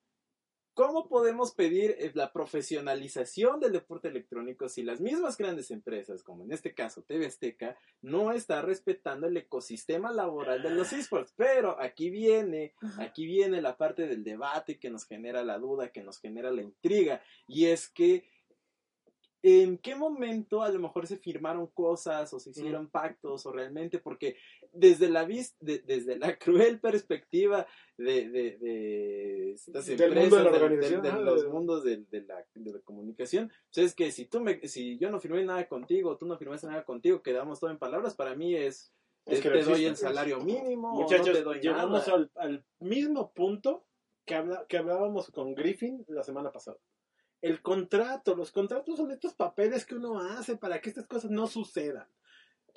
¿cómo 0.79 1.09
podemos 1.09 1.51
pedir 1.51 1.97
eh, 1.99 2.13
la 2.15 2.33
profesionalización 2.33 3.59
del 3.59 3.73
deporte 3.73 4.07
electrónico 4.07 4.69
si 4.69 4.85
las 4.85 5.01
mismas 5.01 5.37
grandes 5.37 5.73
empresas, 5.73 6.23
como 6.23 6.45
en 6.45 6.53
este 6.53 6.73
caso 6.73 7.03
TV 7.03 7.27
Azteca, 7.27 7.77
no 8.01 8.31
está 8.31 8.63
respetando 8.63 9.27
el 9.27 9.37
ecosistema 9.37 10.13
laboral 10.13 10.63
de 10.63 10.71
los 10.71 10.93
esports? 10.93 11.35
Pero 11.37 11.83
aquí 11.83 12.11
viene, 12.11 12.75
aquí 13.01 13.27
viene 13.27 13.61
la 13.61 13.77
parte 13.77 14.07
del 14.07 14.23
debate 14.23 14.79
que 14.79 14.89
nos 14.89 15.05
genera 15.05 15.43
la 15.43 15.59
duda, 15.59 15.91
que 15.91 16.05
nos 16.05 16.21
genera 16.21 16.53
la 16.53 16.63
intriga, 16.63 17.25
y 17.49 17.67
es 17.67 17.89
que 17.89 18.31
¿En 19.43 19.79
qué 19.79 19.95
momento 19.95 20.63
a 20.63 20.69
lo 20.69 20.81
mejor 20.81 21.07
se 21.07 21.17
firmaron 21.17 21.69
cosas 21.69 22.33
o 22.35 22.41
se 22.41 22.51
hicieron 22.51 22.89
pactos 22.91 23.47
o 23.47 23.53
realmente? 23.53 24.01
Porque 24.01 24.37
desde 24.73 25.09
la 25.09 25.25
vis 25.25 25.57
de- 25.61 25.79
desde 25.79 26.19
la 26.19 26.37
cruel 26.39 26.81
perspectiva 26.81 27.65
de, 27.97 28.29
de, 28.31 28.59
de 28.59 29.53
estas 29.53 29.87
Del 29.87 30.01
empresas, 30.03 30.23
mundo 30.31 30.37
de 30.37 30.43
la 30.43 30.65
organización, 30.65 31.03
de 31.03 31.13
los 31.25 31.47
mundos 31.49 31.85
de, 31.85 32.05
la, 32.27 32.45
de 32.55 32.73
la 32.73 32.81
comunicación, 32.81 33.53
pues 33.73 33.87
es 33.87 33.95
que 33.95 34.11
si 34.11 34.25
tú 34.27 34.41
me, 34.41 34.67
si 34.67 34.99
yo 34.99 35.09
no 35.11 35.21
firmé 35.21 35.45
nada 35.45 35.69
contigo, 35.69 36.17
tú 36.17 36.27
no 36.27 36.37
firmaste 36.37 36.67
nada 36.67 36.85
contigo, 36.85 37.23
quedamos 37.23 37.61
todo 37.61 37.71
en 37.71 37.79
palabras, 37.79 38.17
para 38.17 38.35
mí 38.35 38.57
es, 38.57 38.93
que 39.25 39.51
te 39.51 39.63
doy 39.63 39.85
el 39.85 39.97
salario 39.97 40.41
mínimo 40.41 40.91
o 40.91 41.03
Muchachos, 41.03 41.29
no 41.29 41.33
te 41.35 41.43
doy 41.43 41.61
llegamos 41.61 42.07
nada. 42.09 42.15
al, 42.15 42.31
al 42.35 42.65
mismo 42.81 43.33
punto 43.33 43.87
que, 44.25 44.35
habla- 44.35 44.67
que 44.69 44.79
hablábamos 44.79 45.31
con 45.31 45.55
Griffin 45.55 46.05
la 46.09 46.23
semana 46.25 46.51
pasada. 46.51 46.77
El 47.41 47.63
contrato, 47.63 48.35
los 48.35 48.51
contratos 48.51 48.97
son 48.97 49.11
estos 49.11 49.35
papeles 49.35 49.85
que 49.87 49.95
uno 49.95 50.19
hace 50.19 50.57
para 50.57 50.81
que 50.81 50.89
estas 50.89 51.07
cosas 51.07 51.31
no 51.31 51.47
sucedan. 51.47 52.09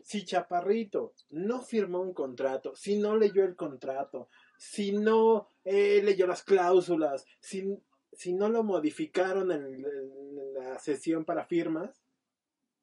Si 0.04 0.26
Chaparrito 0.26 1.14
no 1.30 1.62
firmó 1.62 2.02
un 2.02 2.14
contrato, 2.14 2.76
si 2.76 2.98
no 2.98 3.18
leyó 3.18 3.44
el 3.44 3.56
contrato, 3.56 4.30
si 4.58 4.92
no 4.92 5.48
eh, 5.64 6.02
leyó 6.04 6.28
las 6.28 6.44
cláusulas, 6.44 7.26
si, 7.40 7.78
si 8.12 8.34
no 8.34 8.50
lo 8.50 8.64
modificaron 8.64 9.52
en, 9.52 9.66
en 9.66 10.54
la 10.54 10.80
sesión 10.80 11.26
para 11.26 11.46
firmas, 11.46 12.04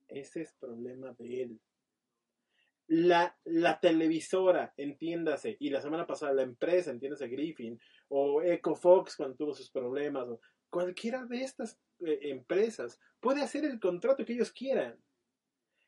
ese 0.09 0.43
es 0.43 0.53
problema 0.55 1.13
de 1.19 1.43
él 1.43 1.61
la, 2.89 3.37
la 3.45 3.79
televisora, 3.81 4.73
entiéndase, 4.77 5.57
y 5.61 5.71
la 5.71 5.83
semana 5.83 6.07
pasada 6.07 6.33
la 6.33 6.43
empresa, 6.43 6.91
entiéndase 6.91 7.29
Griffin, 7.29 7.79
o 8.09 8.43
EcoFox 8.43 9.17
cuando 9.17 9.37
tuvo 9.37 9.55
sus 9.55 9.71
problemas, 9.71 10.27
o 10.27 10.41
cualquiera 10.71 11.25
de 11.25 11.43
estas 11.43 11.79
eh, 12.01 12.19
empresas 12.31 12.99
puede 13.21 13.43
hacer 13.43 13.65
el 13.65 13.81
contrato 13.81 14.25
que 14.25 14.33
ellos 14.35 14.53
quieran. 14.53 14.99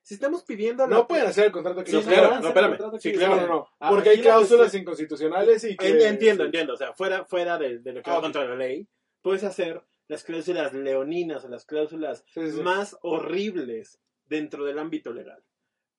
Si 0.03 0.15
estamos 0.15 0.43
pidiendo 0.45 0.87
No 0.87 1.07
pueden 1.07 1.27
hacer 1.27 1.47
el 1.47 1.53
contrato 1.53 1.85
que 1.85 1.91
Sí, 1.91 1.97
ellos 1.97 2.07
no, 2.07 2.13
quieran. 2.13 2.41
no, 2.43 2.49
espérame. 2.49 2.79
Sí, 3.01 3.13
claro. 3.13 3.37
no, 3.37 3.47
no. 3.47 3.69
Ah, 3.79 3.91
Porque 3.91 4.09
hay 4.11 4.17
la 4.17 4.23
cláusulas 4.23 4.75
inconstitucionales 4.75 5.63
y 5.65 5.77
que... 5.77 5.89
En- 5.89 6.01
entiendo, 6.01 6.45
entiendo, 6.45 6.73
o 6.75 6.77
sea, 6.77 6.95
fuera, 6.95 7.25
fuera 7.27 7.59
de, 7.59 7.81
de 7.81 7.93
lo 7.93 8.03
que 8.03 8.11
Ah, 8.11 8.15
va 8.15 8.21
contra 8.23 8.45
la 8.47 8.57
ley, 8.57 8.89
puedes 9.21 9.45
hacer 9.45 9.85
las 10.09 10.25
cláusulas 10.25 10.73
leoninas 10.73 11.45
o 11.45 11.49
las 11.49 11.67
cláusulas 11.67 12.25
Sí, 12.33 12.41
sí, 12.41 12.51
sí. 12.53 12.61
más 12.63 12.97
horribles 13.03 14.01
dentro 14.25 14.65
del 14.65 14.79
ámbito 14.79 15.13
legal. 15.13 15.45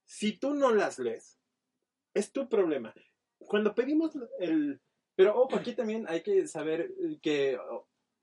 Si 0.06 0.34
tú 0.34 0.54
no 0.56 0.74
las 0.74 0.98
lees, 1.00 1.40
es 2.14 2.32
tu 2.32 2.50
problema. 2.50 2.94
Cuando 3.38 3.74
pedimos 3.76 4.12
el... 4.40 4.82
Pero 5.16 5.40
ojo, 5.40 5.56
aquí 5.58 5.74
también 5.74 6.06
hay 6.10 6.22
que 6.24 6.48
saber 6.48 6.92
eh, 7.04 7.20
que 7.22 7.58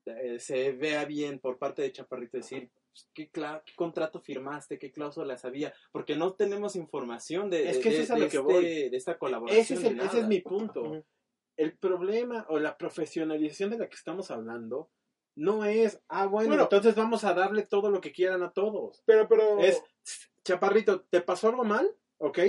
eh, 0.09 0.39
se 0.39 0.71
vea 0.73 1.05
bien 1.05 1.39
por 1.39 1.57
parte 1.57 1.81
de 1.81 1.91
Chaparrito 1.91 2.37
decir 2.37 2.69
pues, 2.91 3.09
¿qué, 3.13 3.31
cla- 3.31 3.61
qué 3.65 3.73
contrato 3.75 4.19
firmaste, 4.19 4.79
qué 4.79 4.91
cláusulas 4.91 5.45
había, 5.45 5.73
porque 5.91 6.15
no 6.15 6.33
tenemos 6.33 6.75
información 6.75 7.49
de, 7.49 7.69
Es 7.69 7.77
que 7.79 7.89
de- 7.91 7.99
es 8.01 8.07
de 8.09 8.15
que 8.15 8.23
este- 8.25 8.37
voy. 8.39 8.63
de 8.89 8.97
esta 8.97 9.17
colaboración. 9.17 9.61
Ese 9.61 9.73
es, 9.75 9.81
ni 9.81 9.87
el- 9.89 9.97
ese 9.99 10.05
nada. 10.07 10.19
es 10.19 10.27
mi 10.27 10.41
punto. 10.41 11.03
El 11.57 11.77
problema 11.77 12.45
o 12.49 12.57
la 12.59 12.77
profesionalización 12.77 13.69
de 13.71 13.77
la 13.79 13.89
que 13.89 13.95
estamos 13.95 14.31
hablando 14.31 14.89
no 15.35 15.65
es, 15.65 16.01
ah, 16.07 16.25
bueno, 16.25 16.49
Bueno. 16.49 16.63
entonces 16.63 16.95
vamos 16.95 17.23
a 17.23 17.33
darle 17.33 17.63
todo 17.63 17.89
lo 17.91 18.01
que 18.01 18.11
quieran 18.11 18.43
a 18.43 18.51
todos. 18.51 19.03
Pero, 19.05 19.27
pero... 19.27 19.59
Es, 19.59 19.81
chaparrito, 20.43 21.01
¿te 21.09 21.21
pasó 21.21 21.49
algo 21.49 21.63
mal? 21.63 21.89
¿Ok? 22.17 22.39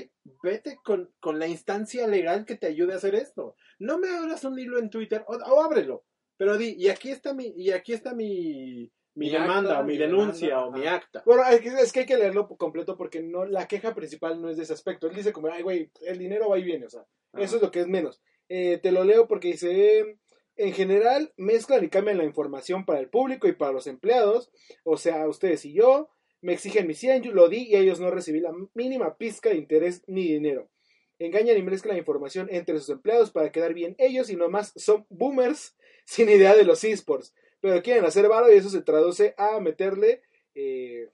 Vete 0.43 0.79
con, 0.83 1.13
con 1.21 1.39
la 1.39 1.47
instancia 1.47 2.07
legal 2.09 2.45
que 2.45 2.57
te 2.57 2.67
ayude 2.67 2.93
a 2.93 2.97
hacer 2.97 3.15
esto. 3.15 3.55
No 3.79 3.99
me 3.99 4.09
abras 4.09 4.43
un 4.45 4.59
hilo 4.59 4.79
en 4.79 4.91
Twitter, 4.91 5.25
o, 5.29 5.35
o 5.37 5.63
ábrelo, 5.63 6.05
pero 6.41 6.57
di, 6.57 6.75
y 6.79 6.89
aquí 6.89 7.11
está 7.11 7.35
mi, 7.35 7.53
y 7.55 7.71
aquí 7.71 7.93
está 7.93 8.15
mi, 8.15 8.91
mi, 9.15 9.27
Mi 9.27 9.31
demanda 9.31 9.73
acta, 9.73 9.81
o 9.81 9.85
mi 9.85 9.93
mi 9.93 9.99
denuncia 9.99 10.49
demanda, 10.49 10.69
o 10.69 10.73
mi 10.73 10.87
acta. 10.87 11.23
Bueno, 11.27 11.43
es 11.47 11.61
que, 11.61 11.69
es 11.69 11.93
que 11.93 12.01
hay 12.01 12.07
que 12.07 12.17
leerlo 12.17 12.49
completo 12.49 12.97
porque 12.97 13.21
no 13.21 13.45
la 13.45 13.69
queja 13.69 13.95
principal 13.95 14.41
no 14.41 14.49
es 14.49 14.57
de 14.57 14.63
ese 14.63 14.73
aspecto. 14.73 15.07
Él 15.07 15.15
dice 15.15 15.35
como, 15.35 15.49
ay, 15.49 15.63
güey, 15.63 15.91
el 16.01 16.17
dinero 16.17 16.49
va 16.49 16.59
y 16.59 16.65
viene, 16.65 16.87
o 16.87 16.89
sea, 16.89 17.03
Ajá. 17.35 17.45
eso 17.45 17.57
es 17.57 17.63
lo 17.63 17.71
que 17.71 17.81
es 17.81 17.89
menos. 17.89 18.23
Eh, 18.49 18.79
te 18.83 18.91
lo 18.91 19.05
leo 19.05 19.29
porque 19.29 19.49
dice, 19.49 19.99
eh, 19.99 20.17
en 20.57 20.73
general, 20.73 21.31
mezclan 21.37 21.85
y 21.85 21.91
cambian 21.91 22.17
la 22.17 22.25
información 22.25 22.87
para 22.87 23.01
el 23.01 23.11
público 23.11 23.47
y 23.47 23.53
para 23.53 23.73
los 23.73 23.87
empleados, 23.87 24.51
o 24.85 24.97
sea, 24.97 25.29
ustedes 25.29 25.67
y 25.67 25.75
yo, 25.75 26.09
me 26.41 26.55
exigen 26.55 26.87
mi 26.87 26.95
100, 26.95 27.23
yo 27.23 27.33
lo 27.33 27.51
di 27.51 27.67
y 27.69 27.77
ellos 27.77 28.01
no 28.01 28.11
recibí 28.11 28.41
la 28.41 28.55
mínima 28.73 29.19
pizca 29.19 29.51
de 29.51 29.57
interés 29.57 30.03
ni 30.07 30.23
dinero. 30.23 30.71
Engañan 31.19 31.59
y 31.59 31.63
mezclan 31.63 31.97
la 31.97 32.01
información 32.01 32.49
entre 32.51 32.79
sus 32.79 32.89
empleados 32.89 33.31
para 33.31 33.53
quedar 33.53 33.75
bien 33.75 33.95
ellos 33.99 34.31
y 34.31 34.37
nomás 34.37 34.73
son 34.75 35.05
boomers 35.11 35.77
sin 36.11 36.29
idea 36.29 36.55
de 36.57 36.65
los 36.65 36.83
esports. 36.85 37.33
Pero 37.61 37.83
quieren 37.83 38.05
hacer 38.05 38.27
varo 38.29 38.51
y 38.53 38.57
eso 38.57 38.69
se 38.71 38.83
traduce 38.83 39.35
a 39.37 39.61
meterle 39.61 40.23
eh, 40.55 41.09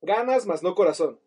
ganas 0.00 0.46
más 0.46 0.62
no 0.62 0.74
corazón. 0.74 1.18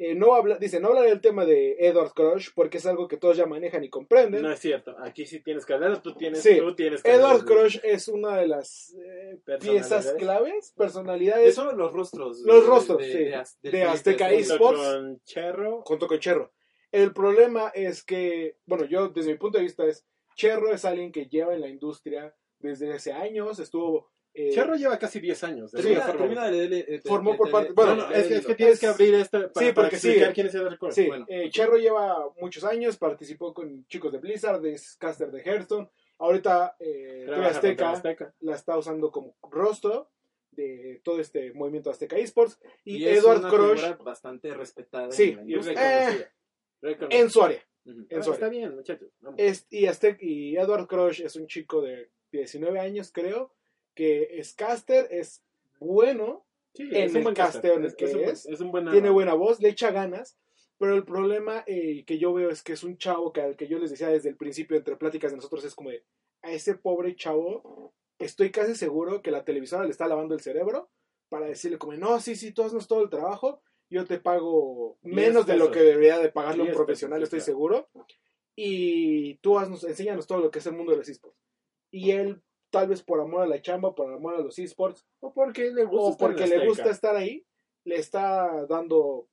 Eh, 0.00 0.14
no 0.14 0.34
habla, 0.34 0.58
dice, 0.58 0.78
no 0.78 0.88
hablaré 0.88 1.08
del 1.08 1.20
tema 1.20 1.44
de 1.44 1.76
Edward 1.80 2.12
Crush 2.12 2.50
porque 2.54 2.78
es 2.78 2.86
algo 2.86 3.08
que 3.08 3.16
todos 3.16 3.36
ya 3.36 3.46
manejan 3.46 3.82
y 3.82 3.88
comprenden. 3.90 4.42
No 4.42 4.52
es 4.52 4.60
cierto. 4.60 4.94
Aquí 5.00 5.26
sí 5.26 5.40
tienes 5.40 5.66
que 5.66 5.72
hablar, 5.72 6.00
tú 6.02 6.14
tienes, 6.14 6.40
Sí. 6.40 6.56
tú 6.58 6.72
tienes 6.76 7.02
que 7.02 7.10
hablar. 7.10 7.32
Edward 7.32 7.44
Crush 7.46 7.78
es 7.82 8.06
una 8.06 8.36
de 8.36 8.46
las 8.46 8.94
eh, 8.94 9.40
piezas 9.60 10.12
claves, 10.16 10.72
personalidades, 10.76 11.52
Son 11.56 11.76
los 11.76 11.92
rostros. 11.92 12.40
Los 12.42 12.64
rostros, 12.64 13.02
sí, 13.04 13.32
Az- 13.32 13.58
de 13.60 13.70
del 13.72 13.88
Azteca 13.88 14.28
Twitter, 14.28 14.46
Junto 14.58 14.72
eSports. 14.74 14.80
con 14.94 15.20
Cherro. 15.24 15.82
junto 15.84 16.06
con 16.06 16.18
Cherro. 16.20 16.52
El 16.92 17.12
problema 17.12 17.68
es 17.74 18.04
que, 18.04 18.56
bueno, 18.66 18.84
yo 18.84 19.08
desde 19.08 19.32
mi 19.32 19.38
punto 19.38 19.58
de 19.58 19.64
vista 19.64 19.84
es, 19.84 20.06
Cherro 20.38 20.72
es 20.72 20.84
alguien 20.84 21.10
que 21.10 21.26
lleva 21.26 21.52
en 21.54 21.60
la 21.60 21.68
industria 21.68 22.32
desde 22.60 22.92
hace 22.92 23.12
años, 23.12 23.58
estuvo... 23.58 24.08
eh, 24.34 24.50
Cherro 24.52 24.76
lleva 24.76 24.96
casi 24.98 25.18
10 25.20 25.42
años. 25.44 25.72
de 25.72 25.82
Termina, 25.82 26.06
termina 26.06 26.50
de, 26.50 26.68
de- 26.68 26.82
de- 26.84 27.00
Formó 27.00 27.36
por 27.36 27.46
de- 27.48 27.52
parte- 27.52 27.72
bueno, 27.72 27.96
No, 27.96 28.02
no, 28.04 28.08
de- 28.08 28.20
es, 28.20 28.26
que, 28.26 28.34
de- 28.34 28.40
es 28.40 28.46
que 28.46 28.54
tienes 28.54 28.74
Es- 28.74 28.80
que 28.80 28.86
abrir 28.86 29.14
esto 29.14 29.38
para, 29.52 29.66
Sí, 29.66 29.72
para 29.72 29.74
porque 29.74 29.96
explicar 29.96 30.28
sí. 30.28 30.34
quién 30.34 30.46
es. 30.46 30.94
Sí, 30.94 31.06
Bueno. 31.08 31.26
eh, 31.28 31.50
Cherro 31.50 31.76
lleva 31.76 32.32
muchos 32.40 32.62
años, 32.64 32.96
participó 32.96 33.52
con 33.52 33.84
chicos 33.88 34.12
de 34.12 34.18
Blizzard, 34.18 34.64
es 34.66 34.96
caster 34.96 35.30
de 35.32 35.42
Hearthstone. 35.42 35.88
Ahorita 36.20 36.76
eh, 36.80 37.26
Azteca 37.44 37.90
Azteca. 37.92 38.34
la 38.40 38.54
está 38.54 38.76
usando 38.78 39.10
como 39.10 39.36
rostro 39.50 40.10
de 40.52 41.00
todo 41.04 41.20
este 41.20 41.52
movimiento 41.52 41.90
Azteca 41.90 42.16
Esports. 42.16 42.58
Y, 42.84 42.98
Y 42.98 43.06
es 43.08 43.18
Edward 43.22 43.38
una 43.40 43.50
Crush 43.50 43.80
figura 43.80 43.96
bastante 44.04 44.52
respetada 44.54 45.10
Sí, 45.12 45.30
en 45.30 45.36
la 45.36 45.42
Y 45.42 45.44
industria. 45.52 45.80
reconocida. 45.80 46.32
Reconocida. 46.80 47.20
en 47.20 47.30
su 47.30 47.42
área. 47.42 47.67
Ah, 48.10 48.20
está 48.34 48.48
bien, 48.48 48.74
muchachos. 48.74 49.10
Es- 49.36 49.66
y, 49.70 49.84
Aztec- 49.86 50.18
y 50.20 50.56
Edward 50.56 50.86
Crush 50.86 51.22
es 51.22 51.36
un 51.36 51.46
chico 51.46 51.80
de 51.82 52.10
19 52.32 52.78
años, 52.80 53.10
creo, 53.12 53.54
que 53.94 54.38
es 54.38 54.54
caster, 54.54 55.08
es 55.10 55.42
bueno, 55.80 56.44
Sí, 56.74 56.84
en 56.84 57.04
es 57.04 57.10
un 57.12 57.16
el 57.18 57.22
buen 57.24 57.34
casteo 57.34 57.74
en 57.74 57.80
el 57.82 57.86
Es, 57.88 57.94
que 57.96 58.04
es 58.04 58.14
un 58.14 58.22
buen- 58.22 58.32
es, 58.34 58.46
es 58.46 58.60
un 58.60 58.70
buen 58.70 58.88
tiene 58.90 59.10
buena 59.10 59.34
voz, 59.34 59.60
le 59.60 59.68
echa 59.70 59.90
ganas, 59.90 60.38
pero 60.78 60.94
el 60.94 61.04
problema 61.04 61.64
eh, 61.66 62.04
que 62.04 62.18
yo 62.18 62.32
veo 62.32 62.50
es 62.50 62.62
que 62.62 62.72
es 62.74 62.84
un 62.84 62.96
chavo 62.98 63.32
que 63.32 63.40
al 63.40 63.56
que 63.56 63.66
yo 63.66 63.78
les 63.78 63.90
decía 63.90 64.08
desde 64.08 64.28
el 64.28 64.36
principio 64.36 64.76
entre 64.76 64.96
pláticas 64.96 65.30
de 65.32 65.36
nosotros 65.36 65.64
es 65.64 65.74
como 65.74 65.90
de, 65.90 66.04
a 66.42 66.52
ese 66.52 66.76
pobre 66.76 67.16
chavo 67.16 67.94
estoy 68.18 68.50
casi 68.50 68.74
seguro 68.76 69.22
que 69.22 69.30
la 69.32 69.44
televisora 69.44 69.84
le 69.84 69.90
está 69.90 70.06
lavando 70.06 70.34
el 70.34 70.40
cerebro 70.40 70.90
para 71.28 71.46
decirle 71.46 71.78
como, 71.78 71.94
no, 71.94 72.20
sí, 72.20 72.36
sí, 72.36 72.52
tú 72.52 72.62
haznos 72.62 72.86
todo 72.88 73.02
el 73.02 73.10
trabajo, 73.10 73.60
yo 73.90 74.04
te 74.04 74.18
pago 74.20 74.98
menos 75.02 75.46
de 75.46 75.56
lo 75.56 75.70
que 75.70 75.80
debería 75.80 76.18
de 76.18 76.30
pagarle 76.30 76.64
un 76.64 76.72
profesional, 76.72 77.22
estoy 77.22 77.40
seguro, 77.40 77.88
y 78.56 79.34
tú 79.36 79.58
haznos, 79.58 79.84
enséñanos 79.84 80.26
todo 80.26 80.38
lo 80.40 80.50
que 80.50 80.58
es 80.58 80.66
el 80.66 80.74
mundo 80.74 80.92
de 80.92 80.98
los 80.98 81.08
esports. 81.08 81.38
Y 81.90 82.10
él, 82.10 82.42
tal 82.70 82.88
vez 82.88 83.02
por 83.02 83.20
amor 83.20 83.42
a 83.42 83.46
la 83.46 83.62
chamba, 83.62 83.94
por 83.94 84.12
amor 84.12 84.34
a 84.34 84.40
los 84.42 84.58
esports, 84.58 85.06
O 85.20 85.32
porque 85.32 85.70
le 85.70 85.84
gusta 85.84 86.14
o 86.14 86.16
porque 86.28 86.46
le 86.46 86.66
gusta 86.66 86.90
estar 86.90 87.16
ahí, 87.16 87.44
le 87.84 87.96
está 87.96 88.66
dando, 88.66 89.28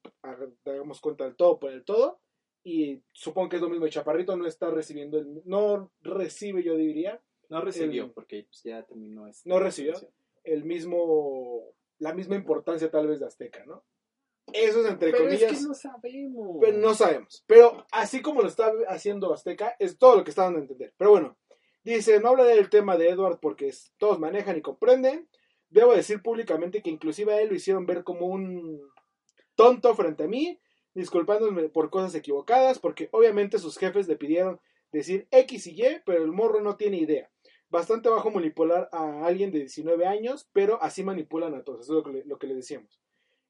damos 0.64 1.02
cuenta 1.02 1.26
del 1.26 1.36
todo 1.36 1.60
por 1.60 1.72
el 1.72 1.84
todo, 1.84 2.22
y 2.64 3.02
supongo 3.12 3.50
que 3.50 3.56
es 3.58 3.62
lo 3.62 3.70
mismo, 3.70 3.86
el 3.86 3.92
Chaparrito 3.92 4.36
no 4.38 4.48
está 4.48 4.70
recibiendo, 4.72 5.18
el, 5.20 5.42
no 5.46 5.92
recibe, 6.02 6.64
yo 6.64 6.76
diría, 6.76 7.22
No 7.50 7.62
recibió, 7.62 8.06
El- 8.06 8.12
porque 8.12 8.44
pues, 8.46 8.64
ya 8.64 8.84
terminó. 8.84 9.28
esta 9.28 9.48
No 9.50 9.60
recibió. 9.60 9.94
el 10.44 10.64
mismo, 10.64 11.74
la 12.00 12.14
misma 12.14 12.36
importancia 12.36 12.90
tal 12.90 13.08
vez 13.08 13.20
de 13.20 13.28
Azteca, 13.28 13.66
¿no? 13.66 13.84
Eso 14.54 14.82
es 14.82 14.92
entre 14.92 15.12
Pero 15.12 15.24
comillas, 15.26 15.52
es 15.52 15.60
que 15.60 15.66
no 15.68 15.74
sabemos. 15.74 16.58
pero 16.62 16.78
no 16.78 16.94
sabemos. 16.94 17.44
Pero 17.48 17.86
así 17.92 18.22
como 18.22 18.42
lo 18.42 18.48
está 18.48 18.72
haciendo 18.88 19.34
Azteca, 19.34 19.76
es 19.80 19.98
todo 19.98 20.16
lo 20.16 20.24
que 20.24 20.30
está 20.30 20.44
dando 20.44 20.60
a 20.60 20.62
entender. 20.62 20.94
Pero 20.98 21.12
bueno, 21.12 21.38
dice, 21.84 22.20
no 22.20 22.30
hablaré 22.30 22.56
del 22.56 22.70
tema 22.70 22.96
de 22.98 23.10
Edward 23.10 23.40
porque 23.40 23.74
todos 23.98 24.20
manejan 24.20 24.58
y 24.58 24.62
comprenden. 24.62 25.28
Debo 25.70 25.94
decir 25.94 26.22
públicamente 26.22 26.82
que 26.82 26.90
inclusive 26.90 27.34
a 27.34 27.42
él 27.42 27.50
lo 27.50 27.56
hicieron 27.56 27.86
ver 27.86 28.04
como 28.04 28.28
un 28.28 28.80
tonto 29.56 29.94
frente 29.96 30.24
a 30.24 30.28
mí, 30.28 30.60
disculpándome 30.94 31.70
por 31.70 31.90
cosas 31.90 32.16
equivocadas, 32.16 32.80
porque 32.80 33.10
obviamente 33.12 33.58
sus 33.60 33.78
jefes 33.78 34.08
le 34.08 34.16
pidieron 34.16 34.60
decir 34.92 35.28
X 35.32 35.68
y 35.68 35.82
Y, 35.82 36.02
pero 36.06 36.24
el 36.24 36.32
morro 36.32 36.62
no 36.62 36.78
tiene 36.78 36.98
idea. 36.98 37.30
Bastante 37.70 38.10
bajo 38.10 38.30
manipular 38.32 38.88
a 38.92 39.26
alguien 39.26 39.52
de 39.52 39.60
19 39.60 40.06
años, 40.06 40.48
pero 40.54 40.82
así 40.82 41.04
manipulan 41.04 41.56
a 41.56 41.64
todos, 41.64 41.82
eso 41.82 41.94
es 41.94 41.98
lo 41.98 42.04
que 42.04 42.18
le, 42.20 42.26
lo 42.26 42.38
que 42.38 42.48
le 42.48 42.56
decíamos. 42.56 43.02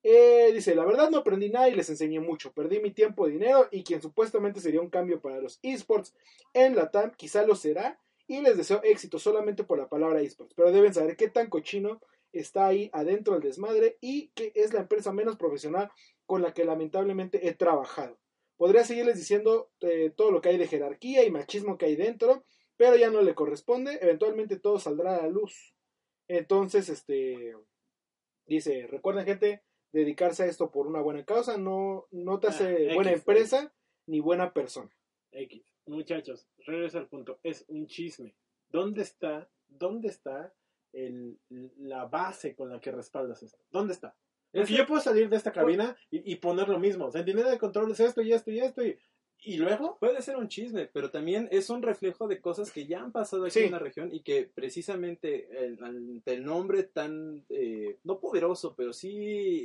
Eh, 0.07 0.51
dice, 0.53 0.75
la 0.75 0.85
verdad 0.85 1.09
no 1.09 1.17
aprendí 1.17 1.49
nada 1.49 1.67
y 1.67 1.73
les 1.73 1.89
enseñé 1.89 2.19
mucho. 2.19 2.53
Perdí 2.53 2.79
mi 2.79 2.91
tiempo, 2.91 3.25
dinero 3.25 3.67
y 3.71 3.83
quien 3.83 4.03
supuestamente 4.03 4.59
sería 4.59 4.79
un 4.79 4.91
cambio 4.91 5.19
para 5.19 5.41
los 5.41 5.57
esports 5.63 6.13
en 6.53 6.75
la 6.75 6.91
TAM 6.91 7.13
quizá 7.15 7.43
lo 7.43 7.55
será 7.55 7.99
y 8.27 8.39
les 8.41 8.55
deseo 8.55 8.81
éxito 8.83 9.17
solamente 9.17 9.63
por 9.63 9.79
la 9.79 9.89
palabra 9.89 10.21
esports. 10.21 10.53
Pero 10.53 10.71
deben 10.71 10.93
saber 10.93 11.17
qué 11.17 11.27
tan 11.27 11.49
cochino 11.49 12.01
está 12.33 12.67
ahí 12.67 12.91
adentro 12.93 13.33
del 13.33 13.41
desmadre 13.41 13.97
y 13.99 14.27
que 14.35 14.51
es 14.53 14.73
la 14.73 14.81
empresa 14.81 15.11
menos 15.11 15.37
profesional 15.37 15.89
con 16.27 16.43
la 16.43 16.53
que 16.53 16.65
lamentablemente 16.65 17.47
he 17.47 17.55
trabajado. 17.55 18.19
Podría 18.57 18.85
seguirles 18.85 19.17
diciendo 19.17 19.71
eh, 19.81 20.13
todo 20.15 20.29
lo 20.29 20.39
que 20.39 20.49
hay 20.49 20.57
de 20.57 20.67
jerarquía 20.67 21.25
y 21.25 21.31
machismo 21.31 21.79
que 21.79 21.85
hay 21.87 21.95
dentro, 21.95 22.45
pero 22.77 22.95
ya 22.95 23.09
no 23.09 23.23
le 23.23 23.33
corresponde. 23.33 23.97
Eventualmente 24.03 24.59
todo 24.59 24.77
saldrá 24.77 25.15
a 25.15 25.21
la 25.23 25.29
luz. 25.29 25.73
Entonces, 26.27 26.89
este 26.89 27.55
dice, 28.45 28.85
recuerden 28.85 29.25
gente, 29.25 29.63
dedicarse 29.99 30.43
a 30.43 30.45
esto 30.47 30.69
por 30.71 30.87
una 30.87 31.01
buena 31.01 31.23
causa 31.23 31.57
no, 31.57 32.07
no 32.11 32.39
te 32.39 32.47
Ah, 32.47 32.49
hace 32.51 32.83
X, 32.85 32.95
buena 32.95 33.11
empresa 33.13 33.73
ni 34.07 34.19
buena 34.19 34.53
persona. 34.53 34.91
X. 35.31 35.63
Muchachos, 35.87 36.47
regreso 36.65 36.97
al 36.97 37.07
punto. 37.07 37.39
Es 37.43 37.65
un 37.69 37.87
chisme. 37.87 38.35
¿Dónde 38.69 39.01
está, 39.03 39.49
dónde 39.67 40.09
está 40.09 40.53
el, 40.93 41.39
la 41.77 42.05
base 42.05 42.55
con 42.55 42.69
la 42.69 42.79
que 42.79 42.91
respaldas 42.91 43.41
esto? 43.43 43.57
¿Dónde 43.71 43.93
está? 43.93 44.15
Es- 44.53 44.69
yo 44.69 44.85
puedo 44.85 45.01
salir 45.01 45.29
de 45.29 45.37
esta 45.37 45.51
cabina 45.51 45.95
y, 46.11 46.31
y 46.31 46.35
poner 46.37 46.67
lo 46.69 46.79
mismo. 46.79 47.11
Centinela 47.11 47.49
de 47.51 47.57
control 47.59 47.91
es 47.91 47.99
esto 47.99 48.21
y 48.21 48.31
esto 48.33 48.51
y 48.51 48.59
esto 48.59 48.83
y, 48.85 48.97
y 49.43 49.57
luego. 49.57 49.97
Puede 49.99 50.21
ser 50.21 50.37
un 50.37 50.47
chisme, 50.47 50.87
pero 50.91 51.11
también 51.11 51.47
es 51.51 51.69
un 51.69 51.81
reflejo 51.81 52.27
de 52.27 52.41
cosas 52.41 52.71
que 52.71 52.87
ya 52.87 53.01
han 53.01 53.11
pasado 53.11 53.43
aquí 53.45 53.51
Sí. 53.59 53.65
en 53.65 53.71
la 53.71 53.79
región 53.79 54.09
y 54.13 54.21
que 54.21 54.49
precisamente 54.53 55.47
el, 55.65 55.83
ante 55.83 56.33
el 56.33 56.43
nombre 56.43 56.83
tan, 56.83 57.45
eh, 57.49 57.97
no 58.03 58.19
poderoso, 58.19 58.75
pero 58.75 58.91
sí 58.93 59.09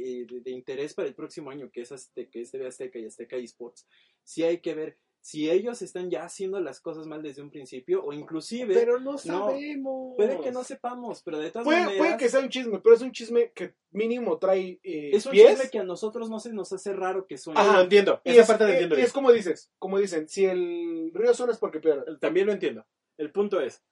eh, 0.05 0.27
de, 0.31 0.41
de 0.41 0.51
interés 0.51 0.95
para 0.95 1.09
el 1.09 1.15
próximo 1.15 1.51
año, 1.51 1.71
que 1.71 1.83
es, 1.83 1.93
Azteca, 1.93 2.31
que 2.31 2.43
es 2.43 2.51
TV 2.51 2.67
Azteca 2.67 2.99
y 2.99 3.07
Azteca 3.07 3.37
Esports, 3.37 3.87
sí 4.23 4.43
hay 4.43 4.59
que 4.59 4.75
ver 4.75 4.99
si 5.23 5.51
ellos 5.51 5.83
están 5.83 6.09
ya 6.11 6.25
haciendo 6.25 6.61
las 6.61 6.81
cosas 6.81 7.07
mal 7.07 7.23
desde 7.23 7.43
un 7.43 7.51
principio 7.51 8.03
o 8.03 8.13
inclusive 8.15 8.73
Pero 8.75 8.99
no 9.01 9.19
sabemos. 9.19 10.15
puede 10.17 10.41
que 10.41 10.51
no 10.51 10.65
sepamos, 10.65 11.23
pero 11.23 11.39
de 11.39 11.51
todas 11.51 11.65
Puede, 11.65 11.81
maneras 11.81 11.99
puede 11.99 12.17
que 12.17 12.29
sea 12.31 12.41
un 12.41 12.49
chisme, 12.49 12.79
pero 12.81 12.95
es 12.97 13.03
un 13.03 13.13
chisme 13.13 13.53
que 13.53 13.75
mínimo 13.91 14.39
trae 14.39 14.81
eh, 14.83 15.11
es 15.13 15.27
un 15.27 15.33
pies. 15.33 15.51
chisme 15.51 15.71
que 15.71 15.79
a 15.79 15.85
nosotros 15.85 16.31
no 16.31 16.41
se 16.41 16.53
nos 16.53 16.73
hace 16.73 16.93
raro 16.95 17.27
que 17.27 17.37
suene. 17.37 17.61
Ah, 17.61 17.73
lo 17.75 17.81
entiendo. 17.83 18.21
Y 18.25 18.31
Esa 18.31 18.41
es, 18.41 18.49
parte 18.49 18.65
la 18.65 18.71
y- 18.71 18.73
entiendo 18.73 18.95
y 18.95 18.97
bien. 18.97 19.07
es 19.07 19.13
como 19.13 19.31
dices, 19.33 19.71
como 19.79 19.99
dicen, 19.99 20.29
si 20.29 20.47
el 20.47 21.11
río 21.15 21.35
solo 21.35 21.53
es 21.53 21.59
porque 21.59 21.81
pierde. 21.81 22.17
También 22.19 22.47
lo 22.47 22.53
entiendo. 22.53 22.87
El 23.19 23.31
punto 23.31 23.61
es, 23.61 23.83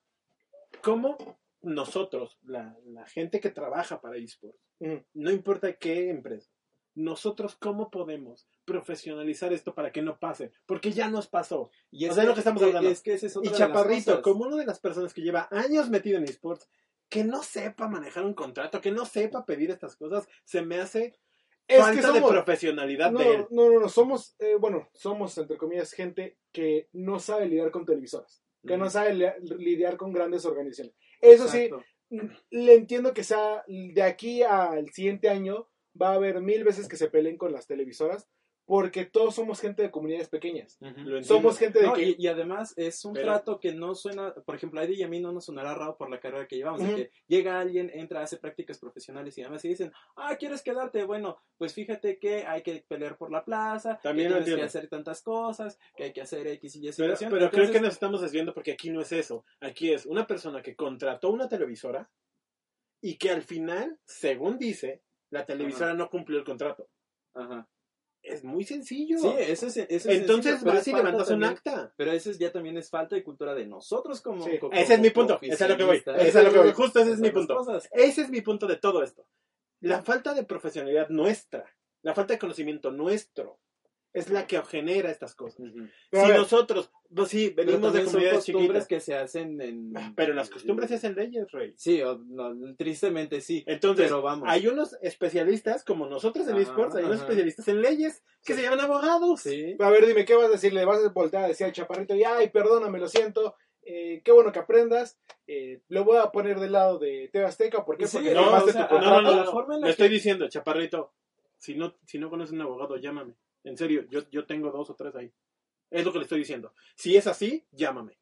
¿cómo 0.82 1.16
nosotros, 1.60 2.38
la, 2.42 2.76
la 2.86 3.06
gente 3.06 3.40
que 3.40 3.50
trabaja 3.50 4.00
para 4.00 4.16
esports, 4.16 4.58
no 5.12 5.30
importa 5.30 5.72
qué 5.74 6.08
empresa, 6.08 6.50
nosotros 6.98 7.56
cómo 7.56 7.90
podemos 7.90 8.46
profesionalizar 8.64 9.52
esto 9.52 9.74
para 9.74 9.92
que 9.92 10.02
no 10.02 10.18
pase? 10.18 10.52
Porque 10.66 10.92
ya 10.92 11.08
nos 11.08 11.28
pasó. 11.28 11.70
y 11.90 12.06
o 12.08 12.12
sea, 12.12 12.22
es 12.24 12.28
lo 12.28 12.34
que 12.34 12.40
estamos 12.40 12.62
hablando. 12.62 12.88
Es 12.90 13.02
que 13.02 13.14
es 13.14 13.22
Y 13.42 13.50
Chaparrito, 13.50 14.22
como 14.22 14.44
una 14.44 14.56
de 14.56 14.66
las 14.66 14.80
personas 14.80 15.12
que 15.14 15.22
lleva 15.22 15.48
años 15.50 15.90
metido 15.90 16.18
en 16.18 16.24
esports, 16.24 16.68
que 17.08 17.24
no 17.24 17.42
sepa 17.42 17.88
manejar 17.88 18.24
un 18.24 18.34
contrato, 18.34 18.80
que 18.80 18.90
no 18.90 19.04
sepa 19.06 19.46
pedir 19.46 19.70
estas 19.70 19.96
cosas, 19.96 20.28
se 20.44 20.60
me 20.62 20.78
hace 20.78 21.14
Es 21.66 21.78
falta 21.80 21.96
que 22.00 22.06
somos, 22.06 22.22
de 22.22 22.28
profesionalidad 22.28 23.10
no, 23.12 23.18
de 23.20 23.34
él. 23.34 23.46
no, 23.50 23.70
no, 23.70 23.80
no, 23.80 23.88
somos, 23.88 24.34
eh, 24.38 24.56
bueno, 24.60 24.88
somos 24.94 25.36
entre 25.38 25.56
comillas 25.56 25.92
gente 25.92 26.36
que 26.52 26.88
no 26.92 27.18
sabe 27.18 27.46
lidiar 27.46 27.70
con 27.70 27.86
televisoras, 27.86 28.42
que 28.66 28.76
no 28.76 28.84
Ujú. 28.84 28.92
sabe 28.92 29.14
li- 29.14 29.56
lidiar 29.58 29.96
con 29.96 30.12
grandes 30.12 30.44
organizaciones. 30.44 30.94
Eso 31.20 31.48
sí, 31.48 31.62
Exacto. 31.64 31.84
le 32.50 32.74
entiendo 32.74 33.14
que 33.14 33.24
sea 33.24 33.64
de 33.66 34.02
aquí 34.02 34.42
al 34.42 34.90
siguiente 34.92 35.28
año 35.30 35.66
va 36.00 36.10
a 36.10 36.14
haber 36.14 36.40
mil 36.40 36.64
veces 36.64 36.88
que 36.88 36.96
se 36.96 37.10
peleen 37.10 37.36
con 37.38 37.52
las 37.52 37.66
televisoras 37.66 38.28
porque 38.64 39.06
todos 39.06 39.34
somos 39.34 39.60
gente 39.62 39.80
de 39.80 39.90
comunidades 39.90 40.28
pequeñas. 40.28 40.78
Somos 41.22 41.58
gente 41.58 41.80
de 41.80 41.86
No, 41.86 41.94
que... 41.94 42.02
y, 42.02 42.16
y 42.18 42.26
además 42.26 42.74
es 42.76 43.02
un 43.06 43.14
Pero- 43.14 43.24
trato 43.24 43.58
que 43.60 43.72
no 43.72 43.94
suena, 43.94 44.34
por 44.44 44.54
ejemplo, 44.54 44.78
a 44.78 44.84
Eddie 44.84 44.96
y 44.98 45.02
a 45.04 45.08
mí 45.08 45.20
no 45.20 45.32
nos 45.32 45.46
sonará 45.46 45.74
raro 45.74 45.96
por 45.96 46.10
la 46.10 46.20
carrera 46.20 46.46
que 46.46 46.56
llevamos, 46.56 46.80
de 46.82 46.86
Ujú. 46.88 46.96
que 46.96 47.10
llega 47.28 47.58
alguien, 47.60 47.90
entra, 47.94 48.20
hace 48.20 48.36
prácticas 48.36 48.78
profesionales 48.78 49.38
y 49.38 49.42
demás 49.42 49.64
y 49.64 49.68
dicen, 49.68 49.90
ah, 50.16 50.36
¿quieres 50.38 50.60
quedarte? 50.60 51.02
Bueno, 51.04 51.38
pues 51.56 51.72
fíjate 51.72 52.18
que 52.18 52.44
hay 52.44 52.60
que 52.62 52.84
pelear 52.86 53.16
por 53.16 53.32
la 53.32 53.42
plaza, 53.42 53.98
También 54.02 54.34
que 54.44 54.56
que 54.56 54.60
hacer 54.62 54.86
tantas 54.88 55.22
cosas, 55.22 55.78
que 55.96 56.04
hay 56.04 56.12
que 56.12 56.20
hacer 56.20 56.46
X 56.48 56.76
y 56.76 56.80
Y 56.80 56.82
Pero, 56.82 56.92
situación. 56.92 57.30
pero 57.30 57.50
creo 57.50 57.72
que 57.72 57.80
nos 57.80 57.94
estamos 57.94 58.20
desviando 58.20 58.52
porque 58.52 58.72
aquí 58.72 58.90
no 58.90 59.00
es 59.00 59.12
eso. 59.12 59.46
Aquí 59.62 59.94
es 59.94 60.04
una 60.04 60.26
persona 60.26 60.60
que 60.60 60.76
contrató 60.76 61.30
una 61.30 61.48
televisora 61.48 62.10
y 63.00 63.16
que 63.16 63.30
al 63.30 63.40
final, 63.40 63.98
según 64.04 64.58
dice, 64.58 65.00
la 65.30 65.44
televisora 65.46 65.94
no 65.94 66.08
cumplió 66.10 66.38
el 66.38 66.44
contrato. 66.44 66.88
Ajá. 67.34 67.68
Es 68.22 68.42
muy 68.44 68.64
sencillo. 68.64 69.16
Sí, 69.18 69.28
eso 69.38 69.68
es, 69.68 69.76
eso 69.76 69.86
es 69.88 70.06
Entonces 70.06 70.62
vas 70.64 70.86
y 70.88 70.92
levantas 70.92 71.30
un 71.30 71.44
acta. 71.44 71.92
Pero 71.96 72.10
eso 72.12 72.30
es- 72.30 72.38
ya 72.38 72.50
también 72.52 72.76
es 72.76 72.90
falta 72.90 73.14
de 73.14 73.22
cultura 73.22 73.54
de 73.54 73.64
nosotros 73.66 74.20
como... 74.20 74.44
Sí. 74.44 74.58
como- 74.58 74.72
Ese 74.72 74.94
es 74.94 75.00
mi 75.00 75.10
punto. 75.10 75.38
Ese 75.40 75.64
es 75.64 75.70
lo 75.70 75.76
que 75.76 75.84
voy. 75.84 75.96
Ese 75.98 76.26
es 76.26 76.44
lo 76.44 76.52
que 76.52 76.58
voy. 76.58 76.72
Justo 76.72 77.00
ese 77.00 77.12
es 77.12 77.20
mi 77.20 77.30
punto. 77.30 77.56
cosas. 77.56 77.88
Ese 77.92 78.22
es 78.22 78.30
mi 78.30 78.40
punto 78.40 78.66
de 78.66 78.76
todo 78.76 79.02
esto. 79.02 79.26
La 79.80 80.02
falta 80.02 80.34
de 80.34 80.42
profesionalidad 80.42 81.08
nuestra, 81.10 81.64
la 82.02 82.12
falta 82.14 82.32
de 82.34 82.38
conocimiento 82.40 82.90
nuestro, 82.90 83.60
es 84.12 84.30
la 84.30 84.46
que 84.46 84.60
genera 84.62 85.10
estas 85.10 85.34
cosas. 85.34 85.66
Si 85.70 86.16
ver, 86.16 86.36
nosotros, 86.38 86.90
pues 87.14 87.28
sí, 87.28 87.50
venimos 87.50 87.92
de 87.92 88.00
también 88.00 88.04
son 88.06 88.12
comunidades 88.14 88.38
costumbres 88.44 88.68
chiquitas, 88.84 88.86
que 88.88 89.00
se 89.00 89.14
hacen 89.14 89.60
en... 89.60 89.92
pero 90.16 90.32
las 90.34 90.50
costumbres 90.50 90.88
se 90.88 90.96
hacen 90.96 91.14
leyes, 91.14 91.50
Rey. 91.52 91.74
Sí, 91.76 92.00
o- 92.02 92.18
no, 92.26 92.74
tristemente 92.76 93.40
sí. 93.40 93.62
Entonces, 93.66 94.06
pero 94.06 94.22
vamos. 94.22 94.48
hay 94.48 94.66
unos 94.66 94.96
especialistas, 95.02 95.84
como 95.84 96.06
nosotros 96.06 96.48
en 96.48 96.56
esports, 96.56 96.96
hay 96.96 97.04
unos 97.04 97.20
especialistas 97.20 97.68
en 97.68 97.82
leyes 97.82 98.22
que 98.44 98.54
Sí. 98.54 98.60
se 98.60 98.62
llaman 98.64 98.80
abogados. 98.80 99.40
Sí. 99.42 99.76
A 99.78 99.90
ver, 99.90 100.06
dime, 100.06 100.24
¿qué 100.24 100.34
vas 100.34 100.46
a 100.48 100.52
decir? 100.52 100.72
¿Le 100.72 100.84
vas 100.84 101.04
a 101.04 101.08
voltear 101.10 101.44
a 101.44 101.48
decir 101.48 101.66
al 101.66 101.72
chaparrito 101.72 102.14
y, 102.14 102.24
ay, 102.24 102.48
perdóname, 102.50 102.98
lo 102.98 103.08
siento, 103.08 103.54
eh, 103.82 104.22
qué 104.24 104.32
bueno 104.32 104.52
que 104.52 104.58
aprendas, 104.58 105.18
eh, 105.46 105.80
lo 105.88 106.04
voy 106.04 106.16
a 106.18 106.30
poner 106.30 106.58
del 106.60 106.72
lado 106.72 106.98
de 106.98 107.28
TV 107.32 107.44
Azteca, 107.46 107.84
¿por 107.84 107.96
qué? 107.96 108.06
Sí, 108.06 108.16
Porque 108.18 108.34
No, 108.34 108.52
o 108.54 108.68
sea, 108.68 108.88
tu 108.88 108.94
No, 108.96 109.00
no, 109.00 109.20
no, 109.22 109.30
la 109.36 109.44
no. 109.44 109.50
forma 109.52 109.74
en 109.76 109.80
la 109.82 109.86
Le 109.86 109.94
que- 109.94 110.02
estoy 110.02 110.08
diciendo, 110.08 110.48
chaparrito, 110.48 111.12
si 111.56 111.74
no, 111.74 111.96
si 112.06 112.18
no 112.18 112.30
conoces 112.30 112.52
un 112.52 112.60
abogado, 112.62 112.96
llámame. 112.96 113.34
En 113.68 113.76
serio, 113.76 114.06
yo, 114.10 114.28
yo 114.30 114.46
tengo 114.46 114.70
dos 114.70 114.90
o 114.90 114.94
tres 114.94 115.14
ahí. 115.14 115.32
Es 115.90 116.04
lo 116.04 116.12
que 116.12 116.18
le 116.18 116.24
estoy 116.24 116.38
diciendo. 116.38 116.74
Si 116.96 117.16
es 117.16 117.26
así, 117.26 117.66
llámame. 117.72 118.18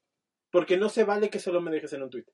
Porque 0.51 0.77
no 0.77 0.89
se 0.89 1.05
vale 1.05 1.31
que 1.31 1.39
solo 1.39 1.61
me 1.61 1.71
dejes 1.71 1.93
en 1.93 2.03
un 2.03 2.11
tweet. 2.11 2.27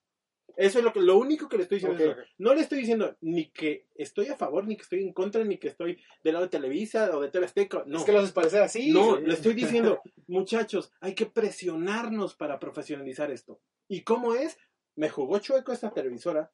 Eso 0.57 0.79
es 0.79 0.85
lo 0.85 0.93
que, 0.93 1.01
lo 1.01 1.17
único 1.17 1.49
que 1.49 1.57
le 1.57 1.63
estoy 1.63 1.79
diciendo. 1.79 2.17
No 2.39 2.55
le 2.55 2.61
estoy 2.61 2.81
diciendo 2.81 3.17
ni 3.21 3.51
que 3.51 3.87
estoy 3.95 4.27
a 4.29 4.37
favor, 4.37 4.67
ni 4.67 4.77
que 4.77 4.83
estoy 4.83 5.03
en 5.03 5.13
contra, 5.13 5.45
ni 5.45 5.59
que 5.59 5.69
estoy 5.69 5.99
del 6.23 6.35
lado 6.35 6.47
de 6.47 6.51
Televisa 6.51 7.17
o 7.17 7.21
de 7.21 7.31
TV 7.31 7.47
Azteca. 7.47 7.85
No. 7.87 7.99
Es 7.99 8.05
que 8.05 8.13
lo 8.13 8.19
haces 8.19 8.33
parecer 8.33 8.63
así. 8.63 8.93
No, 8.93 9.19
le 9.19 9.33
estoy 9.33 9.55
diciendo, 9.55 10.01
muchachos, 10.27 10.93
hay 11.01 11.15
que 11.15 11.27
presionarnos 11.27 12.35
para 12.35 12.59
profesionalizar 12.59 13.31
esto. 13.31 13.61
¿Y 13.89 14.03
cómo 14.03 14.35
es? 14.35 14.59
Me 14.95 15.09
jugó 15.09 15.39
chueco 15.39 15.73
esta 15.73 15.91
televisora, 15.91 16.53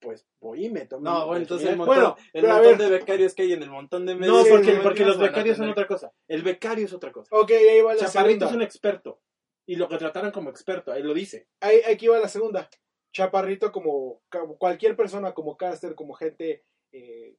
pues 0.00 0.26
voy 0.40 0.66
y 0.66 0.70
me 0.70 0.86
tomo. 0.86 1.02
No, 1.02 1.26
bueno, 1.26 1.42
entonces 1.42 1.68
el 1.68 1.76
montón, 1.76 1.94
Bueno, 1.96 2.16
el 2.32 2.46
montón 2.46 2.62
ver. 2.64 2.78
de 2.78 2.88
becarios 2.90 3.34
que 3.34 3.42
hay 3.42 3.52
en 3.52 3.62
el 3.62 3.70
montón 3.70 4.06
de 4.06 4.14
No, 4.14 4.20
medios. 4.20 4.48
porque, 4.48 4.72
sí, 4.72 4.78
porque 4.82 5.04
los 5.04 5.18
becarios 5.18 5.56
son 5.56 5.68
otra 5.68 5.86
cosa. 5.86 6.12
El 6.26 6.42
becario 6.42 6.84
es 6.86 6.92
otra 6.92 7.12
cosa. 7.12 7.34
Ok, 7.36 7.50
ahí 7.50 7.80
va 7.82 7.94
la 7.94 8.00
Chaparrito 8.00 8.46
es 8.46 8.52
un 8.52 8.62
experto. 8.62 9.20
Y 9.66 9.76
lo 9.76 9.88
contrataron 9.88 10.30
como 10.32 10.50
experto, 10.50 10.92
él 10.94 11.06
lo 11.06 11.14
dice. 11.14 11.46
Ahí, 11.60 11.80
aquí 11.88 12.08
va 12.08 12.18
la 12.18 12.28
segunda. 12.28 12.68
Chaparrito 13.12 13.70
como, 13.72 14.22
como 14.30 14.56
cualquier 14.56 14.96
persona, 14.96 15.32
como 15.32 15.56
caster, 15.56 15.94
como 15.94 16.14
gente 16.14 16.64
eh, 16.92 17.36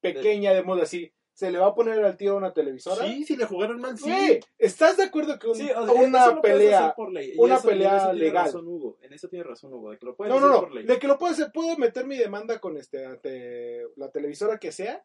pequeña, 0.00 0.52
de 0.52 0.62
modo 0.62 0.82
así, 0.82 1.14
¿se 1.34 1.50
le 1.50 1.58
va 1.58 1.68
a 1.68 1.74
poner 1.74 2.04
al 2.04 2.16
tío 2.16 2.36
una 2.36 2.52
televisora? 2.52 3.06
Sí, 3.06 3.24
si 3.24 3.36
le 3.36 3.46
jugaron 3.46 3.80
mal, 3.80 3.98
sí. 3.98 4.40
¿estás 4.58 4.96
de 4.96 5.04
acuerdo 5.04 5.38
que 5.38 5.48
un- 5.48 5.54
Sí, 5.56 5.70
o 5.70 5.84
sea, 5.86 5.94
una 6.02 6.40
pelea... 6.40 6.94
por 6.94 7.12
ley. 7.12 7.34
Una 7.38 7.56
eso- 7.56 7.68
pelea 7.68 8.12
legal. 8.12 8.44
razón 8.46 8.66
Hugo, 8.68 8.98
en 9.02 9.12
eso 9.12 9.28
tiene 9.28 9.44
razón 9.44 9.72
Hugo, 9.72 9.90
de 9.90 9.98
que 9.98 10.06
lo 10.06 10.14
puedes 10.16 10.32
No, 10.32 10.40
no, 10.40 10.46
hacer 10.46 10.56
no. 10.56 10.62
por 10.66 10.74
ley. 10.74 10.84
De 10.84 10.98
que 10.98 11.06
lo 11.08 11.18
puedo 11.18 11.32
hacer, 11.32 11.50
puedo 11.52 11.76
meter 11.78 12.06
mi 12.06 12.16
demanda 12.16 12.58
con 12.60 12.76
este 12.76 13.04
ante 13.06 13.86
la 13.96 14.10
televisora 14.10 14.58
que 14.58 14.72
sea. 14.72 15.04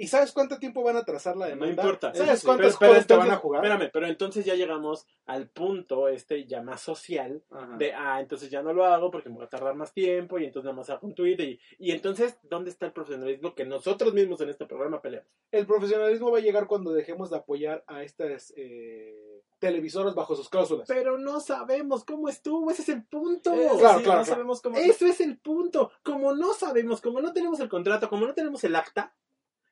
¿Y 0.00 0.06
sabes 0.08 0.32
cuánto 0.32 0.58
tiempo 0.58 0.82
van 0.82 0.96
a 0.96 1.04
trazar 1.04 1.36
la 1.36 1.44
No 1.46 1.50
demanda? 1.66 1.82
importa. 1.82 2.14
¿Sabes 2.14 2.40
sí. 2.40 2.46
cuántas 2.46 2.68
Pero- 2.76 2.78
pero 2.78 2.92
cosas 2.92 3.06
te 3.06 3.16
van 3.16 3.30
a 3.30 3.36
jugar? 3.36 3.64
Espérame, 3.64 3.90
pero 3.92 4.06
entonces 4.06 4.44
ya 4.44 4.54
llegamos 4.54 5.06
al 5.26 5.48
punto 5.48 6.08
este 6.08 6.46
ya 6.46 6.62
más 6.62 6.80
social 6.80 7.42
Ajá. 7.50 7.76
de, 7.76 7.92
ah, 7.92 8.20
entonces 8.20 8.50
ya 8.50 8.62
no 8.62 8.72
lo 8.72 8.84
hago 8.86 9.10
porque 9.10 9.28
me 9.28 9.36
voy 9.36 9.44
a 9.44 9.48
tardar 9.48 9.74
más 9.74 9.92
tiempo 9.92 10.38
y 10.38 10.44
entonces 10.46 10.64
nada 10.64 10.76
más 10.76 10.88
hago 10.90 11.06
un 11.06 11.14
tweet 11.14 11.36
y, 11.40 11.60
y 11.78 11.90
entonces, 11.92 12.38
¿dónde 12.44 12.70
está 12.70 12.86
el 12.86 12.92
profesionalismo 12.92 13.54
que 13.54 13.64
nosotros 13.66 14.14
mismos 14.14 14.40
en 14.40 14.48
este 14.48 14.64
programa 14.66 15.02
peleamos? 15.02 15.28
El 15.52 15.66
profesionalismo 15.66 16.30
va 16.30 16.38
a 16.38 16.42
llegar 16.42 16.66
cuando 16.66 16.92
dejemos 16.92 17.28
de 17.30 17.36
apoyar 17.36 17.84
a 17.86 18.02
estas 18.02 18.54
eh, 18.56 19.42
televisoras 19.58 20.14
bajo 20.14 20.34
sus 20.34 20.48
cláusulas. 20.48 20.88
Pero 20.88 21.18
no 21.18 21.40
sabemos 21.40 22.04
cómo 22.04 22.28
estuvo, 22.30 22.70
ese 22.70 22.82
es 22.82 22.88
el 22.88 23.04
punto. 23.04 23.52
Eh, 23.54 23.56
Claro, 23.58 23.74
sí, 23.76 23.80
claro, 23.82 23.98
no 23.98 24.02
claro. 24.04 24.24
sabemos 24.24 24.62
cómo... 24.62 24.78
Eso 24.78 25.06
es 25.06 25.20
el 25.20 25.36
punto. 25.38 25.90
Como 26.02 26.32
no 26.34 26.54
sabemos, 26.54 27.00
como 27.02 27.20
no 27.20 27.32
tenemos 27.34 27.60
el 27.60 27.68
contrato, 27.68 28.08
como 28.08 28.26
no 28.26 28.32
tenemos 28.34 28.64
el 28.64 28.74
acta, 28.76 29.12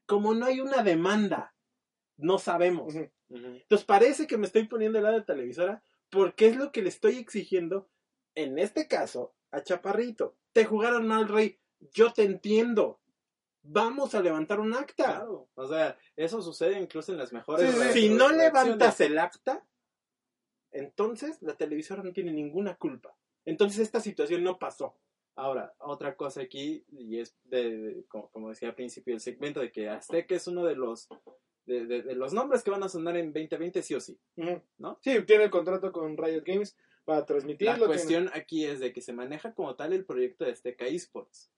como 0.08 0.34
no 0.34 0.46
hay 0.46 0.60
una 0.60 0.82
demanda, 0.82 1.54
no 2.16 2.38
sabemos. 2.38 2.94
Ujú. 2.94 3.10
Entonces 3.30 3.84
parece 3.86 4.26
que 4.26 4.38
me 4.38 4.46
estoy 4.46 4.66
poniendo 4.66 4.96
del 4.96 5.04
lado 5.04 5.14
de 5.16 5.20
la 5.20 5.26
televisora 5.26 5.82
porque 6.10 6.46
es 6.48 6.56
lo 6.56 6.72
que 6.72 6.80
le 6.80 6.88
estoy 6.88 7.18
exigiendo, 7.18 7.90
en 8.34 8.58
este 8.58 8.88
caso, 8.88 9.34
a 9.50 9.62
Chaparrito. 9.62 10.34
Te 10.54 10.64
jugaron 10.64 11.06
mal, 11.06 11.28
Rey. 11.28 11.60
Yo 11.92 12.12
te 12.14 12.22
entiendo. 12.22 13.00
Vamos 13.62 14.14
a 14.14 14.22
levantar 14.22 14.60
un 14.60 14.72
acta. 14.72 15.04
Claro, 15.04 15.50
o 15.54 15.68
sea, 15.68 15.98
eso 16.16 16.40
sucede 16.40 16.80
incluso 16.80 17.12
en 17.12 17.18
las 17.18 17.32
mejores... 17.34 17.70
Sí, 17.70 17.76
sí, 17.76 17.84
re- 17.84 17.92
Si 17.92 18.08
no 18.08 18.30
levantas 18.30 18.98
el 19.02 19.18
acta, 19.18 19.62
entonces 20.70 21.42
la 21.42 21.54
televisora 21.54 22.02
no 22.02 22.12
tiene 22.12 22.32
ninguna 22.32 22.76
culpa. 22.76 23.14
Entonces 23.44 23.80
esta 23.80 24.00
situación 24.00 24.42
no 24.42 24.58
pasó. 24.58 24.96
Ahora, 25.38 25.72
otra 25.78 26.16
cosa 26.16 26.42
aquí, 26.42 26.84
y 26.90 27.20
es 27.20 27.36
de, 27.44 27.78
de- 27.78 28.04
como, 28.08 28.28
como 28.30 28.48
decía 28.48 28.70
al 28.70 28.74
principio 28.74 29.14
del 29.14 29.20
segmento, 29.20 29.60
de 29.60 29.70
que 29.70 29.88
Azteca 29.88 30.34
es 30.34 30.46
uno 30.48 30.64
de 30.64 30.74
los 30.74 31.08
de, 31.64 31.86
de- 31.86 32.14
los 32.16 32.32
nombres 32.32 32.64
que 32.64 32.70
van 32.72 32.82
a 32.82 32.88
sonar 32.88 33.16
en 33.16 33.32
2020 33.32 33.82
sí 33.82 33.94
o 33.94 34.00
sí. 34.00 34.18
¿No? 34.78 34.98
Sí, 35.02 35.22
tiene 35.26 35.44
el 35.44 35.50
contrato 35.50 35.92
con 35.92 36.16
Riot 36.16 36.42
Games 36.44 36.76
para 37.04 37.20
La 37.20 37.26
transmitirlo. 37.26 37.74
tiene- 37.74 37.86
cuestión 37.86 38.30
aquí 38.34 38.64
es 38.64 38.80
de 38.80 38.92
que 38.92 39.00
se 39.00 39.12
maneja 39.12 39.54
como 39.54 39.76
tal 39.76 39.92
el 39.92 40.04
proyecto 40.04 40.44
de 40.44 40.52
Azteca 40.52 40.86
Esports. 40.86 41.50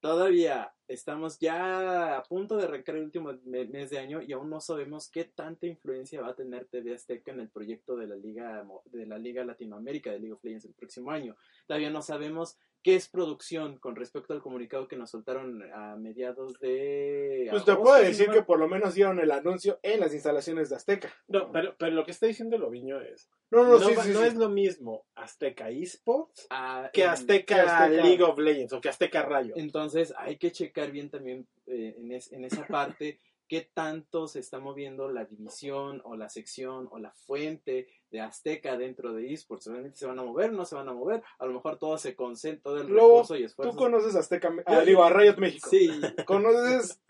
Todavía 0.00 0.72
estamos 0.88 1.38
ya 1.40 2.16
a 2.18 2.22
punto 2.22 2.56
de 2.56 2.64
arrancar 2.64 2.96
el 2.96 3.04
último 3.04 3.32
me- 3.44 3.64
mes 3.64 3.90
de 3.90 3.98
año 3.98 4.20
y 4.22 4.32
aún 4.32 4.50
no 4.50 4.60
sabemos 4.60 5.10
qué 5.10 5.24
tanta 5.24 5.66
influencia 5.66 6.20
va 6.20 6.28
a 6.28 6.34
tener 6.36 6.66
TV 6.66 6.94
Azteca 6.94 7.32
en 7.32 7.40
el 7.40 7.48
proyecto 7.48 7.96
de 7.96 8.06
la 8.06 8.14
Liga 8.16 8.66
de 8.86 9.06
la 9.06 9.18
Liga 9.18 9.44
Latinoamérica 9.44 10.12
de 10.12 10.18
League 10.20 10.32
of 10.34 10.44
Legends 10.44 10.66
el 10.66 10.74
próximo 10.74 11.10
año. 11.10 11.36
Todavía 11.66 11.90
no 11.90 12.02
sabemos 12.02 12.56
qué 12.86 12.94
es 12.94 13.08
producción 13.08 13.78
con 13.78 13.96
respecto 13.96 14.32
al 14.32 14.40
comunicado 14.40 14.86
que 14.86 14.94
nos 14.96 15.10
soltaron 15.10 15.60
a 15.74 15.96
mediados 15.96 16.56
de 16.60 17.48
Pues 17.50 17.64
te 17.64 17.72
agosto, 17.72 17.82
puedo 17.82 17.98
no 18.00 18.08
decir 18.08 18.30
que 18.30 18.42
por 18.42 18.60
lo 18.60 18.68
menos 18.68 18.94
dieron 18.94 19.18
el 19.18 19.32
anuncio 19.32 19.80
en 19.82 19.98
las 19.98 20.14
instalaciones 20.14 20.70
de 20.70 20.76
Azteca. 20.76 21.12
No, 21.26 21.50
pero, 21.50 21.74
pero 21.76 21.90
lo 21.90 22.04
que 22.04 22.12
está 22.12 22.26
diciendo 22.26 22.56
Loviño 22.58 23.00
es, 23.00 23.28
No, 23.50 23.64
no, 23.64 23.70
no, 23.80 23.88
sí, 23.88 23.94
va- 23.96 24.04
sí, 24.04 24.10
no 24.12 24.20
sí. 24.20 24.26
es 24.28 24.34
lo 24.36 24.48
mismo 24.50 25.04
Azteca 25.16 25.68
Esports 25.68 26.46
Ah, 26.50 26.88
que 26.92 27.02
en- 27.02 27.08
Azteca, 27.10 27.54
que 27.56 27.60
Azteca- 27.60 27.88
League 28.04 28.22
of 28.22 28.38
Legends 28.38 28.72
o 28.72 28.80
que 28.80 28.88
Azteca 28.88 29.22
Rayo. 29.22 29.54
Entonces 29.56 30.14
hay 30.16 30.36
que 30.36 30.52
checar 30.52 30.92
bien 30.92 31.10
también 31.10 31.44
eh, 31.66 31.96
en, 31.98 32.12
es- 32.12 32.30
en 32.30 32.44
esa 32.44 32.64
parte 32.68 33.18
qué 33.48 33.70
tanto 33.72 34.26
se 34.26 34.40
está 34.40 34.58
moviendo 34.58 35.10
la 35.10 35.24
división 35.24 36.00
o 36.04 36.16
la 36.16 36.28
sección 36.28 36.88
o 36.90 36.98
la 36.98 37.12
fuente 37.12 37.88
de 38.10 38.20
Azteca 38.20 38.76
dentro 38.76 39.12
de 39.12 39.32
esports. 39.32 39.66
¿Realmente 39.66 39.98
se 39.98 40.06
van 40.06 40.18
a 40.18 40.24
mover? 40.24 40.52
¿No 40.52 40.64
se 40.64 40.74
van 40.74 40.88
a 40.88 40.92
mover? 40.92 41.22
A 41.38 41.46
lo 41.46 41.52
mejor 41.52 41.78
todo 41.78 41.98
se 41.98 42.14
concentra, 42.14 42.62
todo 42.62 42.80
el 42.80 42.88
recurso 42.88 43.36
y 43.36 43.44
esfuerzo. 43.44 43.72
Tú 43.72 43.78
conoces 43.78 44.16
a 44.16 44.20
Azteca, 44.20 44.54
ah, 44.66 44.80
digo, 44.80 45.04
a 45.04 45.10
Riot 45.10 45.36
México. 45.38 45.68
Sí, 45.70 45.88
Conoces. 46.26 47.00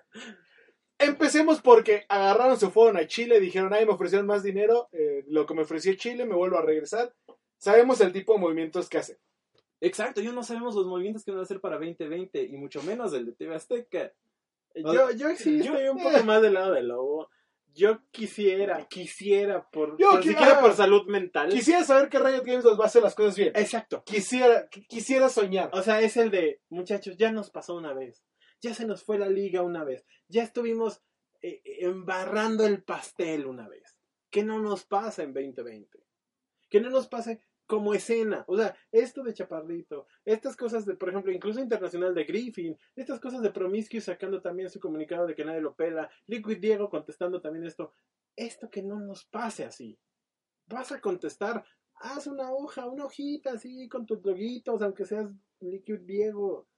Empecemos 0.99 1.61
porque 1.61 2.07
agarraron, 2.09 2.57
se 2.57 2.71
fueron 2.71 2.97
a 2.97 3.07
Chile, 3.07 3.39
dijeron, 3.39 3.73
ay, 3.75 3.85
me 3.85 3.93
ofrecieron 3.93 4.27
más 4.27 4.43
dinero, 4.43 4.89
eh, 4.93 5.25
lo 5.29 5.45
que 5.45 5.53
me 5.53 5.63
ofreció 5.63 5.95
Chile, 5.95 6.25
me 6.25 6.35
vuelvo 6.35 6.57
a 6.57 6.63
regresar. 6.63 7.13
Sabemos 7.59 8.01
el 8.01 8.13
tipo 8.13 8.33
de 8.33 8.39
movimientos 8.39 8.89
que 8.89 8.99
hacen. 8.99 9.19
exacto. 9.81 10.23
Yo 10.23 10.33
no 10.33 10.43
sabemos 10.43 10.75
los 10.75 10.87
movimientos 10.87 11.23
que 11.23 11.33
van 11.33 11.41
a 11.41 11.43
hacer 11.43 11.61
para 11.61 11.77
2020 11.77 12.43
y 12.45 12.57
mucho 12.57 12.83
menos 12.83 13.13
el 13.13 13.27
de 13.27 13.33
TV 13.33 13.55
Azteca. 13.55 14.13
Yo, 14.77 15.11
yo 15.13 15.35
sí 15.37 15.59
Yo- 15.63 15.73
estoy 15.75 15.89
un 15.89 15.99
eh. 16.01 16.03
poco 16.05 16.25
más 16.25 16.43
del 16.43 16.55
lado 16.55 16.73
del 16.73 16.89
lobo. 16.89 17.29
Yo 17.75 18.01
quisiera, 18.11 18.87
quisiera, 18.89 19.69
por, 19.69 19.99
Yo 19.99 20.13
por 20.13 20.21
qui- 20.21 20.29
siquiera 20.29 20.59
ah, 20.59 20.61
por 20.61 20.73
salud 20.75 21.07
mental. 21.09 21.51
Quisiera 21.51 21.85
saber 21.85 22.09
que 22.09 22.19
Riot 22.19 22.43
Games 22.43 22.65
nos 22.65 22.79
va 22.81 22.85
a 22.85 22.87
hacer 22.87 23.03
las 23.03 23.15
cosas 23.15 23.37
bien. 23.37 23.53
Exacto. 23.55 24.03
Quisiera, 24.05 24.69
qu- 24.71 24.87
quisiera 24.89 25.29
soñar. 25.29 25.69
O 25.75 25.83
sea, 25.83 26.01
es 26.01 26.17
el 26.17 26.31
de, 26.31 26.63
muchachos, 26.71 27.17
ya 27.19 27.31
nos 27.33 27.51
pasó 27.51 27.75
una 27.75 27.93
vez. 27.93 28.25
Ya 28.63 28.73
se 28.73 28.87
nos 28.87 29.05
fue 29.05 29.19
la 29.19 29.29
liga 29.29 29.63
una 29.63 29.85
vez. 29.85 30.07
Ya 30.29 30.43
estuvimos 30.43 31.03
eh, 31.43 31.61
embarrando 31.81 32.67
el 32.67 32.83
pastel 32.83 33.45
una 33.45 33.69
vez. 33.69 33.99
Que 34.31 34.43
no 34.43 34.59
nos 34.61 34.85
pasa 34.87 35.23
en 35.23 35.35
2020. 35.35 35.99
Que 36.71 36.81
no 36.81 36.89
nos 36.89 37.09
pase 37.09 37.43
como 37.67 37.95
escena. 37.95 38.45
O 38.49 38.57
sea, 38.57 38.77
esto 38.93 39.23
de 39.23 39.35
Chaparrito, 39.35 40.07
estas 40.25 40.57
cosas 40.57 40.87
de, 40.87 40.95
por 40.95 41.09
ejemplo, 41.09 41.33
incluso 41.33 41.61
internacional 41.61 42.15
de 42.15 42.25
Griffin, 42.25 42.77
estas 42.95 43.21
cosas 43.21 43.43
de 43.43 43.51
Promiscuous 43.51 44.05
sacando 44.05 44.41
también 44.41 44.71
su 44.71 44.81
comunicado 44.81 45.27
de 45.27 45.35
que 45.35 45.45
nadie 45.45 45.61
lo 45.61 45.75
pela, 45.75 46.11
Liquid 46.27 46.59
Diego 46.59 46.89
contestando 46.89 47.41
también 47.41 47.67
esto. 47.67 47.93
Esto 48.37 48.71
que 48.71 48.83
no 48.83 49.01
nos 49.01 49.25
pase 49.25 49.65
así. 49.65 49.99
Vas 50.67 50.93
a 50.93 51.01
contestar, 51.01 51.65
haz 51.97 52.27
una 52.27 52.53
hoja, 52.53 52.87
una 52.87 53.07
hojita 53.07 53.53
así 53.53 53.89
con 53.89 54.07
tus 54.07 54.25
loguitos, 54.25 54.83
aunque 54.83 55.05
seas 55.05 55.29
Liquid 55.61 56.01
Diego. 56.01 56.69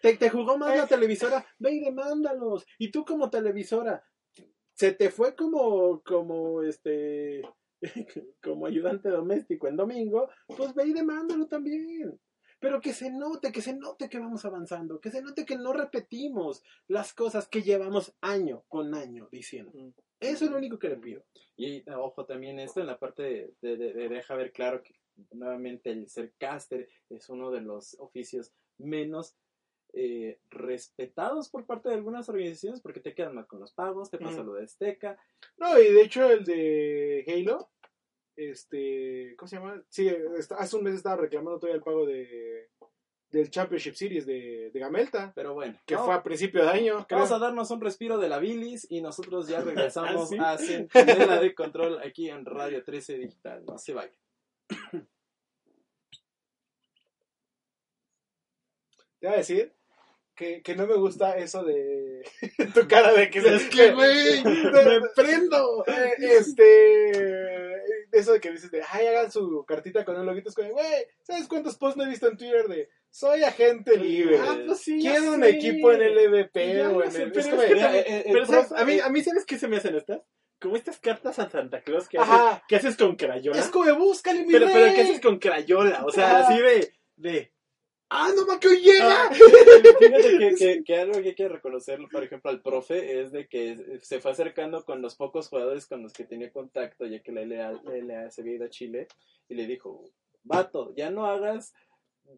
Te, 0.00 0.16
te 0.16 0.30
jugó 0.30 0.56
más 0.56 0.76
la 0.76 0.86
televisora, 0.86 1.44
ve 1.58 1.72
y 1.72 1.80
demándalos. 1.80 2.64
Y 2.78 2.90
tú 2.90 3.04
como 3.04 3.28
televisora, 3.28 4.04
se 4.74 4.92
te 4.92 5.10
fue 5.10 5.34
como, 5.34 6.00
como 6.02 6.62
este, 6.62 7.42
como 8.42 8.66
ayudante 8.66 9.08
doméstico 9.08 9.68
en 9.68 9.76
domingo, 9.76 10.28
pues 10.56 10.74
ve 10.74 10.86
y 10.88 10.92
demándalo 10.92 11.46
también. 11.46 12.20
Pero 12.58 12.80
que 12.82 12.92
se 12.92 13.10
note, 13.10 13.52
que 13.52 13.62
se 13.62 13.74
note 13.74 14.10
que 14.10 14.18
vamos 14.18 14.44
avanzando, 14.44 15.00
que 15.00 15.10
se 15.10 15.22
note 15.22 15.46
que 15.46 15.56
no 15.56 15.72
repetimos 15.72 16.62
las 16.88 17.14
cosas 17.14 17.48
que 17.48 17.62
llevamos 17.62 18.14
año 18.20 18.64
con 18.68 18.94
año 18.94 19.28
diciendo. 19.32 19.72
Mm. 19.74 19.90
Eso 20.20 20.44
es 20.44 20.50
lo 20.50 20.58
único 20.58 20.78
que 20.78 20.90
le 20.90 20.96
pido. 20.98 21.24
Y 21.56 21.82
ojo 21.90 22.26
también 22.26 22.58
esto 22.58 22.80
en 22.80 22.86
la 22.86 22.98
parte 22.98 23.22
de, 23.22 23.54
de, 23.62 23.76
de- 23.78 23.92
de 23.94 24.08
deja 24.10 24.34
ver 24.34 24.52
claro 24.52 24.82
que 24.82 24.94
nuevamente 25.32 25.90
el 25.90 26.08
ser 26.08 26.34
caster 26.38 26.88
es 27.08 27.30
uno 27.30 27.50
de 27.50 27.62
los 27.62 27.96
oficios 27.98 28.52
menos 28.76 29.34
eh, 29.92 30.38
respetados 30.50 31.48
por 31.48 31.66
parte 31.66 31.88
de 31.88 31.94
algunas 31.96 32.28
organizaciones 32.28 32.80
porque 32.80 33.00
te 33.00 33.14
quedan 33.14 33.34
mal 33.34 33.46
con 33.46 33.60
los 33.60 33.72
pagos, 33.72 34.10
te 34.10 34.18
pasa 34.18 34.42
Mm. 34.42 34.46
lo 34.46 34.52
de 34.54 34.64
Azteca. 34.64 35.18
No, 35.56 35.78
y 35.78 35.92
de 35.92 36.02
hecho 36.02 36.30
el 36.30 36.44
de 36.44 37.24
Halo, 37.28 37.68
este, 38.36 39.34
¿cómo 39.36 39.48
se 39.48 39.56
llama? 39.56 39.82
Sí, 39.88 40.08
está- 40.38 40.56
hace 40.56 40.76
un 40.76 40.84
mes 40.84 40.94
estaba 40.94 41.16
reclamando 41.16 41.58
todavía 41.58 41.76
el 41.76 41.82
pago 41.84 42.06
de 42.06 42.68
del 43.30 43.48
Championship 43.48 43.94
Series 43.94 44.26
de, 44.26 44.70
de 44.72 44.80
Gamelta, 44.80 45.30
Pero 45.36 45.54
bueno, 45.54 45.78
que 45.86 45.94
no, 45.94 46.04
fue 46.04 46.14
a 46.14 46.22
principio 46.24 46.64
de 46.64 46.70
año. 46.70 47.06
creo. 47.06 47.20
vamos 47.20 47.30
a 47.30 47.38
darnos 47.38 47.70
un 47.70 47.80
respiro 47.80 48.18
de 48.18 48.28
la 48.28 48.40
bilis 48.40 48.88
y 48.90 49.00
nosotros 49.02 49.46
ya 49.46 49.60
regresamos 49.94 50.32
¿Ah, 50.40 50.54
a 50.54 50.58
Centinela 50.58 51.40
de 51.40 51.54
Control 51.54 52.00
aquí 52.02 52.28
en 52.28 52.44
Radio 52.44 52.82
13 52.82 53.18
Digital. 53.18 53.64
No 53.64 53.78
se 53.78 53.94
vayan. 53.94 54.16
Te 59.20 59.26
voy 59.26 59.34
a 59.34 59.38
decir 59.38 59.72
que, 60.40 60.62
que 60.62 60.74
no 60.74 60.86
me 60.86 60.94
gusta 60.96 61.36
eso 61.36 61.62
de 61.62 62.22
tu 62.74 62.88
cara 62.88 63.12
de 63.12 63.28
que 63.28 63.40
Es 63.40 63.64
que, 63.68 63.90
güey, 63.92 64.42
me 64.42 65.00
prendo. 65.14 65.84
Eh, 65.86 66.14
este 66.18 67.76
eso 68.12 68.32
de 68.32 68.40
que 68.40 68.50
dices 68.50 68.70
de 68.70 68.82
ay 68.90 69.06
hagan 69.06 69.30
su 69.30 69.64
cartita 69.66 70.04
con 70.04 70.16
un 70.16 70.26
loguito 70.26 70.48
es 70.48 70.54
como 70.54 70.70
güey 70.70 71.06
sabes 71.22 71.46
cuántos 71.46 71.76
posts 71.76 71.96
no 71.96 72.04
he 72.04 72.08
visto 72.08 72.26
en 72.26 72.36
Twitter 72.36 72.66
de 72.68 72.88
soy 73.10 73.42
agente 73.44 73.96
libre 73.96 74.38
Ah, 74.40 74.58
pues 74.66 74.80
sí, 74.80 74.98
quiero 75.00 75.32
un 75.34 75.42
sé. 75.42 75.50
equipo 75.50 75.92
en 75.92 76.00
LVP 76.02 76.74
Ya 76.76 76.90
o 76.90 77.02
en 77.04 77.12
sé, 77.12 77.22
el 77.24 77.32
pero 77.32 77.40
es 77.62 77.68
que- 77.68 77.98
eh, 77.98 78.04
eh, 78.06 78.24
Pero 78.32 78.46
¿sabes? 78.46 78.72
a 78.72 78.84
mí, 78.84 78.98
a 78.98 79.08
mí 79.10 79.22
¿sabes 79.22 79.44
qué 79.44 79.58
se 79.58 79.68
me 79.68 79.76
hacen 79.76 79.94
estas? 79.94 80.22
Como 80.60 80.76
estas 80.76 80.98
cartas 80.98 81.38
a 81.38 81.48
Santa 81.48 81.80
Claus 81.82 82.08
que 82.08 82.18
haces, 82.18 82.62
que 82.68 82.76
haces 82.76 82.96
con 82.96 83.16
crayola. 83.16 83.58
es 83.58 83.68
como 83.68 83.94
búscale 83.96 84.44
mi 84.44 84.52
pero, 84.52 84.66
rey 84.66 84.74
pero 84.74 84.94
¿qué 84.94 85.00
haces 85.02 85.20
con 85.20 85.38
crayola? 85.38 86.04
O 86.04 86.10
sea, 86.10 86.40
así 86.40 86.60
de, 86.60 86.92
de, 87.16 87.52
ah, 88.10 88.30
no 88.36 88.46
ma 88.46 88.58
que 88.60 88.68
hoy 88.68 88.80
llega. 88.80 89.24
Ah, 89.24 89.30
Fíjate 89.98 90.38
que, 90.38 90.54
que, 90.54 90.84
que 90.84 90.96
algo 91.00 91.20
que 91.22 91.28
hay 91.28 91.34
que 91.34 91.48
reconocer, 91.48 91.98
por 92.10 92.24
ejemplo, 92.24 92.50
al 92.50 92.62
profe 92.62 93.20
es 93.20 93.32
de 93.32 93.48
que 93.48 93.98
se 94.02 94.20
fue 94.20 94.32
acercando 94.32 94.84
con 94.84 95.00
los 95.00 95.14
pocos 95.14 95.48
jugadores 95.48 95.86
con 95.86 96.02
los 96.02 96.12
que 96.12 96.24
tenía 96.24 96.52
contacto, 96.52 97.06
ya 97.06 97.20
que 97.20 97.32
la 97.32 97.42
LA, 97.42 97.82
la 97.84 97.96
LA 97.96 98.30
se 98.30 98.42
había 98.42 98.56
ido 98.56 98.66
a 98.66 98.70
Chile, 98.70 99.08
y 99.48 99.54
le 99.54 99.66
dijo, 99.66 100.04
vato, 100.42 100.94
ya 100.94 101.10
no 101.10 101.26
hagas 101.26 101.72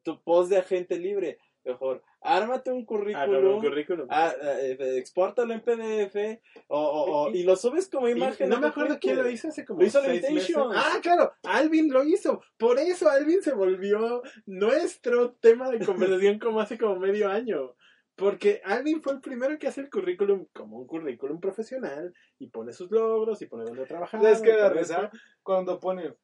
tu 0.02 0.22
post 0.22 0.50
de 0.50 0.58
agente 0.58 0.98
libre, 0.98 1.38
mejor, 1.64 2.02
ármate 2.20 2.70
un 2.72 2.82
Ah, 2.82 2.86
currículum, 2.86 3.54
un 3.56 3.60
currículum. 3.60 4.06
ah, 4.10 4.32
eh, 4.42 4.76
eh, 4.78 4.98
expórtalo 4.98 5.52
en 5.54 5.60
PDF, 5.60 6.40
o, 6.68 6.78
o- 6.80 7.22
o- 7.22 7.30
y 7.30 7.42
lo 7.44 7.56
subes 7.56 7.88
como 7.88 8.08
Y 8.08 8.12
imagen. 8.12 8.48
no 8.48 8.56
a 8.56 8.60
me 8.60 8.66
acuerdo 8.68 8.98
quién 9.00 9.16
lo 9.16 9.28
hizo 9.28 9.48
hace 9.48 9.64
como 9.64 9.80
Lo 9.80 9.86
hizo 9.86 10.02
seis 10.02 10.22
meses. 10.30 10.56
Ah, 10.74 10.98
claro, 11.02 11.32
Alvin 11.44 11.92
lo 11.92 12.04
hizo. 12.04 12.40
Por 12.58 12.78
eso 12.78 13.08
Alvin 13.08 13.42
se 13.42 13.52
volvió 13.52 14.22
nuestro 14.46 15.32
tema 15.34 15.70
de 15.70 15.84
conversación 15.84 16.38
como 16.38 16.60
hace 16.60 16.78
como 16.78 16.96
medio 16.96 17.28
año. 17.28 17.74
Porque 18.14 18.60
Alvin 18.64 19.00
fue 19.02 19.14
el 19.14 19.20
primero 19.22 19.58
que 19.58 19.66
hace 19.66 19.80
el 19.80 19.88
currículum 19.90 20.46
como 20.52 20.78
un 20.78 20.86
currículum 20.86 21.40
profesional 21.40 22.12
y 22.38 22.48
pone 22.48 22.72
sus 22.74 22.90
logros 22.90 23.40
y 23.40 23.46
pone 23.46 23.64
dónde 23.64 23.86
trabajar. 23.86 24.20
¿Sabes 24.20 24.42
qué 24.42 24.50
y 24.50 24.52
da 24.52 24.68
todo 24.68 24.78
risa? 24.78 25.04
esto. 25.04 25.18
cuando 25.42 25.80
pone 25.80 26.14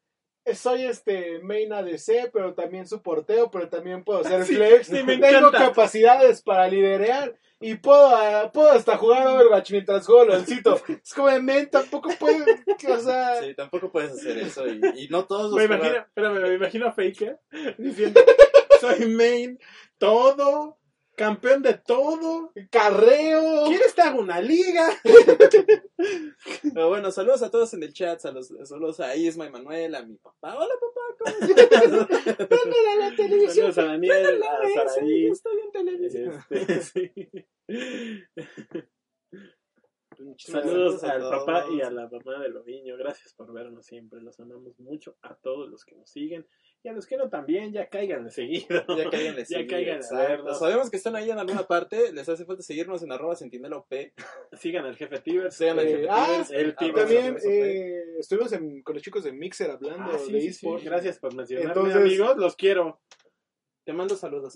soy 0.55 0.83
este 0.85 1.39
main 1.39 1.71
ADC, 1.73 2.31
pero 2.33 2.53
también 2.53 2.87
soporteo, 2.87 3.49
pero 3.51 3.69
también 3.69 4.03
puedo 4.03 4.23
ser 4.23 4.43
Sí, 4.45 4.55
flex. 4.55 4.87
sí, 4.87 5.03
me 5.03 5.17
Tengo 5.17 5.47
encanta. 5.49 5.57
capacidades 5.57 6.41
para 6.41 6.67
liderear 6.67 7.35
y 7.61 7.75
puedo, 7.75 8.07
ah, 8.15 8.49
puedo 8.53 8.71
hasta 8.71 8.95
jugar 8.97 9.27
Overwatch 9.27 9.71
mientras 9.71 10.05
juego 10.05 10.25
LOLcito. 10.25 10.81
Es 11.03 11.13
como 11.13 11.27
de 11.29 11.41
men, 11.41 11.69
tampoco 11.69 12.09
puedo, 12.17 12.45
o 12.45 12.99
sea, 12.99 13.41
Sí, 13.43 13.53
tampoco 13.53 13.91
puedes 13.91 14.11
hacer 14.13 14.37
eso, 14.37 14.65
y, 14.67 14.79
y 14.95 15.07
no 15.09 15.25
todos 15.25 15.51
los 15.51 15.55
Me 15.59 15.67
jugadores- 15.67 15.87
imagino, 15.91 16.05
espérame, 16.07 16.41
me 16.49 16.55
imagino 16.55 16.87
a 16.87 16.91
Faker 16.93 17.39
diciendo, 17.77 18.21
soy 18.79 19.05
main, 19.07 19.59
todo, 19.97 20.78
campeón 21.19 21.61
de 21.61 21.73
todo, 21.73 22.53
carreo. 22.71 23.65
¿quieres 23.67 23.93
te 23.93 24.01
hago 24.01 24.21
una 24.21 24.39
liga? 24.39 24.89
Pero 26.73 26.87
bueno, 26.87 27.11
saludos 27.11 27.43
a 27.43 27.51
todos 27.51 27.73
en 27.73 27.83
el 27.83 27.91
chat, 27.91 28.21
saludos, 28.21 28.53
saludos 28.63 29.01
a 29.01 29.17
Isma 29.17 29.45
y 29.45 29.49
Manuel, 29.49 29.95
a 29.95 30.03
mi 30.03 30.15
papá. 30.15 30.55
Hola 30.55 30.73
papá, 30.79 31.01
¿cómo 31.17 31.29
estás? 31.51 32.37
Prende 32.47 32.77
la 32.99 33.15
televisión. 33.17 33.73
Saludos 33.73 33.77
a 33.79 33.83
Daniel, 33.83 34.43
a 34.43 34.87
Saraí. 34.93 35.27
Estoy 35.27 35.59
en 35.59 35.71
televisión. 35.73 36.45
Este, 36.49 36.81
sí. 36.83 37.11
Saludos 40.37 41.03
al 41.03 41.21
papá 41.21 41.65
y 41.71 41.81
a 41.81 41.89
la 41.89 42.09
mamá 42.09 42.41
de 42.41 42.49
Loviño. 42.49 42.97
Gracias 42.97 43.33
por 43.33 43.51
vernos 43.53 43.85
siempre. 43.85 44.21
Los 44.21 44.39
amamos 44.39 44.77
mucho 44.79 45.15
a 45.21 45.35
todos 45.35 45.69
los 45.69 45.85
que 45.85 45.95
nos 45.95 46.09
siguen. 46.09 46.45
Y 46.83 46.89
a 46.89 46.93
los 46.93 47.05
que 47.07 47.17
no 47.17 47.29
también, 47.29 47.71
ya 47.73 47.87
caigan 47.89 48.29
seguido. 48.29 48.83
Ya 48.97 49.09
caigan 49.09 49.35
a 49.35 49.39
Ya 49.39 49.45
seguir, 49.45 49.67
caigan 49.67 50.01
a 50.03 50.17
vernos. 50.17 50.59
Sabemos 50.59 50.89
que 50.89 50.97
están 50.97 51.15
ahí 51.15 51.29
en 51.29 51.39
alguna 51.39 51.63
parte, 51.63 52.11
les 52.13 52.27
hace 52.27 52.45
falta 52.45 52.61
seguirnos 52.63 53.01
en 53.03 53.11
arroba 53.11 53.35
sentinela 53.35 53.77
OP. 53.77 53.93
Sigan 54.53 54.85
al 54.85 54.95
jefe 54.95 55.19
Tibers. 55.19 55.55
Sigan 55.55 55.79
al 55.79 55.87
Eh, 55.87 55.91
jefe 55.97 56.07
ah, 56.09 56.25
Tibers, 56.25 56.51
el 56.51 56.75
También 56.75 57.37
eh, 57.49 58.03
estuvimos 58.19 58.51
en- 58.53 58.81
con 58.83 58.93
los 58.95 59.03
chicos 59.03 59.23
de 59.23 59.31
Mixer 59.31 59.71
hablando 59.71 60.11
Ah, 60.13 60.17
sí, 60.19 60.31
de 60.31 60.41
sí, 60.41 60.53
sí. 60.53 60.65
eSports. 60.65 60.83
Gracias 60.85 61.19
por 61.19 61.33
mencionarme, 61.33 61.69
Entonces- 61.71 61.95
amigos. 61.95 62.37
Los 62.37 62.55
quiero. 62.55 63.01
Te 63.85 63.93
mando 63.93 64.15
saludos. 64.15 64.55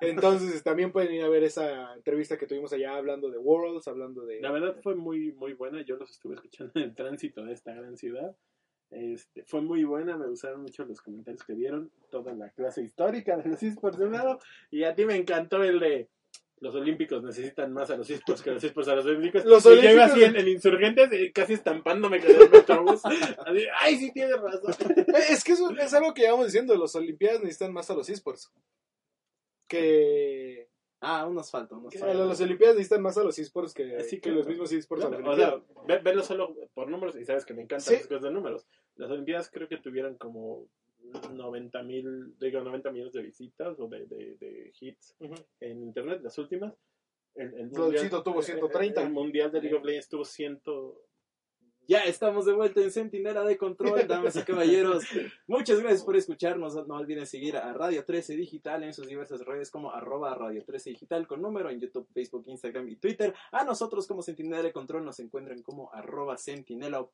Entonces 0.00 0.62
también 0.62 0.92
pueden 0.92 1.14
ir 1.14 1.22
a 1.22 1.28
ver 1.28 1.44
esa 1.44 1.94
entrevista 1.94 2.36
que 2.36 2.46
tuvimos 2.46 2.72
allá 2.72 2.96
hablando 2.96 3.30
de 3.30 3.38
Worlds, 3.38 3.88
hablando 3.88 4.24
de... 4.24 4.40
La 4.40 4.50
verdad 4.50 4.76
fue 4.82 4.94
muy, 4.94 5.32
muy 5.32 5.54
buena. 5.54 5.82
Yo 5.82 5.96
los 5.96 6.10
estuve 6.10 6.34
escuchando 6.34 6.72
en 6.76 6.82
el 6.82 6.94
tránsito 6.94 7.44
de 7.44 7.52
esta 7.52 7.74
gran 7.74 7.96
ciudad. 7.96 8.36
Este, 8.90 9.44
fue 9.44 9.62
muy 9.62 9.84
buena, 9.84 10.16
me 10.16 10.28
gustaron 10.28 10.62
mucho 10.62 10.84
los 10.84 11.00
comentarios 11.00 11.42
que 11.42 11.54
dieron, 11.54 11.90
toda 12.08 12.32
la 12.34 12.50
clase 12.50 12.82
histórica 12.82 13.36
de 13.36 13.50
los 13.50 13.62
esports 13.62 13.98
de 13.98 14.06
un 14.06 14.12
lado, 14.12 14.38
y 14.70 14.84
a 14.84 14.94
ti 14.94 15.04
me 15.04 15.16
encantó 15.16 15.62
el 15.64 15.80
de 15.80 16.08
los 16.60 16.74
olímpicos 16.74 17.22
necesitan 17.22 17.72
más 17.72 17.90
a 17.90 17.96
los 17.96 18.08
esports 18.08 18.40
que 18.42 18.50
los 18.50 18.64
esports 18.64 18.88
a 18.88 18.94
los 18.94 19.04
olímpicos. 19.04 19.44
Los 19.44 19.66
y 19.66 19.82
yo 19.82 19.90
iba 19.90 20.06
así 20.06 20.24
en, 20.24 20.36
en 20.36 20.48
insurgentes, 20.48 21.12
eh, 21.12 21.30
casi 21.34 21.52
estampándome 21.52 22.20
con 22.20 22.30
el 22.30 22.50
metrobús. 22.50 23.04
Así, 23.04 23.66
ay, 23.78 23.96
sí 23.98 24.10
tienes 24.12 24.40
razón. 24.40 24.74
Es 25.28 25.44
que 25.44 25.52
eso 25.52 25.70
es 25.70 25.92
algo 25.92 26.14
que 26.14 26.22
llevamos 26.22 26.46
diciendo, 26.46 26.74
los 26.76 26.94
Olimpiadas 26.94 27.40
necesitan 27.40 27.72
más 27.72 27.90
a 27.90 27.94
los 27.94 28.08
esports. 28.08 28.50
Que, 29.68 30.68
Ah, 31.00 31.26
unos 31.26 31.50
faltan, 31.50 31.78
unos 31.78 31.92
que 31.92 31.98
faltan. 31.98 32.28
las 32.28 32.40
Olimpiadas 32.40 32.76
necesitan 32.76 33.02
más 33.02 33.16
a 33.18 33.22
los 33.22 33.38
esports 33.38 33.74
que, 33.74 33.96
Así 33.96 34.16
que 34.16 34.30
que- 34.30 34.30
los 34.32 34.46
mismos 34.46 34.72
esports 34.72 35.04
o 35.04 35.34
sea, 35.36 35.62
ve- 35.86 35.98
verlo 35.98 36.22
solo 36.22 36.54
por 36.74 36.88
números, 36.88 37.16
y 37.16 37.24
sabes 37.24 37.44
que 37.44 37.52
me 37.54 37.62
encantan 37.62 37.86
Sí. 37.94 37.94
las 38.00 38.06
cosas 38.08 38.22
de 38.22 38.30
números. 38.30 38.66
Las 38.96 39.10
Olimpiadas 39.10 39.50
creo 39.50 39.68
que 39.68 39.76
tuvieron 39.76 40.16
como 40.16 40.66
90 41.34 41.82
mil, 41.82 42.34
digo 42.38 42.60
90 42.62 42.90
millones 42.90 43.12
de 43.12 43.22
visitas 43.22 43.78
o 43.78 43.86
de, 43.88 44.06
de, 44.06 44.36
de 44.36 44.72
hits 44.80 45.14
Ujú. 45.20 45.34
en 45.60 45.82
internet, 45.82 46.20
las 46.22 46.36
últimas. 46.38 46.72
El, 47.34 47.52
el 47.54 47.70
LOLcito 47.70 48.22
tuvo 48.22 48.38
el- 48.40 48.44
130. 48.46 49.02
El, 49.02 49.10
mundial 49.10 49.52
de 49.52 49.60
League 49.60 49.76
of 49.76 49.84
Legends 49.84 50.08
tuvo 50.08 50.24
100. 50.24 50.60
Ya 51.88 52.00
estamos 52.00 52.46
de 52.46 52.52
vuelta 52.52 52.80
en 52.80 52.90
Centinela 52.90 53.44
de 53.44 53.56
Control, 53.56 54.08
damas 54.08 54.34
y 54.34 54.42
caballeros. 54.42 55.04
Muchas 55.46 55.78
gracias 55.80 56.02
por 56.02 56.16
escucharnos. 56.16 56.74
No 56.88 56.96
olviden 56.96 57.26
seguir 57.26 57.56
a 57.56 57.72
Radio 57.72 58.04
13 58.04 58.34
Digital 58.36 58.82
en 58.82 58.92
sus 58.92 59.06
diversas 59.06 59.44
redes 59.44 59.70
como 59.70 59.92
arroba 59.92 60.34
Radio 60.34 60.64
13 60.64 60.90
Digital 60.90 61.28
con 61.28 61.40
número 61.40 61.70
en 61.70 61.78
YouTube, 61.78 62.08
Facebook, 62.12 62.42
Instagram 62.48 62.88
y 62.88 62.96
Twitter. 62.96 63.34
A 63.52 63.64
nosotros 63.64 64.08
como 64.08 64.22
Centinela 64.22 64.64
de 64.64 64.72
Control 64.72 65.04
nos 65.04 65.20
encuentran 65.20 65.62
como 65.62 65.92
arroba 65.92 66.36
Centinela. 66.36 67.06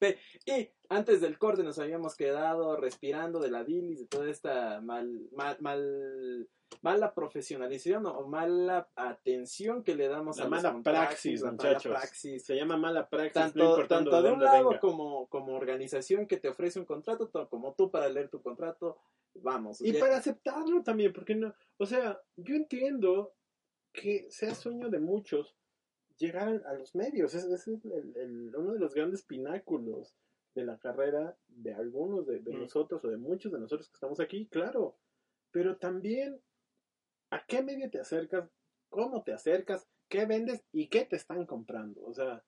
Y 0.47 0.71
antes 0.89 1.21
del 1.21 1.37
corte 1.37 1.63
nos 1.63 1.79
habíamos 1.79 2.17
quedado 2.17 2.77
respirando 2.77 3.41
de 3.41 3.51
la 3.51 3.65
bilis, 3.65 4.01
de 4.01 4.07
toda 4.07 4.31
esta 4.31 4.81
mal, 4.81 5.29
mal, 5.33 5.59
mal 5.61 6.49
mala 6.81 7.15
profesionalización 7.15 8.07
o 8.07 8.27
mala 8.27 8.89
atención 8.97 9.83
que 9.83 9.95
le 9.95 10.09
damos 10.09 10.39
La 10.39 10.45
a 10.45 10.49
mala 10.49 10.81
praxis, 10.83 11.41
la 11.43 11.53
mala 11.53 11.57
muchachos. 11.69 11.93
praxis. 11.93 12.45
Se 12.45 12.57
llama 12.57 12.77
mala 12.77 13.09
praxis, 13.09 13.35
no 13.37 13.43
Tanto, 13.43 13.71
importando 13.71 14.11
tanto 14.11 14.23
de 14.23 14.29
de 14.29 14.35
un 14.35 14.43
lado 14.45 14.69
venga. 14.71 14.81
como, 14.81 15.27
como 15.29 15.55
organización 15.55 16.27
que 16.27 16.39
te 16.39 16.49
ofrece 16.49 16.79
un 16.81 16.87
contrato, 16.87 17.29
to- 17.29 17.49
como 17.49 17.75
tú 17.75 17.91
para 17.91 18.09
leer 18.09 18.29
tu 18.29 18.41
contrato, 18.43 18.99
vamos. 19.35 19.81
Y 19.81 19.93
ya- 19.93 20.01
para 20.01 20.17
aceptarlo 20.17 20.83
también, 20.83 21.13
porque 21.13 21.35
no, 21.35 21.55
o 21.79 21.87
sea, 21.87 22.21
yo 22.37 22.55
entiendo 22.55 23.35
que 23.93 24.31
sea 24.31 24.55
sueño 24.55 24.89
de 24.89 24.99
muchos 25.01 25.55
llegar 26.17 26.63
a, 26.67 26.71
a 26.71 26.75
los 26.75 26.95
medios, 26.95 27.35
ese 27.35 27.53
ese 27.55 27.75
es 27.75 27.85
el- 27.85 28.17
el- 28.17 28.57
uno 28.57 28.73
de 28.73 28.79
los 28.79 28.95
grandes 28.95 29.23
pináculos 29.23 30.15
de 30.55 30.65
la 30.65 30.79
carrera 30.79 31.37
de 31.49 31.73
algunos 31.75 32.27
de, 32.27 32.41
de 32.41 32.53
Mm. 32.55 32.61
nosotros 32.61 33.03
o 33.05 33.09
de 33.09 33.17
muchos 33.17 33.51
de 33.53 33.59
nosotros 33.59 33.89
que 33.89 33.95
estamos 33.95 34.21
aquí, 34.21 34.47
claro, 34.47 34.97
pero 35.51 35.77
también 35.77 36.41
a 37.33 37.45
qué 37.47 37.63
medio 37.63 37.91
te 37.91 37.99
acercas, 37.99 38.49
cómo 38.89 39.23
te 39.23 39.33
acercas, 39.33 39.89
qué 40.09 40.27
vendes 40.27 40.63
y 40.73 40.89
qué 40.89 41.05
te 41.05 41.17
están 41.17 41.47
comprando, 41.47 42.03
o 42.05 42.13
sea, 42.13 42.45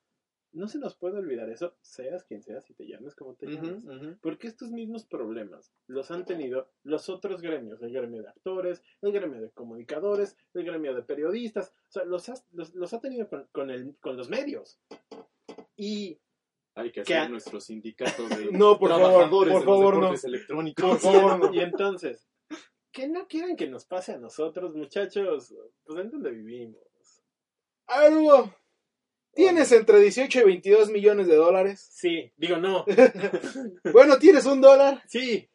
no 0.53 0.69
se 0.69 0.79
nos 0.79 0.95
puede 0.97 1.19
olvidar 1.19 1.49
eso, 1.51 1.75
seas 1.81 2.23
quien 2.25 2.41
seas 2.43 2.69
y 2.71 2.75
te 2.75 2.87
llames 2.87 3.17
como 3.17 3.35
te 3.35 3.47
Ujú, 3.47 3.57
llames. 3.57 4.19
Porque 4.21 4.47
estos 4.47 4.71
mismos 4.71 5.05
problemas 5.05 5.73
los 5.89 6.13
han 6.13 6.25
tenido 6.25 6.71
los 6.85 7.09
otros 7.09 7.41
gremios, 7.43 7.83
el 7.83 7.93
gremio 7.93 8.23
de 8.23 8.29
actores, 8.29 8.81
el 9.03 9.11
gremio 9.11 9.41
de 9.41 9.51
comunicadores, 9.51 10.37
el 10.53 10.65
gremio 10.65 10.95
de 10.95 11.03
periodistas, 11.03 11.73
o 11.89 11.93
sea, 11.93 12.05
los, 12.05 12.29
has- 12.29 12.47
los, 12.53 12.73
los 12.75 12.95
ha 12.95 13.01
tenido 13.01 13.29
con, 13.29 13.49
con, 13.51 13.71
el, 13.71 13.97
con 13.97 14.17
los 14.17 14.29
medios. 14.31 14.79
Y 15.77 16.21
Hay 16.77 16.93
que 16.93 17.03
¿Qué 17.03 17.15
hacer 17.15 17.19
ha- 17.19 17.29
nuestro 17.29 17.61
sindicato 17.61 18.29
de 18.29 18.51
No, 18.53 18.79
por 18.79 18.91
favor, 18.91 19.09
trabajadores 19.09 19.53
por 19.55 19.61
de 19.63 19.67
los 19.67 19.75
favor, 19.77 19.95
no. 19.95 20.01
deportes 20.03 20.25
electrónicos. 20.25 20.85
Por 20.91 20.99
favor, 21.01 21.39
no. 21.41 21.55
Y 21.55 21.61
entonces, 21.61 22.29
que 22.95 23.09
no 23.09 23.27
quieren 23.27 23.57
que 23.57 23.67
nos 23.67 23.85
pase 23.85 24.13
a 24.13 24.19
nosotros, 24.19 24.75
muchachos, 24.75 25.53
pues 25.85 25.99
en 26.01 26.11
donde 26.11 26.31
vivimos. 26.31 26.81
A 27.89 28.01
ver, 28.01 28.15
Hugo, 28.15 28.55
tienes 29.35 29.73
entre 29.73 29.99
18 29.99 30.41
y 30.41 30.45
22 30.45 30.91
millones 30.91 31.27
de 31.27 31.35
dólares. 31.35 31.87
Sí, 31.93 32.33
digo 32.37 32.57
no, 32.57 32.85
Bueno, 33.93 34.17
tienes 34.19 34.47
un 34.47 34.61
dólar, 34.61 35.03
sí. 35.09 35.49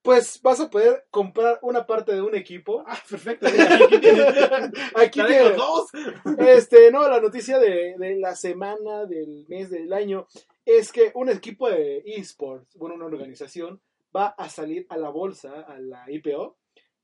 pues 0.00 0.40
vas 0.40 0.60
a 0.60 0.70
poder 0.70 1.04
comprar 1.10 1.58
una 1.60 1.86
parte 1.86 2.14
de 2.14 2.22
un 2.22 2.34
equipo. 2.34 2.82
Ah, 2.86 2.98
perfecto. 3.08 3.46
Aquí 3.84 4.00
tienes, 4.00 4.26
Aquí 4.94 5.20
traigo 5.20 5.26
tienes, 5.26 5.56
dos. 5.56 5.90
este, 6.38 6.90
no, 6.90 7.06
la 7.06 7.20
noticia 7.20 7.58
de, 7.58 7.96
de 7.98 8.16
la 8.16 8.34
semana, 8.34 9.04
del 9.04 9.44
mes, 9.48 9.68
del 9.68 9.92
año, 9.92 10.26
es 10.64 10.90
que 10.90 11.12
un 11.14 11.28
equipo 11.28 11.68
de 11.68 12.02
esports, 12.06 12.74
bueno, 12.76 12.94
una 12.94 13.04
organización, 13.04 13.78
va 14.16 14.28
a 14.28 14.48
salir 14.48 14.86
a 14.88 14.96
la 14.96 15.10
bolsa, 15.10 15.60
a 15.60 15.78
la 15.78 16.10
IPO, 16.10 16.56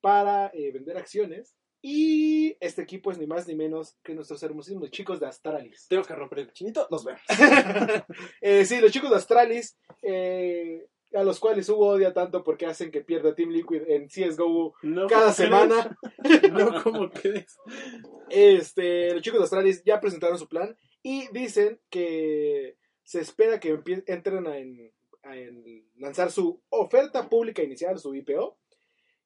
para 0.04 0.50
eh, 0.52 0.70
vender 0.70 0.98
acciones. 0.98 1.56
Y 1.80 2.58
este 2.60 2.82
equipo 2.82 3.10
es 3.10 3.16
ni 3.16 3.26
más 3.26 3.48
ni 3.48 3.54
menos 3.54 3.96
que 4.02 4.14
nuestros 4.14 4.42
hermosísimos 4.42 4.90
chicos 4.90 5.18
de 5.18 5.26
Astralis. 5.26 5.86
Tengo 5.88 6.02
que 6.02 6.14
romper 6.14 6.40
el 6.40 6.52
chinito, 6.52 6.86
nos 6.90 7.04
vemos. 7.04 7.22
Eh, 8.42 8.66
sí, 8.66 8.80
los 8.80 8.92
chicos 8.92 9.08
de 9.08 9.16
Astralis, 9.16 9.78
eh, 10.02 10.86
a 11.14 11.24
los 11.24 11.40
cuales 11.40 11.70
Hugo 11.70 11.86
odia 11.88 12.12
tanto 12.12 12.44
porque 12.44 12.66
hacen 12.66 12.90
que 12.90 13.00
pierda 13.00 13.34
Team 13.34 13.48
Liquid 13.48 13.82
en 13.88 14.08
CSGO 14.08 14.74
No, 14.82 15.06
cada 15.06 15.22
¿cómo 15.22 15.32
semana. 15.32 15.98
No, 16.52 16.82
¿cómo 16.82 17.10
crees? 17.10 17.56
Este, 18.28 19.14
los 19.14 19.22
chicos 19.22 19.40
de 19.40 19.44
Astralis 19.44 19.82
ya 19.84 20.00
presentaron 20.00 20.38
su 20.38 20.48
plan 20.48 20.76
y 21.02 21.28
dicen 21.32 21.80
que 21.88 22.76
se 23.04 23.20
espera 23.22 23.58
que 23.58 23.80
entren 24.06 24.46
a, 24.48 24.58
en, 24.58 24.92
a 25.22 25.34
en 25.36 25.86
lanzar 25.96 26.30
su 26.30 26.62
oferta 26.68 27.30
pública 27.30 27.62
inicial, 27.62 27.98
su 27.98 28.14
IPO, 28.14 28.58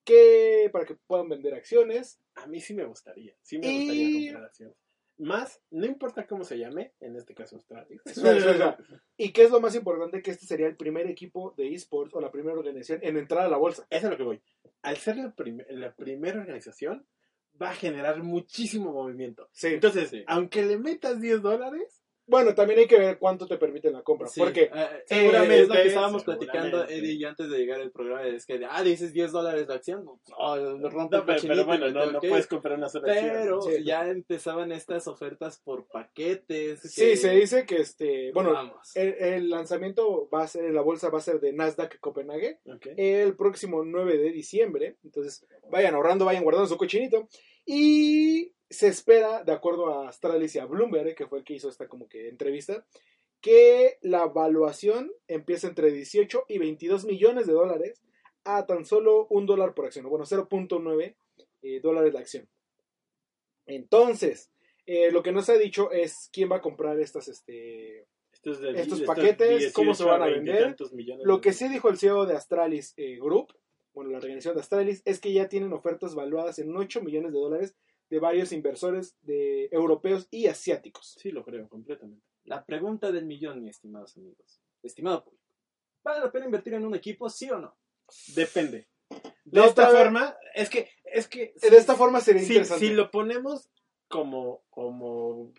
que 0.08 0.70
para 0.72 0.86
que 0.86 0.94
puedan 1.06 1.28
vender 1.28 1.54
acciones. 1.54 2.18
A 2.34 2.46
mí 2.46 2.60
sí 2.60 2.72
me 2.74 2.84
gustaría, 2.84 3.34
sí 3.42 3.58
me 3.58 3.66
Y- 3.68 3.78
gustaría 3.78 4.28
comprar 4.30 4.44
acciones. 4.46 4.76
Más, 5.20 5.60
no 5.70 5.84
importa 5.84 6.26
cómo 6.28 6.44
se 6.44 6.58
llame, 6.58 6.94
en 7.00 7.16
este 7.16 7.34
caso 7.34 7.56
espera. 7.56 7.84
Y 9.16 9.32
que 9.32 9.42
es 9.42 9.50
lo 9.50 9.60
más 9.60 9.74
importante, 9.74 10.22
que 10.22 10.30
este 10.30 10.46
sería 10.46 10.68
el 10.68 10.76
primer 10.76 11.06
equipo 11.08 11.54
de 11.56 11.74
esports 11.74 12.14
o 12.14 12.20
la 12.20 12.30
primera 12.30 12.56
organización 12.56 13.00
en 13.02 13.16
entrar 13.16 13.44
a 13.44 13.48
la 13.48 13.56
bolsa. 13.56 13.86
Eso 13.90 14.06
es 14.06 14.10
lo 14.12 14.16
que 14.16 14.22
voy. 14.22 14.40
Al 14.82 14.96
ser 14.96 15.16
la, 15.16 15.34
prim- 15.34 15.64
la 15.70 15.92
primera 15.94 16.38
organización, 16.40 17.04
va 17.60 17.70
a 17.70 17.74
generar 17.74 18.22
muchísimo 18.22 18.92
movimiento. 18.92 19.48
Sí. 19.52 19.66
Entonces, 19.68 20.10
Sí. 20.10 20.22
aunque 20.28 20.64
le 20.64 20.78
metas 20.78 21.20
10 21.20 21.42
dólares, 21.42 22.00
Bueno, 22.28 22.54
también 22.54 22.78
hay 22.80 22.86
que 22.86 22.98
ver 22.98 23.18
cuánto 23.18 23.46
te 23.46 23.56
permiten 23.56 23.94
la 23.94 24.02
compra. 24.02 24.28
Sí, 24.28 24.38
Porque 24.38 24.70
eh, 24.72 25.02
seguramente, 25.06 25.60
es 25.62 25.68
lo 25.68 25.74
que 25.74 25.86
estábamos 25.88 26.22
seguramente. 26.22 26.52
platicando, 26.52 26.84
Eddie 26.88 27.12
y 27.12 27.18
yo 27.18 27.28
antes 27.28 27.48
de 27.50 27.58
llegar 27.58 27.80
al 27.80 27.90
programa, 27.90 28.26
es 28.26 28.44
que, 28.46 28.60
ah, 28.68 28.82
dices 28.82 29.12
10 29.14 29.32
dólares 29.32 29.66
la 29.66 29.74
acción, 29.76 30.04
oh, 30.36 30.56
me 30.78 30.90
rompe 30.90 31.16
no, 31.16 31.24
pero, 31.26 31.64
bueno, 31.64 31.90
no, 31.90 32.12
no 32.12 32.20
puedes 32.20 32.46
comprar 32.46 32.76
una 32.76 32.88
sola 32.90 33.10
acción. 33.12 33.30
Pero 33.32 33.62
Sí. 33.62 33.82
ya 33.82 34.08
empezaban 34.08 34.72
estas 34.72 35.08
ofertas 35.08 35.58
por 35.58 35.86
paquetes. 35.86 36.80
sí, 36.82 37.02
que- 37.02 37.16
se 37.16 37.30
dice 37.30 37.64
que 37.66 37.76
este, 37.76 38.30
bueno, 38.32 38.52
Vamos. 38.52 38.94
el, 38.94 39.14
el 39.18 39.48
lanzamiento 39.50 40.28
va 40.28 40.42
a 40.42 40.48
ser 40.48 40.66
en 40.66 40.74
la 40.74 40.82
bolsa, 40.82 41.08
va 41.08 41.18
a 41.18 41.22
ser 41.22 41.40
de 41.40 41.52
Nasdaq 41.54 41.98
Copenhague. 41.98 42.60
Ok. 42.66 42.88
el 42.96 43.34
próximo 43.36 43.82
9 43.84 44.18
de 44.18 44.30
diciembre. 44.32 44.96
Entonces, 45.02 45.46
vayan 45.70 45.94
ahorrando, 45.94 46.24
vayan 46.26 46.42
guardando 46.44 46.68
su 46.68 46.76
cochinito. 46.76 47.26
Y 47.64 48.52
se 48.70 48.88
espera, 48.88 49.44
de 49.44 49.52
acuerdo 49.52 49.88
a 49.92 50.08
Astralis 50.08 50.54
y 50.54 50.58
a 50.58 50.66
Bloomberg, 50.66 51.14
que 51.14 51.26
fue 51.26 51.38
el 51.38 51.44
que 51.44 51.54
hizo 51.54 51.68
esta 51.68 51.88
como 51.88 52.08
que 52.08 52.28
entrevista, 52.28 52.86
que 53.40 53.98
la 54.02 54.24
evaluación 54.24 55.12
empieza 55.28 55.68
entre 55.68 55.90
18 55.92 56.44
y 56.48 56.58
22 56.58 57.04
millones 57.04 57.46
de 57.46 57.52
dólares 57.52 58.02
a 58.44 58.66
tan 58.66 58.84
solo 58.84 59.26
un 59.30 59.46
dólar 59.46 59.74
por 59.74 59.86
acción. 59.86 60.06
o 60.06 60.10
Bueno, 60.10 60.24
0.9 60.24 61.14
eh, 61.62 61.80
dólares 61.80 62.12
la 62.12 62.20
acción. 62.20 62.48
Entonces, 63.66 64.50
eh, 64.86 65.10
lo 65.12 65.22
que 65.22 65.32
no 65.32 65.42
se 65.42 65.52
ha 65.52 65.58
dicho 65.58 65.90
es 65.92 66.30
quién 66.32 66.50
va 66.50 66.56
a 66.56 66.62
comprar 66.62 66.98
estas, 66.98 67.28
este, 67.28 68.06
Estos, 68.32 68.60
de- 68.60 68.70
estos 68.70 69.00
estos 69.00 69.02
paquetes, 69.02 69.72
¿cómo 69.72 69.94
se 69.94 70.04
18 70.04 70.06
van 70.06 70.22
a 70.22 70.26
vender? 70.32 70.76
Lo 71.24 71.40
que 71.40 71.52
sí 71.52 71.68
dijo 71.68 71.88
el 71.88 71.98
CEO 71.98 72.26
de 72.26 72.36
Astralis 72.36 72.94
eh, 72.96 73.18
Group, 73.18 73.52
bueno, 73.92 74.10
la 74.10 74.18
organización 74.18 74.54
de 74.54 74.60
Astralis, 74.60 75.02
es 75.04 75.20
que 75.20 75.32
ya 75.32 75.48
tienen 75.48 75.72
ofertas 75.72 76.14
valuadas 76.14 76.58
en 76.58 76.74
8 76.74 77.02
millones 77.02 77.32
de 77.32 77.38
dólares 77.38 77.74
de 78.10 78.18
varios 78.18 78.52
inversores 78.52 79.16
de 79.22 79.68
europeos 79.70 80.28
y 80.30 80.46
asiáticos. 80.46 81.16
Sí, 81.18 81.30
lo 81.30 81.44
creo, 81.44 81.68
completamente. 81.68 82.24
La 82.44 82.64
pregunta 82.64 83.12
del 83.12 83.26
millón, 83.26 83.62
mis 83.62 83.76
estimados 83.76 84.16
amigos. 84.16 84.60
Estimado 84.82 85.24
público. 85.24 85.44
¿Vale 86.02 86.20
la 86.20 86.32
pena 86.32 86.46
invertir 86.46 86.74
en 86.74 86.86
un 86.86 86.94
equipo, 86.94 87.28
sí 87.28 87.50
o 87.50 87.58
no? 87.58 87.76
Depende. 88.34 88.88
De 89.44 89.60
La 89.60 89.66
esta 89.66 89.88
forma, 89.88 90.36
es 90.54 90.70
que, 90.70 90.88
es 91.04 91.28
que 91.28 91.54
De 91.60 91.76
esta 91.76 91.94
forma 91.94 92.20
sería 92.20 92.42
si, 92.42 92.52
interesante. 92.52 92.86
si 92.86 92.94
lo 92.94 93.10
ponemos 93.10 93.70
como, 94.08 94.62
como 94.70 95.52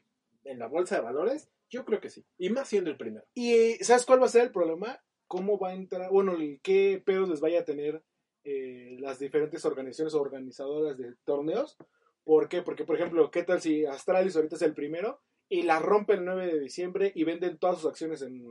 en 0.44 0.60
la 0.60 0.68
bolsa 0.68 0.96
de 0.96 1.02
valores, 1.02 1.50
yo 1.70 1.86
creo 1.86 2.00
que 2.00 2.10
sí. 2.10 2.26
Y 2.38 2.50
más 2.50 2.68
siendo 2.68 2.90
el 2.90 2.98
primero. 2.98 3.26
Y 3.34 3.76
¿sabes 3.84 4.06
cuál 4.06 4.22
va 4.22 4.26
a 4.26 4.30
ser 4.30 4.44
el 4.44 4.52
problema? 4.52 5.02
¿Cómo 5.28 5.60
va 5.60 5.70
a 5.70 5.76
entrar? 5.76 6.10
Bueno, 6.10 6.36
qué 6.64 7.02
pedos 7.06 7.30
les 7.30 7.40
vaya 7.42 7.60
a 7.60 7.66
tener 7.66 8.04
eh, 8.44 8.98
las 9.00 9.20
diferentes 9.20 9.64
organizaciones 9.66 10.14
o 10.16 10.22
organizadoras 10.22 10.98
de 10.98 11.14
torneos. 11.24 11.78
¿Por 12.24 12.48
qué? 12.50 12.62
Porque, 12.62 12.84
por 12.86 12.96
ejemplo, 12.96 13.32
¿qué 13.32 13.44
tal 13.44 13.62
si 13.62 13.86
Astralis 13.86 14.36
ahorita 14.36 14.56
es 14.56 14.62
el 14.62 14.74
primero 14.74 15.22
y 15.50 15.64
la 15.64 15.80
rompe 15.80 16.14
el 16.14 16.26
9 16.26 16.46
de 16.48 16.60
diciembre 16.60 17.12
y 17.16 17.24
venden 17.24 17.58
todas 17.58 17.78
sus 17.80 17.90
acciones 17.90 18.22
en, 18.22 18.44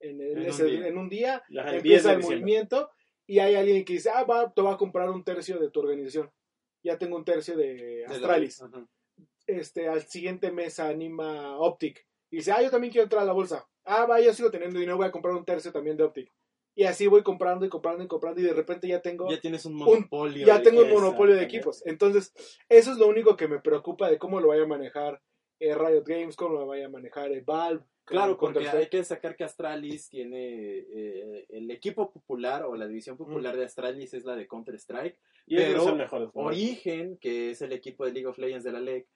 en, 0.00 0.20
el- 0.20 0.32
En 0.32 0.38
un 0.38 0.46
ese- 0.46 0.64
día. 0.66 0.86
en 0.86 0.98
un 0.98 1.08
día? 1.08 1.34
Ajá, 1.58 1.74
el 1.74 1.82
10 1.82 2.04
empieza 2.04 2.12
el 2.12 2.18
diciembre. 2.18 2.40
movimiento 2.40 2.90
y 3.26 3.38
hay 3.40 3.54
alguien 3.56 3.84
que 3.84 3.94
dice, 3.94 4.10
ah, 4.10 4.24
va, 4.24 4.52
te 4.52 4.62
va 4.62 4.74
a 4.74 4.76
comprar 4.76 5.10
un 5.10 5.24
tercio 5.24 5.58
de 5.58 5.70
tu 5.70 5.80
organización. 5.80 6.30
Ya 6.84 6.98
tengo 6.98 7.16
un 7.16 7.24
tercio 7.24 7.56
de 7.56 8.04
Astralis. 8.06 8.62
Este, 9.46 9.88
al 9.88 10.02
siguiente 10.02 10.50
mes 10.52 10.78
anima 10.80 11.56
Optic. 11.58 12.06
Y 12.30 12.36
dice, 12.36 12.52
ah, 12.52 12.62
yo 12.62 12.70
también 12.70 12.92
quiero 12.92 13.04
entrar 13.04 13.22
a 13.22 13.26
la 13.26 13.32
bolsa. 13.32 13.68
Ah, 13.84 14.06
va, 14.06 14.20
yo 14.20 14.32
sigo 14.32 14.50
teniendo 14.50 14.78
dinero, 14.78 14.96
voy 14.96 15.06
a 15.06 15.12
comprar 15.12 15.34
un 15.34 15.44
tercio 15.44 15.72
también 15.72 15.96
de 15.96 16.04
Optic. 16.04 16.30
Y 16.74 16.84
así 16.84 17.06
voy 17.06 17.22
comprando 17.22 17.66
y 17.66 17.68
comprando 17.68 18.02
y 18.02 18.08
comprando 18.08 18.40
y 18.40 18.44
de 18.44 18.54
repente 18.54 18.88
ya 18.88 19.00
tengo, 19.02 19.30
Ya 19.30 19.40
tienes 19.40 19.66
un 19.66 19.74
monopolio. 19.74 20.46
ya 20.46 20.58
de 20.58 20.64
tengo 20.64 20.80
un 20.80 20.86
equipos. 20.86 21.02
monopolio 21.02 21.34
de 21.36 21.42
equipos. 21.44 21.82
Entonces, 21.86 22.32
eso 22.68 22.92
es 22.92 22.98
lo 22.98 23.08
único 23.08 23.36
que 23.36 23.46
me 23.48 23.60
preocupa 23.60 24.08
de 24.10 24.18
cómo 24.18 24.40
lo 24.40 24.48
vaya 24.48 24.62
a 24.62 24.66
manejar 24.66 25.20
eh, 25.60 25.74
Riot 25.74 26.04
Games, 26.04 26.34
cómo 26.34 26.58
lo 26.60 26.66
vaya 26.66 26.86
a 26.86 26.90
manejar 26.90 27.30
eh, 27.32 27.42
Valve. 27.46 27.84
Claro, 28.04 28.36
con 28.36 28.52
porque 28.52 28.68
hay 28.68 28.88
que 28.88 28.96
destacar 28.96 29.36
que 29.36 29.44
Astralis 29.44 30.08
tiene 30.08 30.78
eh, 30.78 31.46
el 31.50 31.70
equipo 31.70 32.10
popular 32.10 32.64
o 32.64 32.74
la 32.74 32.88
división 32.88 33.16
popular 33.16 33.56
de 33.56 33.64
Astralis 33.64 34.12
es 34.14 34.24
la 34.24 34.34
de 34.34 34.48
Counter 34.48 34.74
Strike. 34.74 35.16
Y 35.46 35.56
ellos 35.56 35.68
Pero 35.68 35.84
son 35.84 35.98
mejores. 35.98 36.28
¿no? 36.34 36.42
Origen, 36.42 37.16
que 37.18 37.50
es 37.50 37.62
el 37.62 37.72
equipo 37.72 38.04
de 38.04 38.12
League 38.12 38.26
of 38.26 38.38
Legends 38.38 38.64
de 38.64 38.72
la 38.72 38.80
LEC, 38.80 39.06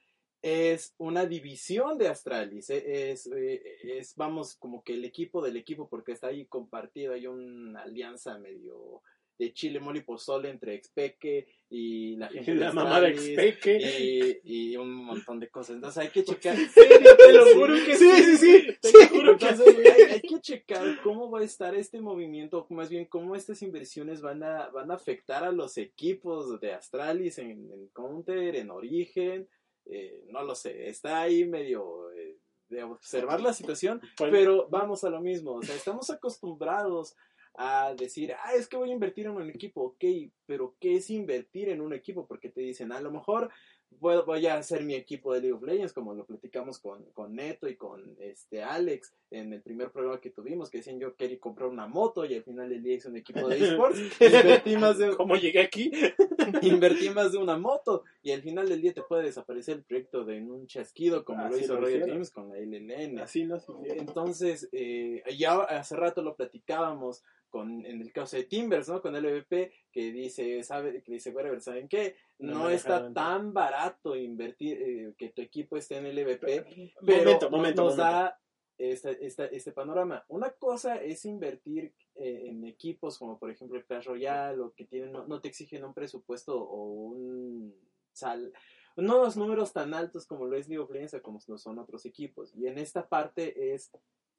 es 0.46 0.94
una 0.98 1.26
división 1.26 1.98
de 1.98 2.08
Astralis. 2.08 2.70
eh, 2.70 3.10
Es, 3.10 3.26
eh, 3.26 3.62
es, 3.82 4.14
vamos, 4.16 4.54
como 4.56 4.82
que 4.84 4.94
el 4.94 5.04
equipo 5.04 5.42
del 5.42 5.56
equipo, 5.56 5.88
porque 5.88 6.12
está 6.12 6.28
ahí 6.28 6.46
compartido, 6.46 7.14
hay 7.14 7.26
una 7.26 7.82
alianza 7.82 8.38
medio 8.38 9.02
de 9.38 9.52
chile, 9.52 9.80
mole 9.80 9.98
y 9.98 10.02
pozole 10.02 10.48
entre 10.48 10.74
Expeque 10.74 11.46
y 11.68 12.16
la 12.16 12.28
gente 12.28 12.52
Y 12.52 12.54
la 12.54 12.68
de 12.68 12.72
mamá 12.72 13.00
de 13.02 13.08
Expeque. 13.10 14.40
y, 14.44 14.70
y 14.72 14.76
un 14.78 14.94
montón 14.94 15.38
de 15.40 15.48
cosas. 15.50 15.76
Entonces 15.76 15.98
hay 16.04 16.08
que 16.10 16.24
checar. 16.24 16.56
Te 16.74 17.32
lo 17.34 17.44
Sí. 17.44 17.52
juro 17.54 17.74
que 17.84 17.96
Sí, 17.96 18.10
sí, 18.24 18.36
sí. 18.38 18.66
Te 18.80 19.06
juro 19.08 19.36
que 19.36 19.44
hay, 19.46 20.02
hay 20.12 20.20
que 20.22 20.40
checar 20.40 21.02
cómo 21.02 21.30
va 21.30 21.40
a 21.40 21.44
estar 21.44 21.74
este 21.74 22.00
movimiento, 22.00 22.66
más 22.70 22.88
bien 22.88 23.04
cómo 23.04 23.36
estas 23.36 23.60
inversiones 23.62 24.22
van 24.22 24.42
a, 24.42 24.68
van 24.70 24.90
a 24.90 24.94
afectar 24.94 25.44
a 25.44 25.52
los 25.52 25.76
equipos 25.76 26.58
de 26.60 26.72
Astralis 26.72 27.36
en, 27.38 27.50
en 27.70 27.88
Counter, 27.92 28.56
en 28.56 28.70
Origen, 28.70 29.46
eh, 29.86 30.24
no 30.28 30.42
lo 30.42 30.54
sé, 30.54 30.88
está 30.88 31.20
ahí 31.20 31.46
medio 31.46 32.10
eh, 32.12 32.38
de 32.68 32.82
observar 32.82 33.40
la 33.40 33.52
situación, 33.52 34.00
pero 34.18 34.68
vamos 34.68 35.04
a 35.04 35.10
lo 35.10 35.20
mismo, 35.20 35.52
o 35.52 35.62
sea, 35.62 35.74
estamos 35.74 36.10
acostumbrados 36.10 37.16
a 37.58 37.94
decir, 37.94 38.34
ah, 38.34 38.54
es 38.54 38.68
que 38.68 38.76
voy 38.76 38.90
a 38.90 38.94
invertir 38.94 39.26
en 39.26 39.32
un 39.32 39.48
equipo, 39.48 39.82
ok, 39.82 40.04
pero 40.44 40.76
¿qué 40.78 40.96
es 40.96 41.08
invertir 41.10 41.70
en 41.70 41.80
un 41.80 41.94
equipo? 41.94 42.26
Porque 42.26 42.50
te 42.50 42.60
dicen, 42.60 42.92
a 42.92 43.00
lo 43.00 43.10
mejor 43.10 43.50
voy, 44.00 44.16
voy 44.24 44.46
a 44.46 44.56
hacer 44.56 44.84
mi 44.84 44.94
equipo 44.94 45.34
de 45.34 45.40
League 45.40 45.54
of 45.54 45.62
Legends, 45.62 45.92
como 45.92 46.14
lo 46.14 46.24
platicamos 46.24 46.78
con, 46.78 47.04
con 47.12 47.34
Neto 47.34 47.68
y 47.68 47.76
con 47.76 48.16
este 48.20 48.62
Alex 48.62 49.12
en 49.30 49.52
el 49.52 49.60
primer 49.60 49.90
programa 49.90 50.20
que 50.20 50.30
tuvimos, 50.30 50.70
que 50.70 50.78
decían 50.78 51.00
yo 51.00 51.16
quería 51.16 51.40
comprar 51.40 51.68
una 51.68 51.86
moto 51.86 52.24
y 52.24 52.34
al 52.34 52.44
final 52.44 52.68
del 52.68 52.82
día 52.82 52.94
hice 52.94 53.08
un 53.08 53.16
equipo 53.16 53.48
de 53.48 53.58
esports, 53.58 53.98
invertí 54.20 54.76
más 54.76 54.98
de, 54.98 55.16
¿Cómo 55.16 55.36
llegué 55.36 55.60
aquí? 55.60 55.90
invertí 56.62 57.10
más 57.10 57.32
de 57.32 57.38
una 57.38 57.58
moto 57.58 58.04
y 58.22 58.30
al 58.30 58.42
final 58.42 58.68
del 58.68 58.80
día 58.80 58.94
te 58.94 59.02
puede 59.02 59.24
desaparecer 59.24 59.78
el 59.78 59.84
proyecto 59.84 60.24
de 60.24 60.36
en 60.36 60.50
un 60.50 60.66
chasquido 60.66 61.24
como 61.24 61.42
lo 61.48 61.54
Así 61.54 61.64
hizo 61.64 61.80
lo 61.80 61.88
hicieron. 61.88 62.10
Games 62.10 62.30
con 62.30 62.48
la 62.48 62.58
LLN. 62.58 63.18
Así 63.18 63.44
sí. 63.44 63.48
Entonces, 63.84 64.68
eh, 64.72 65.22
ya 65.36 65.62
hace 65.62 65.96
rato 65.96 66.22
lo 66.22 66.36
platicábamos 66.36 67.24
con, 67.48 67.86
en 67.86 68.00
el 68.00 68.12
caso 68.12 68.36
de 68.36 68.44
Timbers, 68.44 68.88
¿no? 68.88 69.00
Con 69.00 69.14
LVP, 69.14 69.72
que 69.90 70.12
dice, 70.12 70.62
sabe, 70.62 71.02
que 71.02 71.12
dice, 71.12 71.32
¿saben 71.60 71.88
qué? 71.88 72.16
No 72.38 72.68
está 72.68 73.12
tan 73.14 73.52
barato 73.52 74.14
invertir, 74.14 74.80
eh, 74.82 75.14
que 75.16 75.30
tu 75.30 75.40
equipo 75.42 75.76
esté 75.76 75.96
en 75.96 76.06
LVP, 76.06 76.64
pero 77.04 77.18
momento, 77.24 77.50
momento, 77.50 77.82
nos 77.84 77.96
momento. 77.96 77.96
da 77.96 78.40
esta, 78.78 79.10
esta- 79.10 79.46
este 79.46 79.72
panorama. 79.72 80.24
Una 80.28 80.50
cosa 80.50 80.96
es 80.96 81.24
invertir 81.24 81.94
eh, 82.14 82.42
en 82.48 82.64
equipos 82.66 83.18
como 83.18 83.38
por 83.38 83.50
ejemplo 83.50 83.76
el 83.78 83.84
Clash 83.86 84.06
Royale 84.06 84.60
o 84.60 84.72
que 84.74 84.84
tienen, 84.84 85.12
no, 85.12 85.26
no 85.26 85.40
te 85.40 85.48
exigen 85.48 85.84
un 85.84 85.94
presupuesto 85.94 86.58
o 86.62 86.84
un 86.84 87.74
sal, 88.12 88.52
no 88.96 89.18
los 89.18 89.36
números 89.36 89.72
tan 89.72 89.92
altos 89.94 90.26
como 90.26 90.46
lo 90.46 90.56
es 90.56 90.68
League 90.68 90.82
of 90.82 90.90
Legends 90.90 91.14
o 91.14 91.22
como 91.22 91.38
lo 91.46 91.58
son 91.58 91.78
otros 91.78 92.04
equipos. 92.06 92.54
Y 92.54 92.66
en 92.66 92.78
esta 92.78 93.06
parte 93.08 93.74
es 93.74 93.90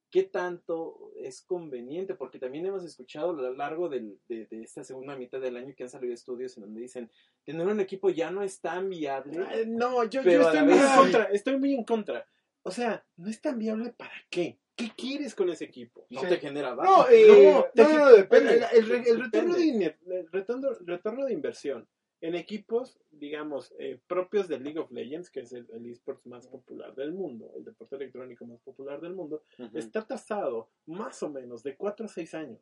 qué 0.09 0.23
tanto 0.23 1.11
es 1.17 1.41
conveniente, 1.41 2.15
porque 2.15 2.39
también 2.39 2.65
hemos 2.65 2.83
escuchado 2.83 3.31
a 3.31 3.33
lo 3.33 3.53
largo 3.53 3.89
del- 3.89 4.17
de, 4.29 4.45
de 4.45 4.63
esta 4.63 4.83
segunda 4.83 5.15
mitad 5.17 5.39
del 5.41 5.57
año 5.57 5.73
que 5.75 5.83
han 5.83 5.89
salido 5.89 6.13
estudios 6.13 6.55
en 6.57 6.63
donde 6.63 6.81
dicen 6.81 7.11
tener 7.43 7.67
un 7.67 7.79
equipo 7.79 8.09
ya 8.09 8.31
no 8.31 8.41
es 8.41 8.59
tan 8.61 8.89
viable. 8.89 9.45
Eh, 9.53 9.65
No, 9.67 10.03
yo, 10.05 10.21
yo 10.23 10.41
estoy 10.41 10.63
muy 10.63 10.73
en 10.77 10.95
contra. 10.95 11.23
Estoy 11.25 11.57
muy 11.57 11.73
en 11.75 11.83
contra. 11.83 12.25
O 12.63 12.71
sea, 12.71 13.05
no 13.17 13.29
es 13.29 13.41
tan 13.41 13.57
viable 13.59 13.91
para 13.91 14.13
qué. 14.29 14.57
¿Qué 14.75 14.91
quieres 14.95 15.33
con 15.33 15.49
ese 15.49 15.65
equipo? 15.65 16.05
No 16.11 16.21
te 16.21 16.37
genera 16.37 16.69
No, 16.71 16.75
baja. 16.77 17.07
eh, 17.11 17.25
No, 17.27 17.51
no, 17.59 17.65
te- 17.73 17.93
no, 17.97 18.11
depende. 18.11 18.53
El, 18.57 18.63
el 18.73 18.87
re- 18.89 19.09
el 19.09 19.19
retorno, 19.23 19.55
de, 19.55 19.61
Depende. 19.65 19.65
ine- 19.65 19.97
el 20.19 20.31
retorno, 20.31 20.69
retorno 20.85 21.25
de 21.25 21.33
inversión 21.33 21.87
en 22.21 22.35
equipos, 22.35 22.99
digamos, 23.11 23.73
eh, 23.79 23.99
propios 24.07 24.47
de 24.47 24.59
League 24.59 24.79
of 24.79 24.91
Legends, 24.91 25.29
que 25.29 25.41
es 25.41 25.53
el, 25.53 25.67
el 25.71 25.85
esports 25.91 26.25
más 26.25 26.47
popular 26.47 26.95
del 26.95 27.13
mundo, 27.13 27.51
el 27.55 27.63
deporte 27.63 27.95
electrónico 27.95 28.45
más 28.45 28.59
popular 28.61 28.99
del 29.01 29.13
mundo, 29.13 29.43
Ujú. 29.59 29.77
está 29.77 30.05
tasado 30.05 30.69
más 30.85 31.21
o 31.23 31.29
menos 31.29 31.63
de 31.63 31.75
4 31.75 32.05
a 32.05 32.09
6 32.09 32.33
años. 32.33 32.59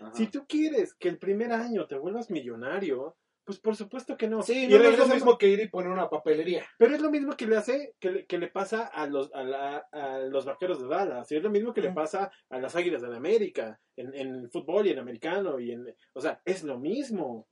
Ajá. 0.00 0.12
Si 0.14 0.26
tú 0.26 0.46
quieres 0.48 0.94
que 0.94 1.08
el 1.08 1.18
primer 1.18 1.52
año 1.52 1.86
te 1.86 1.96
vuelvas 1.96 2.30
millonario, 2.30 3.16
pues 3.44 3.58
por 3.58 3.74
supuesto 3.76 4.16
que 4.16 4.28
no. 4.28 4.42
Sí, 4.42 4.64
Y 4.66 4.68
no, 4.68 4.78
no 4.78 4.84
es 4.88 4.98
lo 4.98 5.06
mismo 5.08 5.36
que 5.36 5.48
ir 5.48 5.60
y 5.60 5.68
poner 5.68 5.90
una 5.90 6.08
papelería. 6.08 6.64
Pero 6.78 6.94
es 6.94 7.00
lo 7.02 7.10
mismo 7.10 7.36
que 7.36 7.46
le 7.46 7.56
hace, 7.56 7.94
que 7.98 8.10
le, 8.12 8.26
que 8.26 8.38
le 8.38 8.48
pasa 8.48 8.86
a 8.86 9.06
los, 9.08 9.32
a, 9.34 9.42
la- 9.42 9.86
a 9.90 10.18
los 10.20 10.44
vaqueros 10.44 10.80
de 10.80 10.86
Dallas, 10.88 11.30
y 11.32 11.36
es 11.36 11.42
lo 11.42 11.50
mismo 11.50 11.74
que 11.74 11.80
le 11.80 11.88
Ujú. 11.88 11.96
pasa 11.96 12.30
a 12.50 12.58
las 12.58 12.76
águilas 12.76 13.02
de 13.02 13.16
América, 13.16 13.80
en, 13.96 14.14
en 14.14 14.34
el 14.36 14.50
fútbol 14.50 14.86
y 14.86 14.90
en 14.90 15.00
americano, 15.00 15.58
y 15.58 15.72
en, 15.72 15.92
o 16.14 16.20
sea, 16.20 16.40
es 16.44 16.62
lo 16.62 16.78
mismo. 16.78 17.48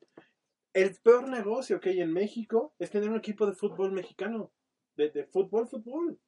El 0.73 0.95
peor 1.03 1.29
negocio 1.29 1.81
que 1.81 1.91
hay 1.91 2.01
en 2.01 2.12
México 2.12 2.75
es 2.79 2.91
tener 2.91 3.11
un 3.11 3.16
equipo 3.16 3.47
de 3.47 3.53
fútbol 3.55 3.93
mexicano, 3.93 4.53
de, 4.97 5.11
de 5.11 5.25
fútbol, 5.25 5.66
fútbol. 5.66 6.18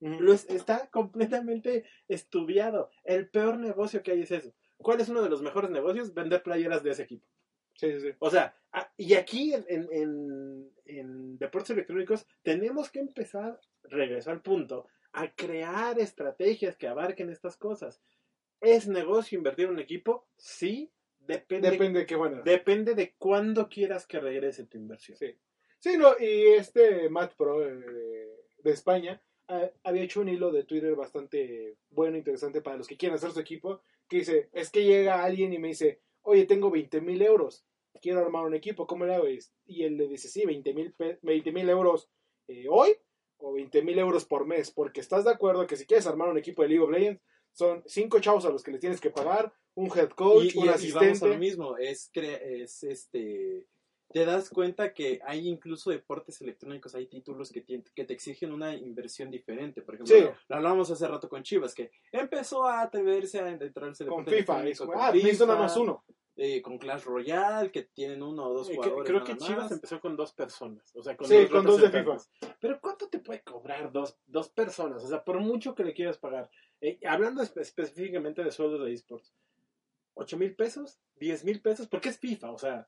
Lo 0.00 0.32
es- 0.32 0.48
está 0.50 0.90
completamente 0.90 1.84
estudiado. 2.08 2.90
El 3.04 3.28
peor 3.28 3.58
negocio 3.58 4.02
que 4.02 4.10
hay 4.10 4.22
es 4.22 4.32
eso. 4.32 4.52
¿Cuál 4.78 5.00
es 5.00 5.08
uno 5.08 5.22
de 5.22 5.30
los 5.30 5.42
mejores 5.42 5.70
negocios? 5.70 6.12
Vender 6.12 6.42
playeras 6.42 6.82
de 6.82 6.90
ese 6.90 7.04
equipo. 7.04 7.24
Sí, 7.74 7.92
sí, 7.92 8.00
sí. 8.00 8.08
O 8.18 8.28
sea, 8.28 8.56
a- 8.72 8.92
y 8.96 9.14
aquí 9.14 9.54
en, 9.54 9.64
en- 9.68 9.88
en- 9.92 10.72
en 10.86 11.38
deportes 11.38 11.70
electrónicos 11.70 12.26
tenemos 12.42 12.90
que 12.90 12.98
empezar, 12.98 13.60
regreso 13.84 14.32
al 14.32 14.42
punto, 14.42 14.88
a 15.12 15.32
crear 15.32 16.00
estrategias 16.00 16.76
que 16.76 16.88
abarquen 16.88 17.30
estas 17.30 17.56
cosas. 17.56 18.02
¿Es 18.60 18.88
negocio 18.88 19.38
invertir 19.38 19.66
en 19.66 19.72
un 19.72 19.78
equipo? 19.78 20.26
Sí, 20.36 20.90
depende, 21.26 21.70
Depende 21.70 22.00
de 22.00 22.06
qué 22.06 22.16
depende 22.44 22.94
de 22.94 23.14
cuándo 23.18 23.68
quieras 23.68 24.06
que 24.06 24.20
regrese 24.20 24.66
tu 24.66 24.78
inversión. 24.78 25.16
Sí. 25.18 25.36
Sí, 25.78 25.96
no, 25.98 26.14
y 26.18 26.52
este 26.52 27.08
Matt 27.08 27.34
Pro 27.34 27.66
eh, 27.66 28.30
de 28.62 28.70
España 28.70 29.20
había 29.82 30.02
hecho 30.02 30.20
un 30.20 30.28
hilo 30.28 30.50
de 30.50 30.64
Twitter 30.64 30.94
bastante 30.94 31.76
bueno, 31.90 32.16
interesante 32.16 32.60
para 32.60 32.76
los 32.76 32.86
que 32.86 32.96
quieren 32.96 33.16
hacer 33.16 33.32
su 33.32 33.40
equipo, 33.40 33.82
que 34.08 34.18
dice, 34.18 34.48
es 34.52 34.70
que 34.70 34.84
llega 34.84 35.22
alguien 35.22 35.52
y 35.52 35.58
me 35.58 35.68
dice, 35.68 36.00
oye, 36.22 36.46
tengo 36.46 36.70
20 36.70 37.00
mil 37.00 37.20
euros, 37.22 37.66
quiero 38.00 38.20
armar 38.20 38.44
un 38.44 38.54
equipo, 38.54 38.86
¿cómo 38.86 39.04
le 39.04 39.14
hago? 39.14 39.26
Y 39.66 39.84
él 39.84 39.96
le 39.96 40.08
dice, 40.08 40.28
sí, 40.28 40.44
20 40.46 40.72
mil 40.72 41.68
euros 41.68 42.08
eh, 42.48 42.66
hoy 42.68 42.96
o 43.38 43.52
20 43.52 43.82
mil 43.82 43.98
euros 43.98 44.24
por 44.24 44.46
mes, 44.46 44.70
porque 44.70 45.00
estás 45.00 45.24
de 45.24 45.32
acuerdo 45.32 45.66
que 45.66 45.76
si 45.76 45.86
quieres 45.86 46.06
armar 46.06 46.28
un 46.28 46.38
equipo 46.38 46.62
de 46.62 46.68
League 46.68 46.84
of 46.84 46.90
Legends, 46.90 47.20
son 47.52 47.82
cinco 47.86 48.18
chavos 48.20 48.44
a 48.44 48.50
los 48.50 48.62
que 48.62 48.70
les 48.72 48.80
tienes 48.80 49.00
que 49.00 49.10
pagar, 49.10 49.52
un 49.74 49.86
head 49.96 50.10
coach, 50.10 50.54
y, 50.54 50.58
un 50.58 50.64
y- 50.64 50.68
y 50.68 50.70
asistente. 50.70 51.06
vamos 51.06 51.22
a 51.22 51.26
lo 51.28 51.38
mismo, 51.38 51.76
es, 51.78 52.10
cre- 52.12 52.40
es 52.42 52.82
este 52.84 53.66
te 54.12 54.26
das 54.26 54.50
cuenta 54.50 54.92
que 54.92 55.20
hay 55.24 55.48
incluso 55.48 55.88
deportes 55.90 56.38
electrónicos, 56.42 56.94
hay 56.94 57.06
títulos 57.06 57.50
que, 57.50 57.64
que 57.64 58.04
te 58.04 58.12
exigen 58.12 58.52
una 58.52 58.74
inversión 58.76 59.30
diferente. 59.30 59.80
Por 59.80 59.94
ejemplo, 59.94 60.14
Sí. 60.14 60.22
lo, 60.48 60.54
hablábamos 60.56 60.90
hace 60.90 61.08
rato 61.08 61.30
con 61.30 61.42
Chivas, 61.42 61.74
que 61.74 61.90
empezó 62.12 62.66
a 62.66 62.82
atreverse 62.82 63.40
a 63.40 63.48
entrarse 63.48 64.04
con 64.04 64.26
FIFA, 64.26 64.68
es 64.68 64.78
con 64.80 64.90
ah, 64.92 65.10
necesito 65.12 65.46
nada 65.46 65.56
FIFA, 65.60 65.62
más 65.62 65.76
uno. 65.78 66.04
eh, 66.36 66.60
con 66.60 66.76
Clash 66.76 67.04
Royale, 67.04 67.70
que 67.72 67.84
tienen 67.84 68.22
uno 68.22 68.48
o 68.50 68.52
dos 68.52 68.68
Eh, 68.68 68.74
jugadores. 68.76 69.08
creo 69.10 69.24
que 69.24 69.34
Chivas 69.38 69.62
más. 69.64 69.72
empezó 69.72 69.98
con 69.98 70.14
dos 70.14 70.34
personas. 70.34 70.94
O 70.94 71.02
sea, 71.02 71.16
con 71.16 71.26
Sí, 71.26 71.34
dos 71.36 71.50
con 71.50 71.64
dos 71.64 71.80
de 71.80 71.88
representantes. 71.88 72.30
Pero 72.60 72.80
¿cuánto 72.82 73.08
te 73.08 73.18
puede 73.18 73.40
cobrar 73.42 73.90
dos, 73.92 74.18
dos 74.26 74.50
personas? 74.50 75.02
O 75.04 75.08
sea, 75.08 75.24
por 75.24 75.40
mucho 75.40 75.74
que 75.74 75.84
le 75.84 75.94
quieras 75.94 76.18
pagar. 76.18 76.50
Eh, 76.82 76.98
hablando 77.06 77.42
espe- 77.42 77.60
específicamente 77.62 78.42
de 78.44 78.50
sueldos 78.50 78.84
de 78.84 78.92
esports. 78.92 79.32
¿8 80.16 80.36
mil 80.36 80.54
pesos? 80.54 80.98
¿10 81.20 81.44
mil 81.44 81.62
pesos? 81.62 81.86
Porque 81.88 82.08
es 82.10 82.18
FIFA, 82.18 82.50
o 82.50 82.58
sea, 82.58 82.86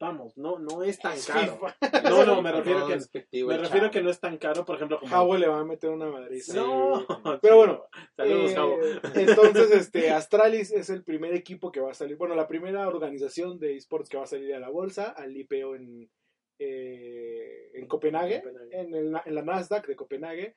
vamos, 0.00 0.36
no, 0.36 0.58
no 0.58 0.82
es 0.82 0.98
tan 0.98 1.14
Es 1.14 1.26
caro. 1.28 1.58
FIFA. 1.80 2.10
No, 2.10 2.26
no, 2.26 2.42
me 2.42 2.50
refiero, 2.52 2.86
que, 2.88 2.94
despectivo 2.94 3.48
me 3.48 3.56
refiero 3.56 3.86
chavo. 3.86 3.92
que 3.92 4.02
no 4.02 4.10
es 4.10 4.20
tan 4.20 4.36
caro, 4.36 4.64
por 4.64 4.76
ejemplo, 4.76 4.98
como... 4.98 5.10
Javo 5.10 5.36
le 5.38 5.46
va 5.46 5.60
a 5.60 5.64
meter 5.64 5.88
una 5.90 6.10
madriza. 6.10 6.54
No, 6.54 7.06
Pero 7.40 7.56
bueno, 7.56 7.84
Saludos, 8.16 8.50
Eh, 8.52 9.00
entonces, 9.14 9.70
este, 9.70 10.10
Astralis 10.10 10.72
es 10.72 10.90
el 10.90 11.04
primer 11.04 11.32
equipo 11.34 11.70
que 11.72 11.80
va 11.80 11.92
a 11.92 11.94
salir, 11.94 12.16
bueno, 12.16 12.34
la 12.34 12.48
primera 12.48 12.86
organización 12.88 13.58
de 13.60 13.76
esports 13.76 14.08
que 14.10 14.16
va 14.18 14.24
a 14.24 14.26
salir 14.26 14.52
a 14.54 14.58
la 14.60 14.68
bolsa, 14.70 15.10
al 15.16 15.34
IPO 15.36 15.76
en, 15.76 16.10
eh, 16.58 17.70
en 17.74 17.86
Copenhague, 17.86 18.42
Copenhague. 18.42 18.80
En, 18.80 18.94
el- 18.94 19.20
en 19.24 19.34
la 19.34 19.42
Nasdaq 19.42 19.86
de 19.86 19.96
Copenhague. 19.96 20.56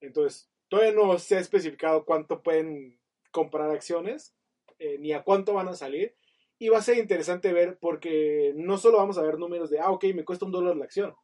Entonces, 0.00 0.48
todavía 0.68 0.92
no 0.92 1.18
se 1.18 1.36
ha 1.36 1.40
especificado 1.40 2.04
cuánto 2.04 2.42
pueden 2.42 3.00
comprar 3.30 3.70
acciones, 3.70 4.34
eh, 4.78 4.98
ni 4.98 5.12
a 5.12 5.22
cuánto 5.22 5.54
van 5.54 5.68
a 5.68 5.74
salir. 5.74 6.14
Y 6.58 6.70
va 6.70 6.78
a 6.78 6.82
ser 6.82 6.98
interesante 6.98 7.52
ver 7.52 7.78
porque 7.80 8.52
no 8.56 8.78
solo 8.78 8.98
vamos 8.98 9.16
a 9.16 9.22
ver 9.22 9.38
números 9.38 9.70
de, 9.70 9.78
ah, 9.78 9.90
ok, 9.90 10.06
me 10.14 10.24
cuesta 10.24 10.44
un 10.44 10.52
dólar 10.52 10.76
la 10.76 10.86
acción, 10.86 11.14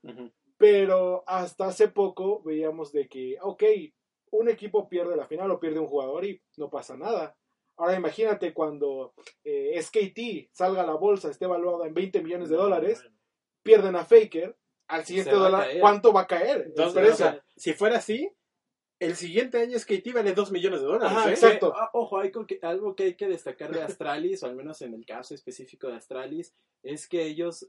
pero 0.57 1.25
hasta 1.27 1.67
hace 1.67 1.89
poco 1.89 2.41
veíamos 2.45 2.93
de 2.93 3.09
que, 3.09 3.37
ok, 3.43 3.65
un 4.31 4.49
equipo 4.49 4.89
pierde 4.89 5.17
la 5.17 5.27
final 5.27 5.51
o 5.51 5.59
pierde 5.59 5.81
un 5.81 5.89
jugador 5.89 6.25
y 6.25 6.41
no 6.57 6.71
pasa 6.71 6.97
nada. 6.97 7.37
Ahora 7.77 7.97
imagínate 7.97 8.55
cuando 8.55 9.15
eh, 9.43 9.81
SKT 9.81 10.53
salga 10.53 10.83
a 10.83 10.87
la 10.87 10.95
bolsa, 10.95 11.31
esté 11.31 11.47
evaluada 11.47 11.87
en 11.89 11.95
20 11.95 12.23
millones 12.23 12.49
de 12.49 12.57
dólares, 12.57 13.05
pierden 13.65 13.97
a 13.97 14.05
Faker, 14.05 14.57
al 14.87 15.05
siguiente 15.05 15.33
dólar. 15.33 15.67
¿cuánto 15.81 16.13
va 16.13 16.23
a 16.23 16.27
caer? 16.27 16.65
Entonces, 16.67 17.13
o 17.13 17.17
sea, 17.17 17.45
si 17.57 17.73
fuera 17.73 17.97
así, 17.97 18.31
el 19.05 19.17
siguiente 19.17 19.59
año 19.61 19.79
SKT 19.79 20.13
vale 20.13 20.35
2 20.35 20.51
millones 20.53 20.81
de 20.81 20.87
dólares. 20.87 21.17
Ajá, 21.17 21.29
¿eh? 21.31 21.33
exacto. 21.33 21.73
Ah, 21.77 21.91
ojo, 21.93 22.19
hay 22.19 22.31
que- 22.47 22.59
algo 22.63 22.95
que 22.95 23.05
hay 23.05 23.15
que 23.15 23.29
destacar 23.29 23.73
de 23.73 23.83
Astralis, 23.83 24.43
o 24.43 24.47
al 24.47 24.57
menos 24.57 24.81
en 24.83 24.95
el 24.95 25.05
caso 25.05 25.35
específico 25.35 25.89
de 25.89 25.97
Astralis, 25.97 26.55
es 26.83 27.09
que 27.09 27.23
ellos 27.25 27.69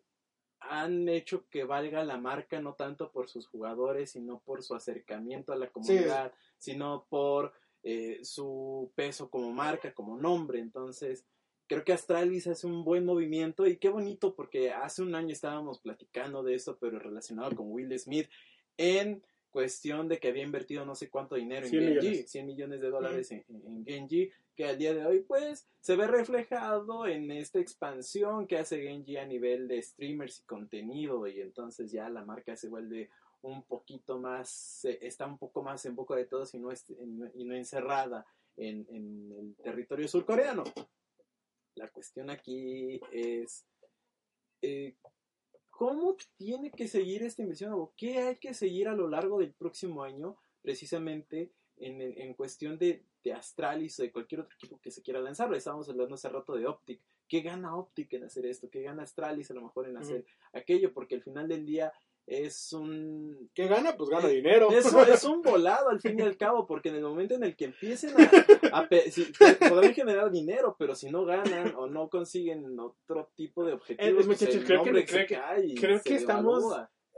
han 0.59 1.07
hecho 1.09 1.45
que 1.49 1.63
valga 1.63 2.03
la 2.03 2.17
marca 2.17 2.59
no 2.59 2.73
tanto 2.73 3.11
por 3.11 3.29
sus 3.29 3.47
jugadores, 3.47 4.11
sino 4.11 4.39
por 4.39 4.63
su 4.63 4.73
acercamiento 4.73 5.53
a 5.53 5.57
la 5.57 5.69
comunidad, 5.69 6.33
sino 6.57 7.05
por 7.09 7.53
eh, 7.83 8.19
su 8.23 8.91
peso 8.95 9.29
como 9.29 9.51
marca, 9.51 9.93
como 9.93 10.17
nombre. 10.17 10.59
Entonces, 10.59 11.25
creo 11.67 11.83
que 11.83 11.93
Astralis 11.93 12.47
hace 12.47 12.65
un 12.65 12.83
buen 12.83 13.05
movimiento 13.05 13.67
y 13.67 13.77
qué 13.77 13.89
bonito 13.89 14.33
porque 14.33 14.71
hace 14.71 15.03
un 15.03 15.13
año 15.13 15.31
estábamos 15.31 15.79
platicando 15.79 16.41
de 16.41 16.55
eso, 16.55 16.77
pero 16.79 16.97
relacionado 16.97 17.55
con 17.55 17.71
Will 17.71 17.97
Smith 17.99 18.27
en 18.77 19.23
cuestión 19.55 20.07
de 20.09 20.19
que 20.19 20.27
había 20.27 20.43
invertido 20.43 20.85
no 20.85 20.93
sé 20.95 21.09
cuánto 21.09 21.35
dinero 21.35 21.65
en 21.65 21.69
100 21.71 21.81
Genji, 21.83 22.07
millones. 22.09 22.31
100 22.31 22.45
millones 22.45 22.81
de 22.81 22.89
dólares 22.89 23.31
en, 23.31 23.45
en 23.49 23.85
Genji, 23.85 24.29
que 24.55 24.65
al 24.65 24.77
día 24.77 24.93
de 24.93 25.05
hoy 25.05 25.21
pues 25.21 25.67
se 25.79 25.95
ve 25.95 26.05
reflejado 26.07 27.07
en 27.07 27.31
esta 27.31 27.59
expansión 27.59 28.47
que 28.47 28.57
hace 28.57 28.81
Genji 28.83 29.17
a 29.17 29.25
nivel 29.25 29.67
de 29.67 29.81
streamers 29.81 30.39
y 30.41 30.43
contenido 30.45 31.25
y 31.27 31.39
entonces 31.41 31.91
ya 31.91 32.09
la 32.09 32.25
marca 32.25 32.55
se 32.57 32.67
vuelve 32.69 33.09
un 33.41 33.63
poquito 33.63 34.19
más, 34.19 34.83
eh, 34.85 34.97
está 35.01 35.25
un 35.25 35.37
poco 35.37 35.63
más 35.63 35.85
en 35.85 35.95
boca 35.95 36.15
de 36.15 36.25
todos 36.25 36.53
y 36.53 36.59
no, 36.59 36.71
es- 36.71 36.89
en- 36.89 37.31
y 37.35 37.45
no 37.45 37.55
encerrada 37.55 38.25
en, 38.57 38.85
en 38.89 39.31
el 39.39 39.55
territorio 39.63 40.07
surcoreano. 40.07 40.63
La 41.75 41.87
cuestión 41.89 42.29
aquí 42.29 42.99
es 43.11 43.65
eh, 44.61 44.95
cómo 45.75 46.15
tiene 46.37 46.71
que 46.71 46.87
seguir 46.87 47.23
esta 47.23 47.41
inversión 47.41 47.73
o 47.73 47.91
qué 47.97 48.19
hay 48.19 48.37
que 48.37 48.53
seguir 48.53 48.87
a 48.87 48.95
lo 48.95 49.09
largo 49.09 49.39
del 49.39 49.53
próximo 49.53 50.03
año, 50.03 50.37
precisamente 50.61 51.51
en, 51.77 52.01
en 52.01 52.33
cuestión 52.33 52.77
de, 52.77 53.03
de 53.23 53.33
Astralis 53.33 53.99
o 53.99 54.03
de 54.03 54.11
cualquier 54.11 54.41
otro 54.41 54.55
equipo 54.55 54.79
que 54.79 54.89
se 54.89 55.01
quiera 55.01 55.19
lanzar. 55.19 55.53
Estábamos 55.53 55.89
hablando 55.89 56.15
hace 56.15 56.29
rato 56.29 56.55
de 56.55 56.65
Optic. 56.65 57.01
¿Qué 57.27 57.41
gana 57.41 57.75
Optic 57.75 58.13
en 58.13 58.23
hacer 58.23 58.45
esto? 58.45 58.69
¿Qué 58.69 58.83
gana 58.83 59.03
Astralis 59.03 59.51
a 59.51 59.55
lo 59.55 59.63
mejor 59.63 59.89
en 59.89 59.97
hacer 59.97 60.25
aquello? 60.53 60.93
Porque 60.93 61.15
al 61.15 61.23
final 61.23 61.47
del 61.49 61.65
día 61.65 61.91
es 62.27 62.73
un 62.73 63.49
¿Qué 63.53 63.67
gana? 63.67 63.95
Pues 63.97 64.09
gana 64.09 64.27
Eh, 64.29 64.35
dinero. 64.35 64.71
eso 64.71 64.89
es 65.21 65.23
un 65.25 65.41
volado 65.41 65.89
al 65.89 65.99
fin 66.01 66.19
y 66.19 66.23
al 66.23 66.37
cabo, 66.37 66.65
porque 66.65 66.89
en 66.89 66.95
el 66.95 67.03
momento 67.03 67.35
en 67.35 67.43
el 67.43 67.55
que 67.55 67.65
empiecen 67.65 68.11
a, 68.19 68.77
a 68.79 68.87
pe- 68.89 69.11
si- 69.11 69.25
pe- 69.25 69.55
podrán 69.69 69.93
generar 69.93 70.31
dinero, 70.31 70.75
pero 70.79 70.95
si 70.95 71.09
no 71.11 71.23
ganan 71.25 71.75
o 71.75 71.87
no 71.87 72.09
consiguen 72.09 72.79
otro 72.79 73.29
tipo 73.35 73.63
de 73.63 73.73
objetivos, 73.73 74.09
Eh, 74.11 74.15
pues 74.15 74.27
muchachos, 74.27 74.63
creo 74.65 74.83
que- 74.83 75.05
creo 75.05 75.27
que- 75.27 75.75
creo 75.79 76.01
estamos- 76.05 76.63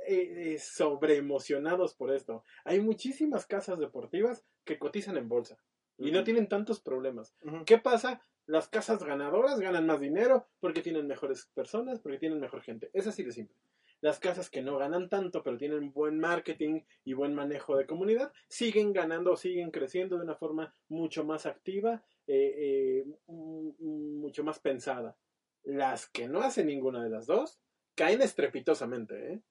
eh, 0.10 0.54
eh, 0.54 0.60
sobreemocionados 0.60 1.94
por 1.96 2.12
esto. 2.14 2.44
Hay 2.66 2.80
muchísimas 2.80 3.46
casas 3.46 3.80
deportivas 3.80 4.44
que 4.66 4.78
cotizan 4.80 5.18
en 5.18 5.28
bolsa 5.30 5.58
y 5.98 6.12
no 6.12 6.24
tienen 6.24 6.48
tantos 6.48 6.80
problemas. 6.80 7.34
¿Qué 7.66 7.78
pasa? 7.78 8.22
Las 8.46 8.68
casas 8.70 9.04
ganadoras 9.04 9.60
ganan 9.60 9.86
más 9.86 10.00
dinero 10.00 10.48
porque 10.60 10.82
tienen 10.82 11.08
mejores 11.08 11.50
personas, 11.54 12.00
porque 12.00 12.20
tienen 12.20 12.40
mejor 12.40 12.62
gente. 12.62 12.90
Es 12.94 13.08
así 13.08 13.24
de 13.24 13.32
simple. 13.32 13.56
Las 14.02 14.20
casas 14.20 14.50
que 14.50 14.62
no 14.62 14.78
ganan 14.78 15.10
tanto, 15.10 15.42
pero 15.44 15.58
tienen 15.58 15.92
buen 15.92 16.20
marketing 16.20 16.82
y 17.04 17.14
buen 17.14 17.34
manejo 17.34 17.76
de 17.78 17.88
comunidad, 17.88 18.32
siguen 18.48 18.94
ganando, 18.94 19.36
siguen 19.36 19.72
creciendo 19.72 20.18
de 20.18 20.24
una 20.24 20.36
forma 20.36 20.76
mucho 20.88 21.24
más 21.24 21.46
activa, 21.48 22.04
eh, 22.28 22.54
eh, 22.58 23.06
m- 23.28 23.74
m- 23.80 24.20
mucho 24.20 24.44
más 24.44 24.60
pensada. 24.60 25.18
Las 25.64 26.08
que 26.10 26.28
no 26.28 26.42
hacen 26.42 26.68
ninguna 26.68 27.04
de 27.04 27.10
las 27.10 27.26
dos 27.26 27.60
caen 27.96 28.22
estrepitosamente. 28.22 29.34
¿eh? 29.34 29.42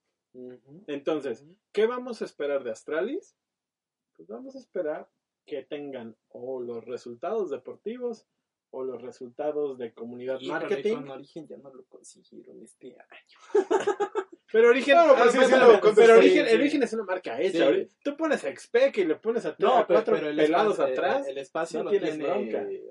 Entonces, 0.86 1.44
¿qué 1.72 1.86
vamos 1.86 2.22
a 2.22 2.24
esperar 2.26 2.62
de 2.62 2.70
Astralis? 2.70 3.36
Pues 4.16 4.28
vamos 4.28 4.54
a 4.54 4.58
esperar 4.58 5.08
que 5.44 5.62
tengan 5.64 6.16
o 6.28 6.60
los 6.60 6.84
resultados 6.84 7.50
deportivos 7.50 8.26
o 8.70 8.82
los 8.84 9.00
resultados 9.02 9.78
de 9.78 9.92
comunidad 9.94 10.38
Híjole, 10.40 10.60
marketing. 10.60 10.94
con 10.94 11.10
origen 11.10 11.46
ya 11.48 11.56
no 11.56 11.72
lo 11.72 11.84
consiguieron 11.86 12.62
este 12.62 12.96
año. 12.96 13.38
Pero 14.52 14.68
Origen, 14.68 14.96
ah, 14.96 15.14
pero 15.18 15.30
sí, 15.32 15.38
pero 15.96 16.18
Origen, 16.18 16.46
sí. 16.46 16.54
Origen 16.54 16.82
es 16.84 16.92
una 16.92 17.04
marca 17.04 17.40
hecha. 17.40 17.58
Sí. 17.58 17.64
Ori- 17.64 17.90
Tú 18.04 18.16
pones 18.16 18.44
a 18.44 18.48
Expec 18.48 18.96
y 18.98 19.04
le 19.04 19.16
pones 19.16 19.44
a, 19.44 19.56
No, 19.58 19.78
a 19.78 19.86
pero, 19.86 19.98
cuatro 19.98 20.14
pero 20.14 20.28
el 20.30 20.36
pelados 20.36 20.72
espacio, 20.78 20.92
atrás. 20.94 21.26
el, 21.26 21.32
el 21.32 21.38
espacio 21.38 21.78
no 21.82 21.84
lo 21.84 21.90
tiene 21.90 22.16
bronca. 22.16 22.62
eh, 22.62 22.82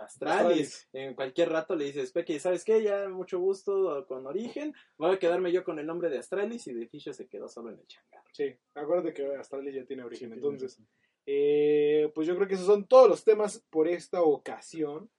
Astralis. 0.00 0.88
En 0.92 1.14
cualquier 1.14 1.48
rato 1.50 1.74
le 1.74 1.84
dices, 1.86 2.12
Peque, 2.12 2.38
¿sabes 2.38 2.64
qué? 2.64 2.82
Ya 2.82 3.08
mucho 3.08 3.38
gusto 3.38 4.04
con 4.06 4.26
Origen. 4.26 4.74
Voy 4.98 5.14
a 5.14 5.18
quedarme 5.18 5.52
yo 5.52 5.64
con 5.64 5.78
el 5.78 5.86
nombre 5.86 6.10
de 6.10 6.18
Astralis 6.18 6.66
y 6.66 6.74
de 6.74 6.86
Fisher 6.88 7.14
se 7.14 7.28
quedó 7.28 7.48
solo 7.48 7.70
en 7.70 7.78
el 7.78 7.86
changarro. 7.86 8.28
Sí, 8.32 8.54
acuérdate 8.74 9.14
que 9.14 9.26
Astralis 9.36 9.74
ya 9.74 9.84
tiene 9.86 10.04
origen. 10.04 10.28
Sí, 10.30 10.34
Entonces, 10.34 10.78
eh, 11.24 12.10
pues 12.14 12.26
yo 12.26 12.36
creo 12.36 12.46
que 12.48 12.54
esos 12.54 12.66
son 12.66 12.86
todos 12.86 13.08
los 13.08 13.24
temas 13.24 13.64
por 13.70 13.88
esta 13.88 14.22
ocasión. 14.22 15.10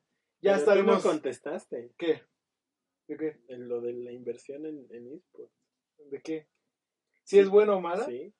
Ya 0.42 0.52
Pero 0.52 0.56
tú 0.56 0.60
estaremos. 0.60 1.04
no 1.04 1.10
contestaste 1.12 1.92
¿Qué? 1.98 2.22
¿De 3.08 3.18
qué? 3.18 3.38
en 3.48 3.68
lo 3.68 3.82
de 3.82 3.94
la 3.94 4.12
inversión 4.12 4.66
en, 4.66 4.86
en 4.92 5.14
eSports. 5.14 5.52
¿De 6.10 6.22
qué? 6.22 6.48
Si 7.24 7.40
es 7.40 7.50
bueno 7.50 7.78
o 7.78 7.82
mala, 7.82 8.06
Sí. 8.06 8.34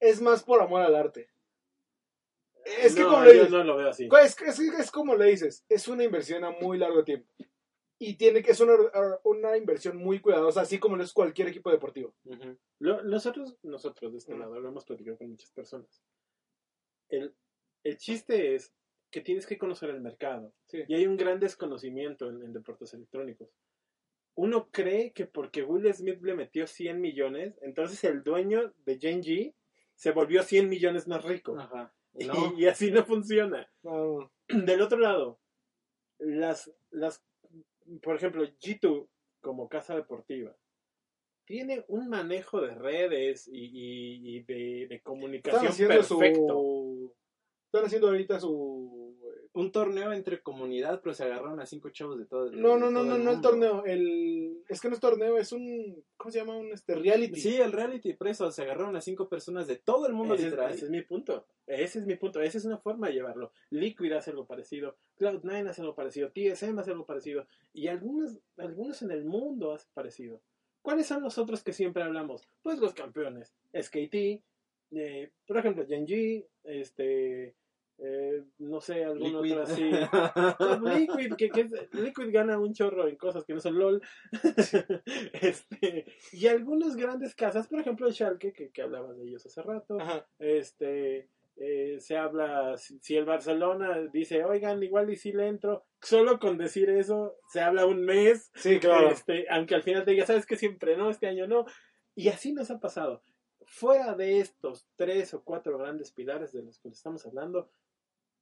es 0.00 0.20
más 0.20 0.42
por 0.44 0.60
amor 0.62 0.82
al 0.82 0.94
arte. 0.94 1.28
Es 2.82 2.94
que 2.94 3.02
No, 3.02 3.10
como 3.10 3.24
le 3.24 3.32
dices, 3.32 3.50
no 3.50 3.62
lo 3.64 3.76
veo 3.76 3.88
así. 3.90 4.08
es, 4.22 4.40
es- 4.42 4.58
es 4.58 4.90
como 4.90 5.14
le 5.14 5.26
dices, 5.26 5.64
es 5.68 5.86
una 5.88 6.02
inversión 6.04 6.44
a 6.44 6.50
muy 6.50 6.78
largo 6.78 7.04
tiempo. 7.04 7.28
Y 7.98 8.16
tiene 8.16 8.42
que 8.42 8.50
es 8.50 8.60
una, 8.60 8.74
una 9.24 9.56
inversión 9.56 9.96
muy 9.96 10.20
cuidadosa, 10.20 10.60
así 10.60 10.78
como 10.78 10.96
lo 10.96 11.02
es 11.04 11.12
cualquier 11.12 11.48
equipo 11.48 11.70
deportivo. 11.70 12.14
Lo- 12.78 13.02
nosotros, 13.02 13.56
nosotros 13.62 14.12
de 14.12 14.18
este 14.18 14.36
lado, 14.36 14.58
lo 14.60 14.68
hemos 14.68 14.84
platicado 14.84 15.16
con 15.16 15.30
muchas 15.30 15.50
personas. 15.50 16.02
El, 17.08 17.34
el 17.84 17.96
chiste 17.96 18.54
es 18.54 18.74
que 19.10 19.20
tienes 19.22 19.46
que 19.46 19.56
conocer 19.56 19.90
el 19.90 20.00
mercado. 20.00 20.52
Sí. 20.66 20.82
Y 20.88 20.94
hay 20.94 21.06
un 21.06 21.16
gran 21.16 21.38
desconocimiento 21.40 22.28
en, 22.28 22.42
en 22.42 22.52
deportes 22.52 22.92
electrónicos. 22.92 23.48
Uno 24.36 24.68
cree 24.70 25.12
que 25.12 25.26
porque 25.26 25.62
Will 25.62 25.92
Smith 25.94 26.20
le 26.22 26.34
metió 26.34 26.66
100 26.66 27.00
millones, 27.00 27.58
entonces 27.62 28.04
el 28.04 28.22
dueño 28.22 28.72
de 28.84 28.98
Genji 28.98 29.54
se 29.94 30.12
volvió 30.12 30.42
100 30.42 30.68
millones 30.68 31.08
más 31.08 31.24
rico. 31.24 31.58
Ajá. 31.58 31.92
Y, 32.18 32.26
No. 32.26 32.54
y 32.56 32.66
así 32.66 32.90
no 32.90 33.04
funciona. 33.04 33.68
No, 33.82 34.30
Del 34.48 34.80
otro 34.82 34.98
lado, 34.98 35.40
las, 36.18 36.70
las, 36.90 37.24
por 38.02 38.16
ejemplo, 38.16 38.44
G2 38.44 39.08
como 39.40 39.68
casa 39.68 39.94
deportiva 39.96 40.54
tiene 41.46 41.84
un 41.88 42.08
manejo 42.08 42.60
de 42.60 42.74
redes 42.74 43.46
y, 43.46 43.66
y- 43.72 44.36
y 44.38 44.42
de, 44.88 45.00
comunicación 45.02 45.88
perfecto. 45.88 46.02
su. 46.02 46.18
Están 47.66 47.84
haciendo 47.84 48.08
ahorita 48.08 48.40
su. 48.40 49.14
Un 49.52 49.72
torneo 49.72 50.12
entre 50.12 50.42
comunidad, 50.42 51.00
pero 51.02 51.14
se 51.14 51.24
agarraron 51.24 51.60
a 51.60 51.66
cinco 51.66 51.88
chavos 51.88 52.18
de 52.18 52.26
todo. 52.26 52.50
No, 52.52 52.74
de 52.74 52.80
no, 52.80 52.90
no, 52.90 53.02
no, 53.02 53.16
el 53.16 53.24
no 53.24 53.30
el 53.30 53.40
torneo. 53.40 53.84
El... 53.86 54.62
Es 54.68 54.82
que 54.82 54.88
no 54.88 54.94
es 54.94 55.00
torneo, 55.00 55.38
es 55.38 55.50
un. 55.52 56.04
¿Cómo 56.18 56.30
se 56.30 56.40
llama? 56.40 56.56
Un 56.58 56.72
este, 56.72 56.94
reality. 56.94 57.40
Sí, 57.40 57.56
el 57.56 57.72
reality, 57.72 58.12
por 58.12 58.28
eso 58.28 58.50
se 58.50 58.62
agarraron 58.62 58.96
a 58.96 59.00
cinco 59.00 59.30
personas 59.30 59.66
de 59.66 59.76
todo 59.76 60.06
el 60.06 60.12
mundo 60.12 60.34
Ese 60.34 60.44
literal. 60.44 60.72
ese 60.72 60.84
es 60.84 60.90
mi 60.90 61.00
punto. 61.00 61.46
Ese 61.66 62.00
es 62.00 62.06
mi 62.06 62.16
punto. 62.16 62.42
Esa 62.42 62.58
es 62.58 62.66
una 62.66 62.76
forma 62.76 63.06
de 63.06 63.14
llevarlo. 63.14 63.50
Liquid 63.70 64.12
hace 64.12 64.30
algo 64.30 64.46
parecido. 64.46 64.96
Cloud9 65.18 65.70
hace 65.70 65.80
algo 65.80 65.94
parecido. 65.94 66.30
TSM 66.30 66.78
hace 66.78 66.90
algo 66.90 67.06
parecido. 67.06 67.46
Y 67.72 67.88
algunos, 67.88 68.36
algunos 68.58 69.00
en 69.00 69.10
el 69.10 69.24
mundo 69.24 69.72
hacen 69.72 69.90
parecido. 69.94 70.42
¿Cuáles 70.82 71.06
son 71.06 71.22
los 71.22 71.36
otros 71.36 71.64
que 71.64 71.72
siempre 71.72 72.04
hablamos? 72.04 72.46
Pues 72.62 72.78
los 72.78 72.94
campeones. 72.94 73.52
SKT, 73.72 74.40
eh, 74.96 75.30
por 75.46 75.58
ejemplo, 75.58 75.86
Genji, 75.86 76.44
este, 76.64 77.54
eh, 77.98 78.44
no 78.58 78.80
sé, 78.80 79.04
algún 79.04 79.42
Liquid. 79.42 79.58
así. 79.58 79.90
No, 80.60 80.78
Liquid, 80.98 81.34
que, 81.36 81.50
que 81.50 81.60
es- 81.62 81.94
Liquid 81.94 82.30
gana 82.32 82.58
un 82.58 82.72
chorro 82.74 83.08
en 83.08 83.16
cosas 83.16 83.44
que 83.44 83.54
no 83.54 83.60
son 83.60 83.78
LOL. 83.78 84.02
este, 85.32 86.06
y 86.32 86.46
algunas 86.46 86.96
grandes 86.96 87.34
casas, 87.34 87.68
por 87.68 87.80
ejemplo, 87.80 88.06
el 88.06 88.14
Schalke, 88.14 88.52
que, 88.52 88.70
que 88.70 88.82
hablabas 88.82 89.16
de 89.18 89.24
ellos 89.24 89.44
hace 89.46 89.62
rato. 89.62 89.98
Ajá. 90.00 90.26
Este, 90.38 91.28
eh, 91.56 91.96
se 92.00 92.16
habla, 92.16 92.76
si, 92.76 92.98
si 93.00 93.16
el 93.16 93.24
Barcelona 93.24 93.98
dice, 94.12 94.44
oigan, 94.44 94.82
igual 94.82 95.10
y 95.10 95.16
si 95.16 95.32
le 95.32 95.46
entro, 95.48 95.86
solo 96.02 96.38
con 96.38 96.58
decir 96.58 96.90
eso, 96.90 97.36
se 97.50 97.60
habla 97.60 97.86
un 97.86 98.04
mes. 98.04 98.50
Sí, 98.54 98.78
claro. 98.78 99.08
Este, 99.10 99.46
aunque 99.50 99.74
al 99.74 99.82
final 99.82 100.04
te 100.04 100.10
diga, 100.12 100.26
sabes 100.26 100.46
que 100.46 100.56
siempre 100.56 100.96
no, 100.96 101.08
este 101.10 101.26
año 101.28 101.46
no. 101.46 101.64
Y 102.14 102.28
así 102.28 102.52
nos 102.52 102.70
ha 102.70 102.78
pasado. 102.78 103.22
Fuera 103.66 104.14
de 104.14 104.40
estos 104.40 104.86
tres 104.96 105.34
o 105.34 105.42
cuatro 105.42 105.76
grandes 105.76 106.12
pilares 106.12 106.52
de 106.52 106.62
los 106.62 106.78
que 106.78 106.88
estamos 106.88 107.26
hablando, 107.26 107.70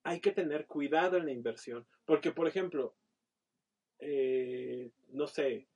hay 0.04 0.20
que 0.20 0.32
tener 0.32 0.66
cuidado 0.66 1.16
en 1.16 1.26
la 1.26 1.32
inversión. 1.32 1.86
Porque, 2.04 2.30
por 2.30 2.46
ejemplo, 2.46 2.94
eh, 3.98 4.90
no 5.08 5.26
sé, 5.26 5.66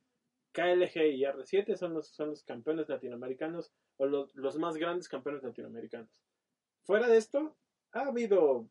KLG 0.53 1.15
y 1.15 1.25
R7 1.25 1.77
son 1.77 1.95
los, 1.95 2.09
son 2.09 2.31
los 2.31 2.45
campeones 2.45 2.89
latinoamericanos 2.89 3.73
o 3.97 4.07
los, 4.07 4.35
los 4.35 4.57
más 4.59 4.77
grandes 4.77 5.09
campeones 5.09 5.43
latinoamericanos. 5.43 6.11
Fuera 6.85 7.09
de 7.09 7.17
esto, 7.17 7.57
ha 7.93 8.07
habido 8.07 8.69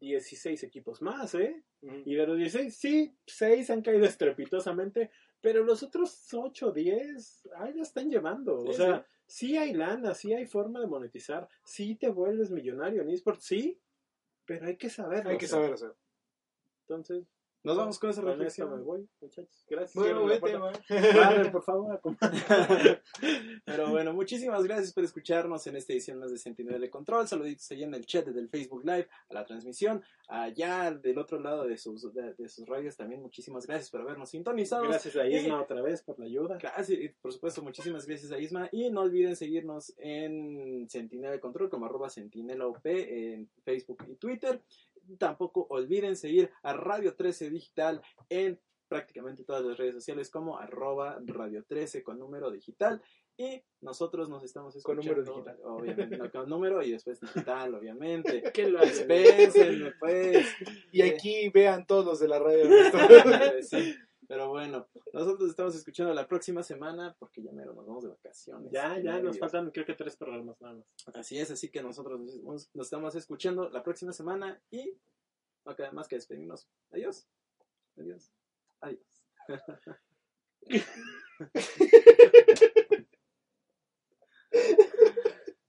16 0.00 0.62
equipos 0.62 1.02
más, 1.02 1.34
¿eh? 1.34 1.62
Y 1.82 2.14
de 2.14 2.26
los 2.26 2.38
16, 2.38 2.74
sí, 2.74 3.16
6 3.26 3.70
han 3.70 3.82
caído 3.82 4.04
estrepitosamente, 4.06 5.10
pero 5.40 5.64
los 5.64 5.82
otros 5.82 6.32
8 6.32 6.68
o 6.68 6.72
10, 6.72 7.48
ahí 7.56 7.74
la 7.74 7.82
están 7.82 8.10
llevando. 8.10 8.56
o 8.56 8.72
sea, 8.72 9.06
sí. 9.26 9.56
hay 9.56 9.72
lana, 9.72 10.14
sí 10.14 10.32
hay 10.32 10.46
forma 10.46 10.80
de 10.80 10.86
monetizar, 10.86 11.48
sí 11.64 11.94
te 11.94 12.08
vuelves 12.08 12.50
millonario 12.50 13.02
en 13.02 13.10
eSports, 13.10 13.44
sí, 13.44 13.80
pero 14.44 14.66
hay 14.66 14.76
que 14.76 14.90
saberlo. 14.90 15.30
Hay 15.30 15.38
que 15.38 15.46
hacer. 15.46 15.58
saber 15.58 15.72
hacer. 15.74 15.94
Entonces, 16.82 17.24
Nos 17.64 17.78
vamos 17.78 17.98
con 17.98 18.10
esa 18.10 18.20
esto 18.20 18.26
me 18.26 18.32
reflexión. 18.36 18.84
voy, 18.84 19.08
muchachos. 19.22 19.64
Gracias. 19.70 19.94
Bueno, 19.94 20.26
vete, 20.26 20.58
por 21.50 21.62
favor. 21.62 21.98
Pero 23.64 23.90
bueno, 23.90 24.12
muchísimas 24.12 24.62
gracias 24.64 24.92
por 24.92 25.02
escucharnos 25.02 25.66
en 25.66 25.76
esta 25.76 25.94
edición 25.94 26.18
más 26.18 26.30
de 26.30 26.36
Sentinela 26.36 26.78
de 26.78 26.90
Control. 26.90 27.26
Saluditos 27.26 27.70
allá 27.70 27.86
en 27.86 27.94
el 27.94 28.04
chat 28.04 28.26
del 28.26 28.50
Facebook 28.50 28.84
Live, 28.84 29.08
a 29.30 29.34
la 29.34 29.46
transmisión. 29.46 30.02
Allá 30.28 30.90
del 30.92 31.16
otro 31.18 31.40
lado 31.40 31.66
de 31.66 31.78
sus, 31.78 32.12
de, 32.12 32.34
de 32.34 32.48
sus 32.50 32.68
radios 32.68 32.98
también, 32.98 33.22
muchísimas 33.22 33.66
gracias 33.66 33.90
por 33.90 34.02
habernos 34.02 34.28
sintonizado. 34.28 34.84
Gracias 34.84 35.16
a 35.16 35.26
Isma 35.26 35.62
otra 35.62 35.80
vez 35.80 36.02
por 36.02 36.18
la 36.18 36.26
ayuda. 36.26 36.58
Gracias, 36.58 36.98
y 36.98 37.08
por 37.08 37.32
supuesto, 37.32 37.62
muchísimas 37.62 38.06
gracias 38.06 38.30
a 38.30 38.38
Isma. 38.38 38.68
Y 38.72 38.90
no 38.90 39.00
olviden 39.00 39.36
seguirnos 39.36 39.94
en 39.96 40.86
Sentinela 40.90 41.30
de 41.30 41.40
Control 41.40 41.70
como 41.70 41.86
arroba 41.86 42.10
Sentinela 42.10 42.66
OP 42.66 42.84
en 42.84 43.48
Facebook 43.64 44.04
y 44.06 44.16
Twitter. 44.16 44.60
Tampoco 45.18 45.66
olviden 45.70 46.16
seguir 46.16 46.50
a 46.62 46.72
Radio 46.72 47.14
13 47.14 47.50
Digital 47.50 48.02
en 48.28 48.60
prácticamente 48.88 49.44
todas 49.44 49.64
las 49.64 49.76
redes 49.76 49.94
sociales 49.94 50.30
como 50.30 50.58
arroba 50.58 51.18
Radio 51.24 51.64
13 51.64 52.02
con 52.02 52.18
número 52.18 52.50
digital. 52.50 53.02
Y 53.36 53.60
nosotros 53.80 54.28
nos 54.28 54.44
estamos 54.44 54.80
Con 54.84 54.98
escuchando. 55.00 55.22
número 55.22 55.34
digital. 55.34 55.58
Obviamente, 55.64 56.16
no, 56.18 56.30
con 56.30 56.48
número 56.48 56.82
y 56.82 56.92
después 56.92 57.20
digital, 57.20 57.74
obviamente. 57.74 58.42
¿Qué 58.54 58.68
lo 58.68 58.80
Dispensenme, 58.80 59.92
pues. 59.98 60.46
Y 60.92 61.02
aquí 61.02 61.48
vean 61.48 61.84
todos 61.86 62.04
los 62.04 62.20
de 62.20 62.28
la 62.28 62.38
radio. 62.38 62.64
Sí, 63.62 63.96
pero 64.28 64.48
bueno, 64.48 64.88
nosotros 65.12 65.50
estamos 65.50 65.74
escuchando 65.74 66.14
la 66.14 66.26
próxima 66.26 66.62
semana 66.62 67.14
porque 67.18 67.42
ya 67.42 67.52
mero 67.52 67.74
nos 67.74 67.86
vamos 67.86 68.04
de 68.04 68.10
vacaciones. 68.10 68.72
Ya, 68.72 68.98
ya, 68.98 69.20
nos 69.20 69.38
faltan 69.38 69.70
creo 69.70 69.86
que 69.86 69.94
tres 69.94 70.16
programas 70.16 70.60
nada 70.60 70.74
más. 70.74 70.86
Así 71.14 71.38
es, 71.38 71.50
así 71.50 71.70
que 71.70 71.82
nosotros 71.82 72.20
nos, 72.20 72.70
nos 72.74 72.86
estamos 72.86 73.14
escuchando 73.14 73.68
la 73.70 73.82
próxima 73.82 74.12
semana 74.12 74.60
y 74.70 74.98
no 75.64 75.74
queda 75.76 75.92
más 75.92 76.08
que 76.08 76.16
despedirnos. 76.16 76.68
Adiós. 76.90 77.26
Adiós. 77.96 78.32
Adiós. 78.80 79.00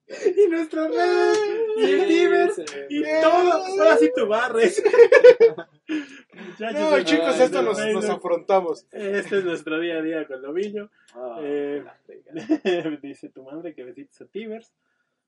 y 0.37 0.49
nuestras 0.49 0.89
redes. 0.89 1.39
Y 1.77 1.91
el 1.91 2.51
sí. 2.51 2.63
Y 2.89 3.03
todo, 3.21 3.53
ahora 3.53 3.97
sí 3.97 4.11
tú 4.15 4.27
barres. 4.27 4.83
No, 6.59 7.03
chicos, 7.03 7.39
esto 7.39 7.61
no, 7.61 7.69
nos, 7.69 7.79
no, 7.79 7.93
nos 7.93 8.07
no. 8.07 8.13
afrontamos. 8.13 8.87
Este 8.91 9.37
es 9.37 9.45
nuestro 9.45 9.79
día 9.79 9.99
a 9.99 10.01
día 10.01 10.25
con 10.25 10.41
Lobillo. 10.41 10.89
Ah, 11.13 11.39
Eh. 11.41 11.83
Dice 13.01 13.29
tu 13.29 13.43
madre 13.43 13.73
que 13.73 13.83
besitos 13.83 14.19
a 14.21 14.25
Tibers. 14.25 14.73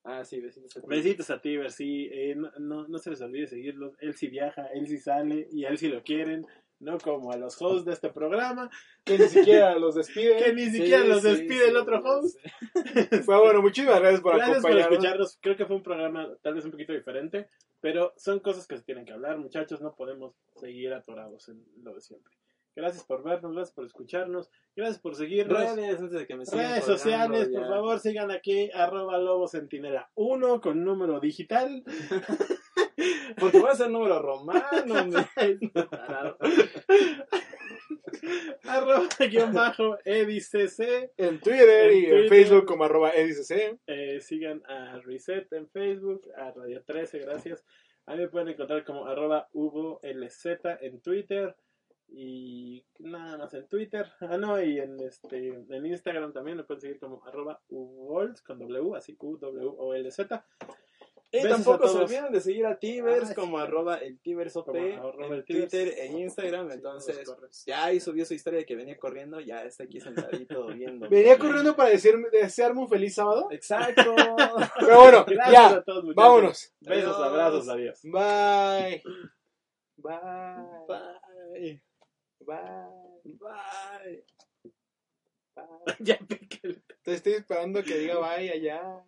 Ah, 0.04 0.24
sí, 0.26 0.40
besitos 0.40 0.76
a 0.78 0.82
ti. 0.82 0.88
Besitos 0.88 1.30
a 1.30 1.42
Tibers, 1.42 1.76
sí. 1.76 2.10
eh, 2.12 2.34
no, 2.36 2.52
no, 2.60 2.88
no 2.88 2.98
se 2.98 3.10
les 3.12 3.22
olvide 3.22 3.48
seguirlos. 3.48 3.94
Él 4.00 4.16
sí 4.16 4.28
viaja, 4.28 4.66
él 4.74 4.88
sí 4.88 4.98
sale 4.98 5.48
y 5.52 5.66
a 5.66 5.70
él 5.70 5.78
sí 5.78 5.90
lo 5.90 6.02
quieren. 6.04 6.46
No 6.80 6.98
como 7.00 7.32
a 7.32 7.38
los 7.38 7.60
hosts 7.62 7.86
de 7.86 7.94
este 7.94 8.10
programa, 8.10 8.70
Que 9.04 9.18
ni 9.18 9.26
siquiera 9.28 9.76
los 9.80 9.96
que 9.96 10.00
despiden. 10.02 10.56
ni 10.56 10.66
Sí, 10.66 10.72
siquiera 10.78 11.04
los 11.06 11.22
sí, 11.24 11.30
despide 11.30 11.64
sí, 11.66 11.70
el 11.70 11.78
otro 11.78 12.02
host. 12.04 12.38
Pero 13.26 13.42
bueno, 13.44 13.62
muchísimas 13.62 14.00
gracias 14.00 14.22
por 14.22 14.36
Gracias 14.36 14.58
por 14.62 14.72
acompañarnos. 14.72 14.92
escucharnos. 14.94 15.40
Creo 15.42 15.58
que 15.58 15.66
fue 15.66 15.76
un 15.76 15.84
programa 15.84 16.30
tal 16.44 16.54
vez 16.54 16.66
un 16.66 16.72
poquito 16.72 16.94
diferente, 16.94 17.50
pero 17.82 18.14
son 18.18 18.40
cosas 18.40 18.68
que 18.68 18.78
se 18.78 18.84
tienen 18.84 19.06
que 19.06 19.14
hablar, 19.14 19.38
muchachos. 19.40 19.82
No 19.82 19.96
podemos 19.96 20.36
seguir 20.56 20.94
atorados 20.94 21.50
en 21.50 21.64
lo 21.84 21.94
de 21.96 22.02
siempre. 22.02 22.34
Gracias 22.76 23.04
por 23.06 23.24
vernos, 23.24 23.54
gracias 23.56 23.74
por 23.74 23.86
escucharnos, 23.86 24.52
gracias 24.76 25.00
por 25.00 25.16
seguirnos. 25.16 25.58
Redes, 25.58 26.00
antes 26.00 26.12
de 26.12 26.28
que 26.28 26.36
me 26.36 26.44
Redes 26.46 26.84
sociales, 26.84 27.50
ya. 27.52 27.58
por 27.60 27.68
favor, 27.70 28.00
sigan 28.00 28.30
aquí, 28.30 28.70
arroba 28.72 29.18
lobo 29.18 29.48
centinela 29.48 30.12
1 30.14 30.62
con 30.62 30.84
número 30.84 31.20
digital. 31.20 31.84
Porque 33.40 33.60
va 33.60 33.72
a 33.72 33.76
ser 33.76 33.90
número 33.90 34.22
romano, 34.22 34.94
hombre. 35.02 35.26
arroba 38.64 39.08
guion 39.30 39.54
bajo 39.54 39.98
edicc. 40.04 40.80
En 41.18 41.40
Twitter 41.40 41.94
y 41.94 42.06
En. 42.06 42.30
Facebook 42.30 42.66
como 42.66 42.86
arroba 42.86 43.12
edicc. 43.12 43.80
Eh, 43.88 44.20
sigan 44.22 44.64
a 44.68 45.00
Reset 45.00 45.52
en 45.54 45.70
Facebook, 45.70 46.28
a 46.36 46.52
Radio 46.52 46.84
13, 46.84 47.20
gracias. 47.20 47.64
A 48.08 48.16
mí 48.16 48.22
me 48.22 48.30
pueden 48.30 48.50
encontrar 48.50 48.84
como 48.84 49.06
arroba 49.06 49.48
HugoLZ 49.54 50.46
en 50.82 51.02
Twitter. 51.02 51.56
Y 52.10 52.86
nada 53.00 53.38
más 53.38 53.54
en 53.54 53.68
Twitter. 53.68 54.08
Ah, 54.22 54.38
no, 54.38 54.62
y 54.64 54.80
en 54.80 54.98
este 55.02 55.50
en 55.50 55.86
Instagram 55.86 56.32
también 56.32 56.58
me 56.58 56.64
pueden 56.64 56.82
seguir 56.82 57.00
como 57.00 57.22
arroba 57.26 57.62
Uwols 57.68 58.42
con 58.42 58.60
W, 58.60 58.96
así 58.96 59.18
U-W-O-L-Z. 59.20 60.46
Y 61.30 61.44
Besos 61.44 61.66
tampoco 61.66 61.88
se 61.90 61.98
olviden 61.98 62.32
de 62.32 62.40
seguir 62.40 62.66
a 62.66 62.80
Tibers 62.80 63.24
Ah, 63.24 63.28
sí. 63.28 63.36
como 63.36 63.58
arroba 63.58 63.98
el 63.98 64.18
Tibers 64.20 64.56
OP 64.56 64.70
en 64.76 65.34
el 65.34 65.44
Tibers. 65.44 65.70
Twitter 65.72 65.94
e 65.98 66.06
Instagram. 66.06 66.70
Sí, 66.70 66.76
Entonces, 66.76 67.30
ya 67.66 67.84
ahí 67.84 68.00
subió 68.00 68.26
su 68.26 68.34
historia 68.34 68.60
de 68.60 68.66
que 68.66 68.78
venía 68.78 68.98
corriendo, 68.98 69.42
ya 69.42 69.64
está 69.66 69.84
aquí 69.84 70.00
sentadito 70.00 70.68
viendo. 70.74 71.10
Venía 71.10 71.38
corriendo 71.38 71.76
para 71.76 71.90
decirme, 71.90 72.30
desearme 72.30 72.80
un 72.80 72.88
feliz 72.90 73.16
sábado. 73.16 73.50
Exacto. 73.52 74.16
Pero 74.80 75.02
bueno, 75.02 75.26
Gracias 75.28 75.52
ya. 75.52 75.68
a 75.78 75.84
todos, 75.84 76.06
muchachos. 76.06 76.16
Vámonos. 76.16 76.74
Besos, 76.80 77.16
Adiós. 77.16 77.28
abrazos, 77.28 77.70
adiós. 77.70 78.00
Bye. 78.04 79.04
Bye. 79.98 80.14
Bye. 80.88 81.82
Bye. 82.40 82.54
Bye. 83.26 83.38
Bye. 85.56 85.98
ya 86.00 86.18
pícale. 86.20 86.82
Te 87.04 87.14
estoy 87.16 87.34
esperando 87.34 87.84
que 87.84 87.98
diga 87.98 88.18
bye 88.20 88.50
allá. 88.50 89.04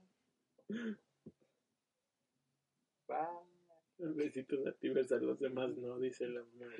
Bye. 3.09 4.13
Besitos 4.13 4.65
a 4.67 4.71
ti, 4.73 4.89
besos 4.89 5.19
a 5.19 5.21
los 5.21 5.39
demás, 5.39 5.75
no, 5.75 5.99
dice 5.99 6.27
la 6.27 6.43
mamá. 6.43 6.71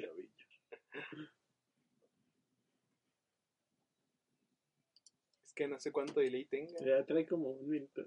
Es 5.44 5.54
que 5.54 5.68
no 5.68 5.80
sé 5.80 5.92
cuánto 5.92 6.20
delay 6.20 6.46
tenga. 6.46 6.80
Ya 6.86 7.04
trae 7.06 7.26
como 7.26 7.50
un 7.50 7.68
minuto. 7.68 8.06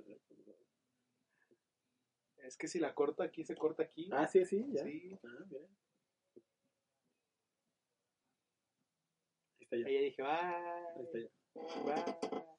Es 2.37 2.57
que 2.57 2.69
si 2.69 2.79
la 2.79 2.95
corto 2.95 3.23
aquí, 3.23 3.45
se 3.45 3.57
corta 3.57 3.83
aquí. 3.83 4.09
Ah, 4.13 4.27
sí, 4.27 4.45
sí, 4.47 4.65
ya. 4.71 4.85
Sí. 4.85 5.19
Ah, 5.23 5.45
mira. 5.51 5.67
Ahí 9.59 9.61
está 9.61 9.77
ya. 9.77 9.87
Ahí 9.87 9.95
ya 9.95 10.01
dije 10.01 10.23
Ahí 10.23 11.05
está 11.05 11.19
ya. 11.19 11.29
Bye. 11.85 12.53